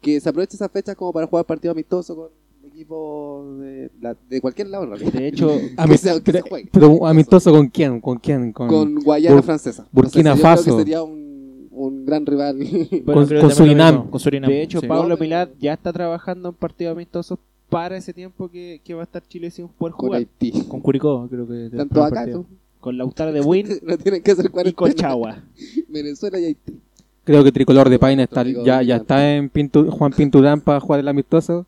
[0.00, 2.28] que se aproveche esas fechas como para jugar partidos amistosos con
[2.74, 5.12] equipos de, la- de cualquier lado en realidad.
[5.12, 6.68] De hecho, Amist- sea- que se pero, juegue.
[6.72, 8.00] pero amistoso con quién?
[8.00, 8.52] ¿Con quién?
[8.52, 9.86] Con, Con Guayana Bur- Francesa.
[9.92, 10.76] Burkina Entonces, yo creo Faso.
[10.76, 12.56] que sería un, un gran rival.
[13.04, 14.10] Bueno, Con- con Surinam.
[14.10, 14.50] Con Surinam.
[14.50, 14.86] de hecho sí.
[14.86, 17.38] Pablo Pilat ya está trabajando en partidos amistosos
[17.70, 20.18] para ese tiempo que, que va a estar Chile sin poder con jugar.
[20.18, 20.52] Haití.
[20.68, 21.70] Con Curicó, creo que.
[21.92, 22.44] Todos acá, ¿no?
[22.80, 24.76] Con Lautaro de Win no tienen que hacer y cuarentena.
[24.76, 25.42] Colchagua.
[25.88, 26.80] Venezuela y Haití.
[27.24, 31.00] Creo que Tricolor de Paine está, ya, ya está en Pintu- Juan Pinturán para jugar
[31.00, 31.64] el amistoso.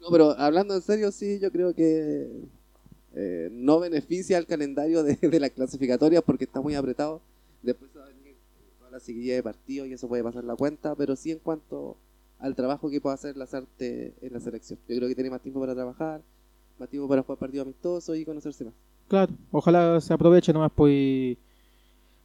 [0.00, 2.28] No, pero hablando en serio, sí, yo creo que
[3.14, 7.20] eh, no beneficia al calendario de, de la clasificatoria porque está muy apretado.
[7.62, 8.36] Después va a venir
[8.78, 11.96] toda la seguidilla de partidos y eso puede pasar la cuenta, pero sí en cuanto
[12.38, 14.78] al trabajo que puede hacer Lazarte en la selección.
[14.88, 16.22] Yo creo que tiene más tiempo para trabajar,
[16.78, 18.74] más tiempo para jugar partidos amistosos y conocerse más.
[19.08, 21.36] Claro, ojalá se aproveche nomás, pues.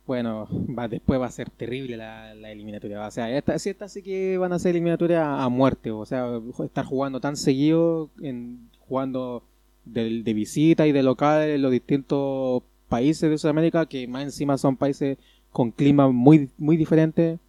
[0.07, 3.05] Bueno, va, después va a ser terrible la, la eliminatoria.
[3.07, 3.57] O sea, esta,
[3.89, 5.89] sí, que van a ser eliminatorias a muerte.
[5.91, 6.27] O sea,
[6.63, 9.41] estar jugando tan seguido, en, jugando
[9.83, 14.57] del- de visita y de local en los distintos países de Sudamérica, que más encima
[14.59, 15.17] son países
[15.51, 17.39] con clima muy, muy diferentes,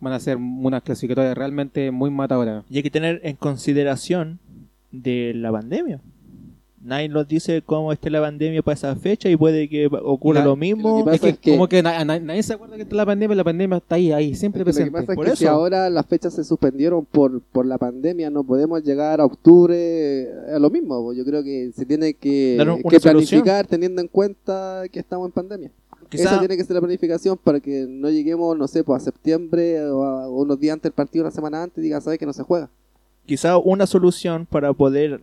[0.00, 2.64] van a ser unas clasificatorias realmente muy matadoras.
[2.70, 4.40] Y hay que tener en consideración
[4.90, 6.00] de la pandemia.
[6.82, 10.46] Nadie nos dice cómo esté la pandemia para esa fecha y puede que ocurra La-
[10.46, 10.98] lo mismo.
[11.00, 12.82] lo que pasa Es que, es que- como que na- na- nadie se acuerda que
[12.82, 14.90] está la pandemia, la pandemia está ahí, ahí, siempre Lo que presente.
[14.90, 15.36] pasa es que eso.
[15.36, 19.76] si ahora las fechas se suspendieron por, por la pandemia, no podemos llegar a octubre
[20.22, 21.02] eh, a lo mismo.
[21.04, 21.18] pues.
[21.18, 22.56] Yo creo que se tiene que,
[22.88, 25.70] que planificar teniendo en cuenta que estamos en pandemia.
[26.08, 29.04] Quizá- Esa tiene que ser la planificación para que no lleguemos, no sé, pues a
[29.04, 32.26] septiembre o a unos días antes del partido, una semana antes, y diga, sabes que
[32.26, 32.68] no se juega.
[33.26, 35.20] quizá una solución para poder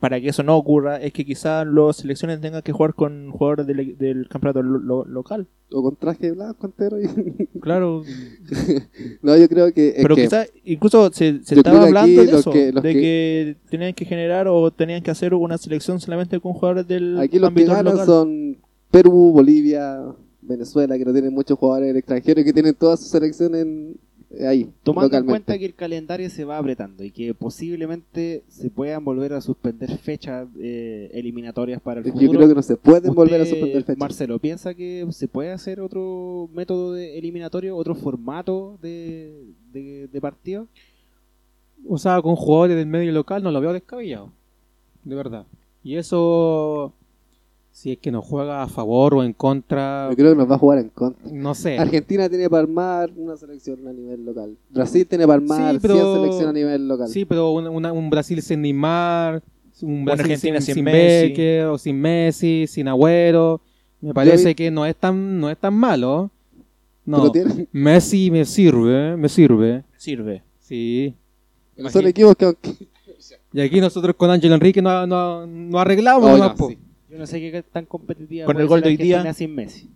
[0.00, 3.66] para que eso no ocurra es que quizá las selecciones tengan que jugar con jugadores
[3.66, 5.46] del, del campeonato lo- lo- local.
[5.70, 7.00] O con traje blanco entero.
[7.02, 8.02] y- Claro,
[9.22, 9.94] no, yo creo que...
[10.00, 13.56] pero que- quizá incluso se, se estaba hablando de eso, que- de que- que...
[13.70, 17.48] tenían que generar o tenían que hacer una selección solamente con jugadores del Aquí los
[17.50, 18.06] que ámbito ganan local.
[18.06, 18.56] son
[18.90, 20.00] Perú, Bolivia,
[20.40, 23.96] Venezuela, que no tienen muchos jugadores extranjeros y que tienen todas sus selecciones en-
[24.46, 29.04] ahí, Tomando en cuenta que el calendario se va apretando y que posiblemente se puedan
[29.04, 32.32] volver a suspender fechas eh, eliminatorias para el Yo futuro.
[32.32, 33.98] creo que no se pueden volver a suspender fechas.
[33.98, 40.20] Marcelo, ¿piensa que se puede hacer otro método de eliminatorio, otro formato de, de, de
[40.20, 40.66] partido?
[41.88, 44.32] O sea, con jugadores del medio local no lo veo descabellado.
[45.04, 45.46] De verdad.
[45.82, 46.92] Y eso,
[47.80, 50.56] si es que nos juega a favor o en contra, Yo creo que nos va
[50.56, 51.30] a jugar en contra.
[51.30, 51.78] no sé.
[51.78, 54.56] Argentina tiene para armar una selección a nivel local.
[54.70, 57.08] Brasil tiene para armar Sí, pero- 100 selecciones a nivel local.
[57.08, 59.42] Sí, pero una- una- un Brasil sin Neymar,
[59.82, 61.28] un Brasil Argentina sin, sin sin Messi.
[61.28, 63.60] Becker, o sin Messi, sin Agüero,
[64.00, 66.32] me parece vi- que no es tan no es tan malo.
[67.06, 67.32] No,
[67.70, 69.84] Messi me sirve, me sirve.
[69.96, 70.42] Sirve.
[70.58, 71.14] Sí.
[71.90, 72.70] son equipos que aunque...
[73.52, 76.52] Y aquí nosotros con Ángel Enrique no, no, no arreglamos.
[76.54, 76.68] Po.
[76.70, 76.78] sí.
[77.10, 79.32] Yo no sé qué tan competitiva Con puede el gol ser de hoy día.
[79.34, 79.90] sin Messi.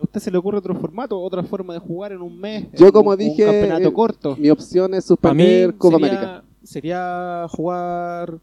[0.00, 2.66] ¿A usted se le ocurre otro formato, otra forma de jugar en un mes?
[2.74, 4.36] Yo como un, dije, un campeonato eh, corto.
[4.36, 6.44] Mi opción es Para mí suspender Copa sería, América.
[6.62, 8.38] sería jugar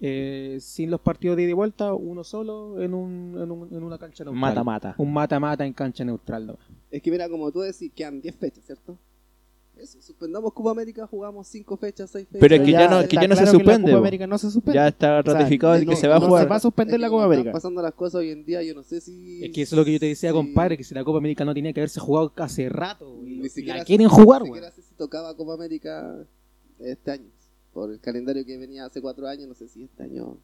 [0.00, 3.82] eh, sin los partidos de ida y vuelta, uno solo en, un, en, un- en
[3.82, 4.40] una cancha neutral.
[4.40, 4.94] Mata-mata.
[4.96, 6.46] Un mata-mata en cancha neutral.
[6.46, 6.56] ¿no?
[6.90, 8.96] Es que mira, como tú decís, quedan 10 fechas, ¿cierto?
[9.82, 12.40] Eso, suspendamos Copa América, jugamos 5 fechas, 6 fechas.
[12.40, 13.98] Pero es que ya no- que ya no se claro suspende, La Copa bo.
[13.98, 14.74] América no se suspende.
[14.74, 16.42] Ya está O sea, ratificado de que no- se va a no jugar.
[16.44, 17.48] se va a suspender Es la Copa América.
[17.50, 19.44] Están pasando las cosas hoy en día, yo no sé si...
[19.44, 21.44] Es que eso es lo que yo te decía, compadre, que si la Copa América
[21.44, 23.18] no tenía que haberse jugado hace rato.
[23.24, 24.60] y Ni y siquiera la quieren jugar, Ni güey.
[24.60, 26.14] siquiera sé si tocaba Copa América
[26.78, 27.26] este año.
[27.72, 30.36] Por el calendario que venía hace 4 años, no sé si este año...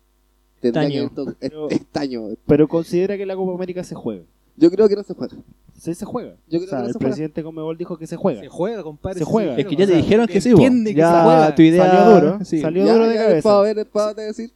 [0.61, 1.11] Tendría Este que año.
[1.13, 2.23] haber to- Pero- este año.
[2.47, 4.25] Pero considera que la Copa América se juega.
[4.57, 5.37] Yo creo que no se juega.
[5.75, 6.37] Sí se juega.
[6.49, 7.09] Yo creo o sea, que no el se juega.
[7.11, 8.41] presidente Comebol dijo que se juega.
[8.41, 9.19] Se juega, compadre.
[9.19, 9.57] Se juega.
[9.57, 11.55] Es que o ya te dijeron que sí, entiende que ya se juega.
[11.55, 12.61] tu idea Salió duro, sí.
[12.61, 13.49] salió- Ya, duro de ya, cabeza.
[13.49, 14.51] Para ver, para decir...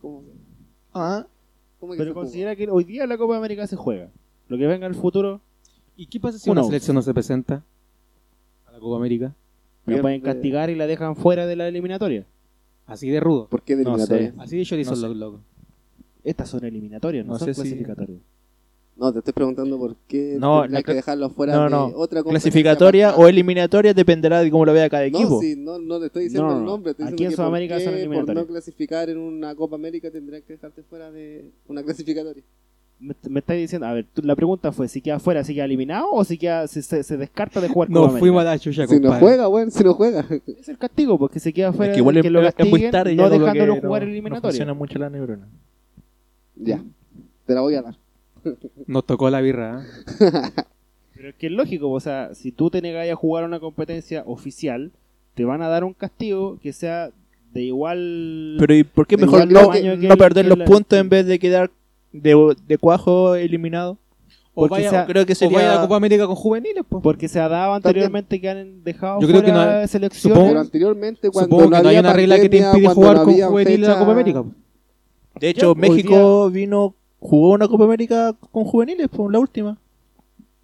[0.00, 0.22] ¿Cómo,
[0.92, 1.26] Ah,
[1.80, 4.10] cómo que Pero considera que hoy día la Copa América se juega.
[4.48, 5.40] Lo que venga en el futuro,
[5.96, 6.60] ¿Y qué pasa si Uno.
[6.60, 7.64] una selección no se presenta
[8.66, 9.34] a la Copa América?
[9.86, 12.24] la pueden eh, castigar y la dejan fuera de la eliminatoria.
[12.86, 13.48] Así de rudo.
[13.48, 14.30] ¿Por qué de No eliminatoria?
[14.32, 14.34] sé.
[14.38, 15.02] Así de chorizo No sé.
[15.08, 15.40] los locos.
[16.24, 18.20] Estas son eliminatorias, no, No son si- clasificatorias.
[18.98, 21.84] No, te estoy preguntando por qué No, tendrían la que dejarlo fuera no, de no.
[21.96, 25.28] otra competencia clasificatoria o eliminatoria dependerá de cómo lo vea cada equipo.
[25.36, 26.70] No, sí, no, no le estoy diciendo No, no, el no.
[26.72, 26.90] nombre.
[26.90, 28.36] Estoy Aquí diciendo en que Sudamérica por qué son por eliminatorias.
[28.46, 32.42] no clasificar en una Copa América tendrían que dejarte fuera de una clasificatoria.
[33.00, 35.66] Me, me estáis diciendo, a ver, tú- la pregunta fue si queda fuera, si queda
[35.66, 38.58] eliminado o si queda, si se, se descarta de jugar No Copa fuimos a la
[38.58, 40.26] chucha, Si no juega, bueno, si no juega.
[40.58, 42.52] Es el castigo, porque se queda fuera, es que igual que es, lo es muy
[42.52, 44.50] castiguen, tarde ya no dejándolo que jugar no- en No eliminatoria.
[44.50, 45.46] funciona mucho la neurona.
[46.56, 46.82] ya,
[47.46, 47.96] te la voy a dar.
[48.86, 49.82] Nos tocó la birra.
[50.20, 50.24] ¿eh?
[51.14, 54.22] Pero es que es lógico, o sea, si tú te negas a jugar una competencia
[54.26, 54.92] oficial,
[55.34, 57.10] te van a dar un castigo que sea
[57.52, 58.56] de igual...
[58.60, 61.38] Pero ¿y por qué mejor no, que- no perder los la- puntos en vez de
[61.40, 61.70] quedar
[62.12, 63.96] de, de cuajo eliminado?
[64.54, 65.80] O vaya, sea- Creo que o vaya a la sería...
[65.82, 67.02] Copa América con juveniles, pues.
[67.02, 70.36] Porque se ha dado anteriormente que han dejado Yo creo que no- selecciones.
[70.36, 73.24] supongo- Pero anteriormente, cuando Supongo que no hay una regla que te impide jugar no
[73.24, 74.42] con juveniles a la fecha- Copa América.
[74.42, 74.50] po.
[75.40, 79.78] De hecho, Ya, México vino, jugó una Copa América con juveniles, pues la última.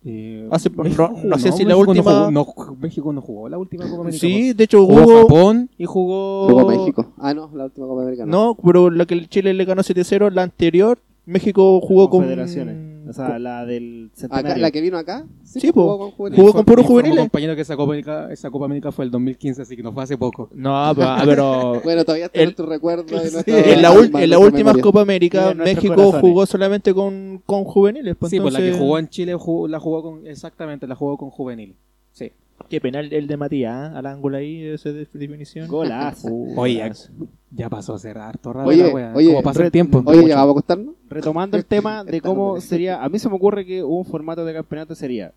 [0.07, 3.13] Eh, Hace- México no- jugó, no sé si la México no última- jugó- no, México
[3.15, 4.21] no jugó la última Copa América.
[4.21, 4.59] Sí, po.
[4.59, 5.21] de hecho jugó jugó...
[5.23, 6.49] Japón y jugó...
[6.51, 7.07] Jugó México.
[7.19, 8.31] Ah, no, la última Copa América no.
[8.33, 12.21] No, pero la que el Chile le ganó 7-0, la anterior, México jugó con...
[12.21, 12.77] Confederaciones.
[13.09, 14.63] O sea, la del Acá, centenario.
[14.63, 16.41] la que vino acá, sí, Sí, jugó con juveniles.
[16.41, 17.19] Jugó con puros juveniles.
[17.21, 20.03] compañero que esa Copa, América, esa Copa América fue el 2015, así que no fue
[20.05, 20.49] hace poco.
[20.55, 23.05] No, pero, ah, pero Bueno, todavía está El- en tu recuerdo.
[23.47, 24.83] en la, ul- en la última memoria.
[24.83, 26.21] Copa América, Y en nuestros México corazones.
[26.21, 28.17] jugó solamente con, con juveniles.
[28.19, 30.27] Pues sí, pues la que entonces- jugó en Chile jugó- la jugó con...
[30.27, 31.75] Exactamente, la jugó con juvenil.
[32.13, 32.31] Sí.
[32.69, 33.97] Qué penal el de Matías, ¿eh?
[33.97, 35.69] al ángulo ahí, esa de- definición.
[35.69, 36.29] Golazo.
[36.29, 37.13] Uh, Oye, golazo.
[37.51, 39.13] Ya pasó a ser harto rato Oye, la wea.
[39.15, 40.03] oye, ¿Cómo pasa el tiempo?
[40.07, 40.95] Oye, ya vamos a acostarnos.
[41.09, 44.53] Retomando el tema de cómo sería, a mí se me ocurre que un formato de
[44.55, 45.33] campeonato sería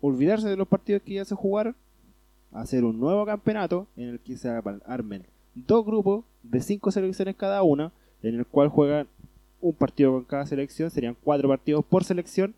[0.00, 1.74] olvidarse de los partidos que ya se jugaron,
[2.52, 4.48] hacer un nuevo campeonato en el que se
[4.86, 7.90] armen dos grupos de cinco selecciones cada una,
[8.22, 9.06] en el cual juegan
[9.60, 12.54] un partido con cada selección, serían cuatro partidos por selección,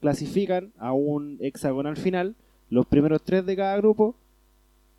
[0.00, 2.34] clasifican a un hexagonal final,
[2.72, 4.14] los primeros tres de cada grupo,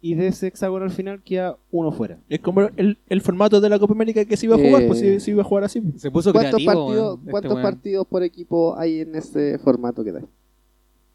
[0.02, 2.20] y de ese hexagonal final queda uno fuera.
[2.30, 4.88] Es como el, el formato de la Copa América que se iba a jugar, Eh,
[4.88, 5.82] pues se, se iba a jugar así.
[5.96, 6.86] Se puso ¿Cuántos, creativo.
[6.86, 10.22] partidos, este ¿cuántos partidos por equipo hay en ese formato que da?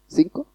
[0.07, 0.47] ¿Cinco?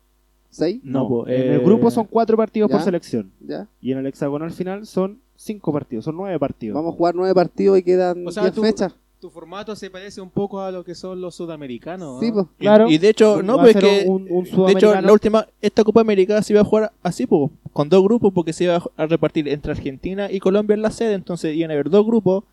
[0.50, 0.80] ¿Seis?
[0.84, 3.66] No, po, en eh, el grupo son cuatro partidos por selección, ¿Ya?
[3.80, 6.74] y en el hexagonal final son cinco partidos, son nueve partidos.
[6.76, 8.94] Vamos a jugar nueve partidos y quedan O sea, diez tú- fechas.
[9.24, 12.20] Tu formato se parece un poco a lo que son los sudamericanos.
[12.20, 12.34] Sí, ¿no?
[12.34, 12.46] pues.
[12.58, 12.90] Y- Claro.
[12.90, 14.04] Y, de hecho, no, pues que.
[14.06, 17.50] un- un de hecho, la última, esta Copa América se iba a jugar así, pues,
[17.72, 21.14] con dos grupos, porque se iba a repartir entre Argentina y Colombia en la sede.
[21.14, 22.44] Entonces iban a haber dos grupos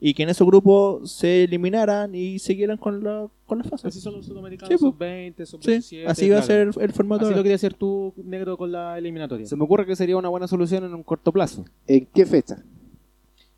[0.00, 3.86] y que en esos grupos se eliminaran y siguieran con la, con la fase.
[3.86, 4.92] Así son los sudamericanos, Sí, pues.
[4.94, 6.06] sub-20, Sí, sub-17.
[6.08, 7.20] así va a ser el formato.
[7.20, 7.36] Así ahora.
[7.36, 9.46] lo quería hacer tú, negro, con la eliminatoria.
[9.46, 11.64] Se me ocurre que sería una buena solución en un corto plazo.
[11.86, 12.64] ¿En qué fecha?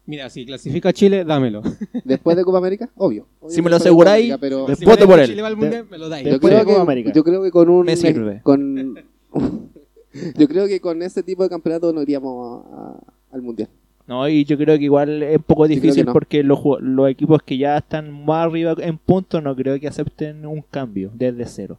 [0.08, 1.62] Mira, si clasifica Chile, dámelo.
[2.04, 2.88] ¿Después de Copa América?
[2.96, 3.26] Obvio.
[3.40, 5.26] Obvio Si me lo de aseguráis, América, pero después- Si Voto me- por él.
[5.28, 6.24] Chile va al mundial, me lo dais.
[6.24, 7.12] de- yo después creo, Copa que, América.
[7.12, 8.40] yo creo que con un Me sirve.
[8.42, 8.94] con
[10.38, 13.00] yo creo que con ese tipo de campeonato no iríamos a- a-
[13.32, 13.68] al mundial.
[14.06, 16.14] No, y yo creo que igual es un poco difícil no.
[16.14, 20.46] porque los, los equipos que ya están más arriba en puntos no creo que acepten
[20.46, 21.78] un cambio desde cero.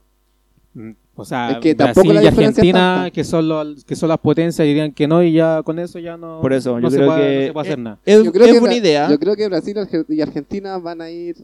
[1.21, 4.65] O sea, Es que tampoco Brasil y Argentina, que son, los, que son las potencias,
[4.65, 7.07] dirían que no, y ya con eso ya no, Por eso, no yo se creo
[7.07, 7.99] puede, que no se puede hacer eh, nada.
[8.05, 9.09] es, Yo creo es que buena idea.
[9.09, 9.77] Yo creo que Brasil
[10.09, 11.35] y Argentina van a ir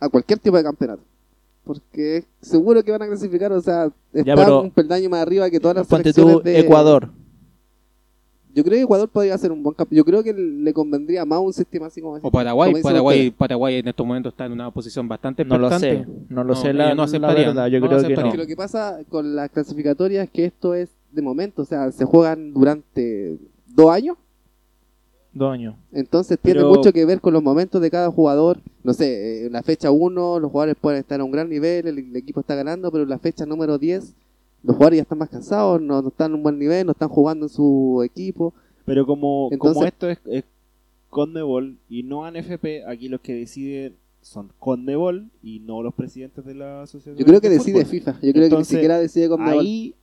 [0.00, 1.02] a cualquier tipo de campeonato.
[1.64, 5.60] Porque seguro que van a clasificar, o sea, están pero- un peldaño más arriba que
[5.60, 7.08] todas las selecciones tú de Ecuador.
[8.54, 9.96] Yo creo que Ecuador podría ser un buen campeón.
[9.96, 13.30] Yo creo que le convendría más un sistema así como O Paraguay, como Paraguay.
[13.30, 16.60] Paraguay en estos momentos está en una posición bastante No lo sé, no lo No,
[16.60, 18.34] sé la, no la verdad, yo no creo que no.
[18.34, 22.04] Lo que pasa con las clasificatorias es que esto es de momento, o sea, se
[22.04, 23.38] juegan durante
[23.68, 24.16] dos años.
[25.32, 25.74] Dos años.
[25.92, 28.58] Entonces tiene Pero- mucho que ver con los momentos de cada jugador.
[28.84, 31.86] No sé, eh, en la fecha 1 los jugadores pueden estar a un gran nivel,
[31.86, 34.12] el, el equipo está ganando, pero en la fecha número 10
[34.62, 37.08] los jugadores ya están más cansados, no, no están en un buen nivel, no están
[37.08, 38.54] jugando en su equipo.
[38.84, 40.44] Pero como, Entonces- como esto es, es
[41.10, 46.54] Conmebol y no ANFP, aquí los que deciden son Conmebol y no los presidentes de
[46.54, 47.16] la asociación.
[47.16, 47.84] Yo creo que de decide.
[47.84, 49.94] FIFA, yo creo que ni siquiera decide con Ahí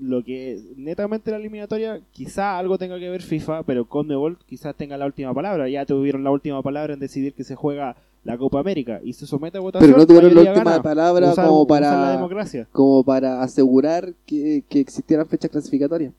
[0.00, 4.76] lo que es netamente la eliminatoria, quizá algo tenga que ver FIFA, pero Conmebol quizás
[4.76, 5.68] tenga la última palabra.
[5.68, 7.96] Ya tuvieron la última palabra en decidir que se juega
[8.28, 9.90] la Copa América y se somete a votación.
[9.90, 10.82] Pero no tuvieron la última gana.
[10.82, 12.68] palabra como la para, democracia.
[12.72, 16.12] como para asegurar que, que existieran fechas clasificatorias.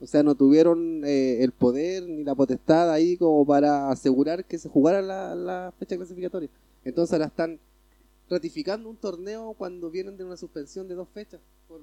[0.00, 4.58] O sea, no tuvieron eh, el poder ni la potestad ahí como para asegurar que
[4.58, 6.48] se jugara la, la fecha clasificatoria.
[6.84, 7.60] Entonces ahora están
[8.28, 11.80] ratificando un torneo cuando vienen de una suspensión de dos fechas por,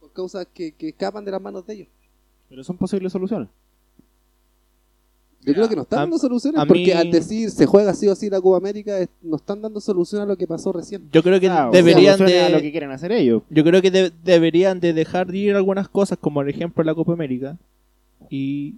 [0.00, 1.88] por causas que, que escapan de las manos de ellos.
[2.50, 3.48] Pero son posibles soluciones.
[5.48, 7.92] Yo creo que no están a- dando soluciones a porque mí- al decir se juega
[7.94, 10.72] sí o sí la Copa América, es- no están dando solución a lo que pasó
[10.72, 11.02] recién.
[11.12, 13.42] Yo creo que Ah, deberían a lo de que quieren hacer ellos.
[13.50, 16.94] yo creo que de- deberían de dejar de ir algunas cosas como por ejemplo la
[16.94, 17.56] Copa América
[18.30, 18.74] y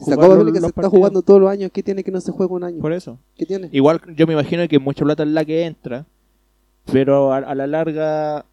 [0.00, 2.32] Si la Copa América se está jugando todos los años, ¿qué tiene que no se
[2.32, 2.80] juega un año?
[2.80, 3.18] por eso.
[3.36, 3.68] ¿Qué tiene?
[3.72, 6.06] Igual yo me imagino que mucha plata es la que entra,
[6.92, 8.44] pero a, a la larga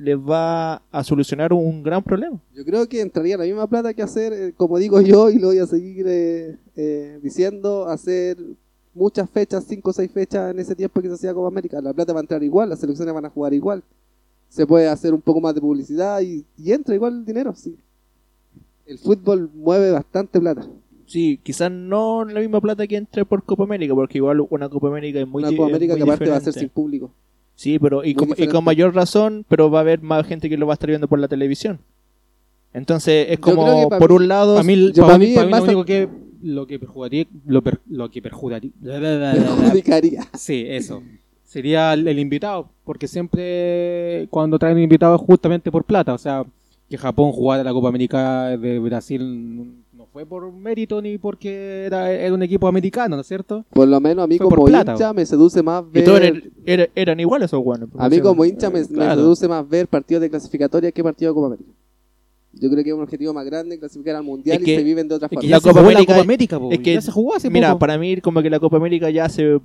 [0.00, 2.40] les va a solucionar un gran problema.
[2.54, 5.48] Yo creo que entraría la misma plata que hacer, eh, como digo yo, y lo
[5.48, 8.38] voy a seguir eh, eh, diciendo, hacer
[8.94, 11.82] muchas fechas, cinco o seis fechas en ese tiempo que se hacía Copa América.
[11.82, 13.82] La plata va a entrar igual, las selecciones van a jugar igual.
[14.48, 17.76] Se puede hacer un poco más de publicidad y, y entra igual el dinero, sí.
[18.86, 20.66] El fútbol mueve bastante plata.
[21.04, 24.88] Sí, quizás no la misma plata que entre por Copa América, porque igual una Copa
[24.88, 27.12] América es muy Una Copa América que aparte va a ser sin público.
[27.60, 28.54] Sí, pero y con, y diferente.
[28.54, 31.08] con mayor razón, pero va a haber más gente que lo va a estar viendo
[31.08, 31.78] por la televisión.
[32.72, 35.84] Entonces es como, por mí- un lado, Para mí, yo- para mí mí lo único
[35.84, 36.08] que
[36.42, 40.26] lo que perjudicaría lo, per- lo que perjudicaría Perjudicaría.
[40.32, 41.02] sí eso
[41.44, 46.18] sería el, el invitado porque siempre cuando traen un invitado es justamente por plata o
[46.18, 46.46] sea
[46.88, 49.74] que Japón jugara la Copa América de Brasil
[50.12, 53.64] fue por mérito ni porque era, era un equipo americano ¿no es cierto?
[53.72, 56.04] Por lo menos a mí Fue como plata, hincha me seduce más y ver...
[56.04, 57.88] todos eran, era- eran iguales esos guanes.
[57.96, 59.20] A mí como hincha me, me Claro.
[59.20, 61.70] seduce más ver partidos de clasificatoria que partidos de Copa América.
[62.52, 65.06] Yo creo que es un objetivo más grande clasificar al Mundial Es y se viven
[65.06, 65.50] de otra Es que forma.
[65.50, 67.78] la Copa América- la Copa América po, es que- ya se jugó hace Mira, poco.
[67.78, 69.60] para mí como que la Copa América ya se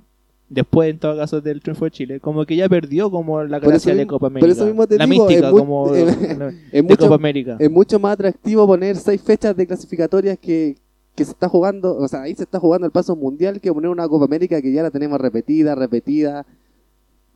[0.48, 3.94] después en todo caso del triunfo de Chile, como que ya perdió como la gracia
[3.94, 4.52] de Copa por América.
[4.52, 7.56] eso mismo te la digo, mística muy- como es de mucho, Copa América.
[7.58, 10.76] es mucho más atractivo poner seis fechas de clasificatorias que,
[11.14, 13.90] que se está jugando, o sea, ahí se está jugando el paso mundial que poner
[13.90, 16.46] una Copa América que ya la tenemos repetida, repetida.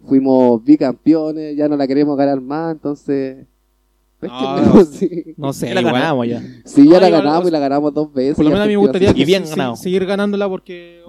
[0.07, 3.45] Fuimos bicampeones, ya no la queremos ganar más, entonces
[4.23, 5.35] No, sí.
[5.37, 5.95] No sé, la igual.
[5.95, 6.43] ganamos ya.
[6.65, 8.37] Sí, ya No, la igual, ganamos y la ganamos dos veces.
[8.37, 9.77] Por lo menos a mí me gustaría que Y bien ganado.
[9.77, 11.00] seguir ganándola porque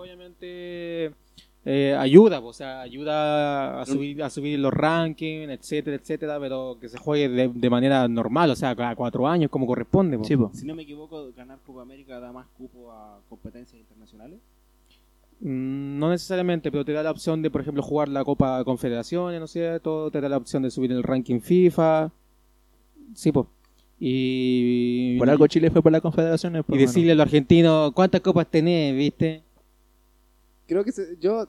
[1.64, 6.90] eh, ayuda, o sea, ayuda a subir, a subir los rankings, etcétera, etcétera, pero que
[6.90, 10.18] se juegue de, de manera normal, o sea, cada cuatro años como corresponde.
[10.18, 10.24] po.
[10.24, 10.50] Sí, po.
[10.54, 14.40] Si no me equivoco, ganar Copa América da más cupo a competencias internacionales.
[15.40, 19.40] Mm, No necesariamente, pero te da la opción de, por ejemplo, jugar la Copa Confederaciones,
[19.40, 20.10] ¿no es cierto?
[20.12, 22.12] Te da la opción de subir el ranking FIFA.
[23.14, 23.46] Sí, pues.
[24.00, 26.62] Y, Por algo Chile fue por las confederaciones.
[26.62, 29.44] y pues, decirle a los argentinos, ¿cuántas copas tenés, viste?
[30.72, 31.48] Creo que se, yo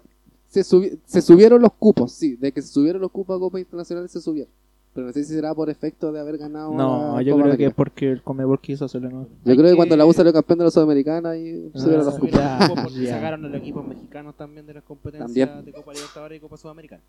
[0.49, 3.61] se, subi- se subieron los cupos, sí, de que se subieron los cupos a Copa
[3.61, 4.53] Internacional se subieron.
[4.93, 6.75] Pero no sé si será por efecto de haber ganado.
[6.75, 7.69] No, yo Copa creo que América.
[7.69, 9.11] es porque el Comebol quiso hacerlo.
[9.11, 9.23] ¿no?
[9.23, 12.05] Yo Hay creo que que- cuando la U salió campeón de la Sudamericana y subieron
[12.05, 12.35] los Ah, cupos.
[12.35, 13.11] ya, porque ya.
[13.15, 15.65] sacaron a los equipos mexicanos también de las competencias También.
[15.65, 17.03] de Copa Libertadores y Copa Sudamericana.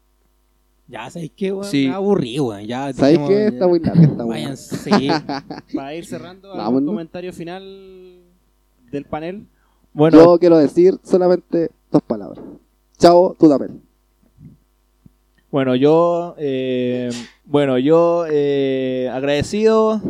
[0.88, 1.64] Ya, ¿sabéis qué, weón?
[1.66, 1.88] Sí.
[1.88, 2.66] Me aburrí, weón.
[2.68, 3.36] Ya, ¿Sabes dijimos, qué?
[3.40, 4.40] ya, Está muy larga esta weá.
[4.44, 5.08] Váyanse.
[5.74, 8.20] Para ir cerrando, ¿algún comentario final
[8.92, 9.48] del panel?
[9.94, 12.44] Bueno, Yo quiero decir solamente dos palabras.
[12.98, 13.80] Chao, Dudamel.
[15.52, 17.12] Bueno, yo, eh,
[17.46, 20.02] bueno, yo eh, agradecido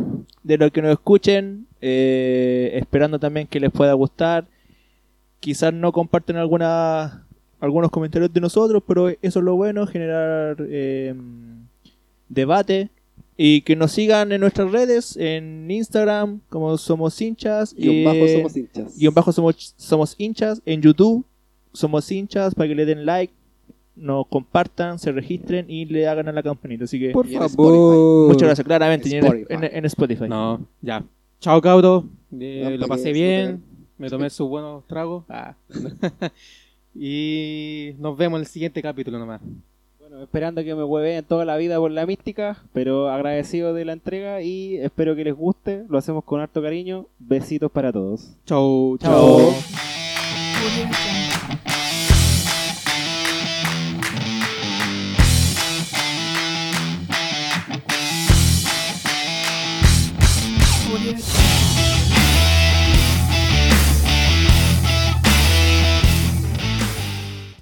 [0.42, 4.46] de lo que nos escuchen, eh, esperando también que les pueda gustar.
[5.40, 7.26] Quizás no comparten alguna,
[7.60, 10.56] algunos comentarios de nosotros, pero eso es lo bueno, generar
[12.28, 12.90] debate
[13.36, 18.56] y que nos sigan en nuestras redes, en Instagram, como somos hinchas, Y bajo somos
[18.56, 18.96] hinchas.
[18.96, 21.26] guion bajo somos, somos hinchas en YouTube.
[21.74, 23.32] Somos hinchas para que le den like,
[23.96, 26.84] nos compartan, se registren y le hagan a la campanita.
[26.84, 28.28] Así que Por favor.
[28.28, 29.08] muchas gracias, claramente.
[29.14, 29.46] en, Spotify.
[29.54, 30.24] en- en Spotify.
[30.28, 31.04] No, ya.
[31.40, 32.04] Chao, cabros.
[32.40, 33.62] Eh, No, lo para pasé bien.
[33.98, 35.24] Me tomé sus buenos tragos.
[35.28, 35.54] Ah.
[36.94, 39.40] y nos vemos en el siguiente capítulo nomás.
[40.00, 43.92] Bueno, esperando que me hueveen toda la vida por la mística, pero agradecido de la
[43.92, 45.84] entrega y espero que les guste.
[45.88, 47.06] Lo hacemos con harto cariño.
[47.18, 48.30] Besitos para todos.
[48.46, 49.52] Chau, Chao.
[49.52, 51.33] chao.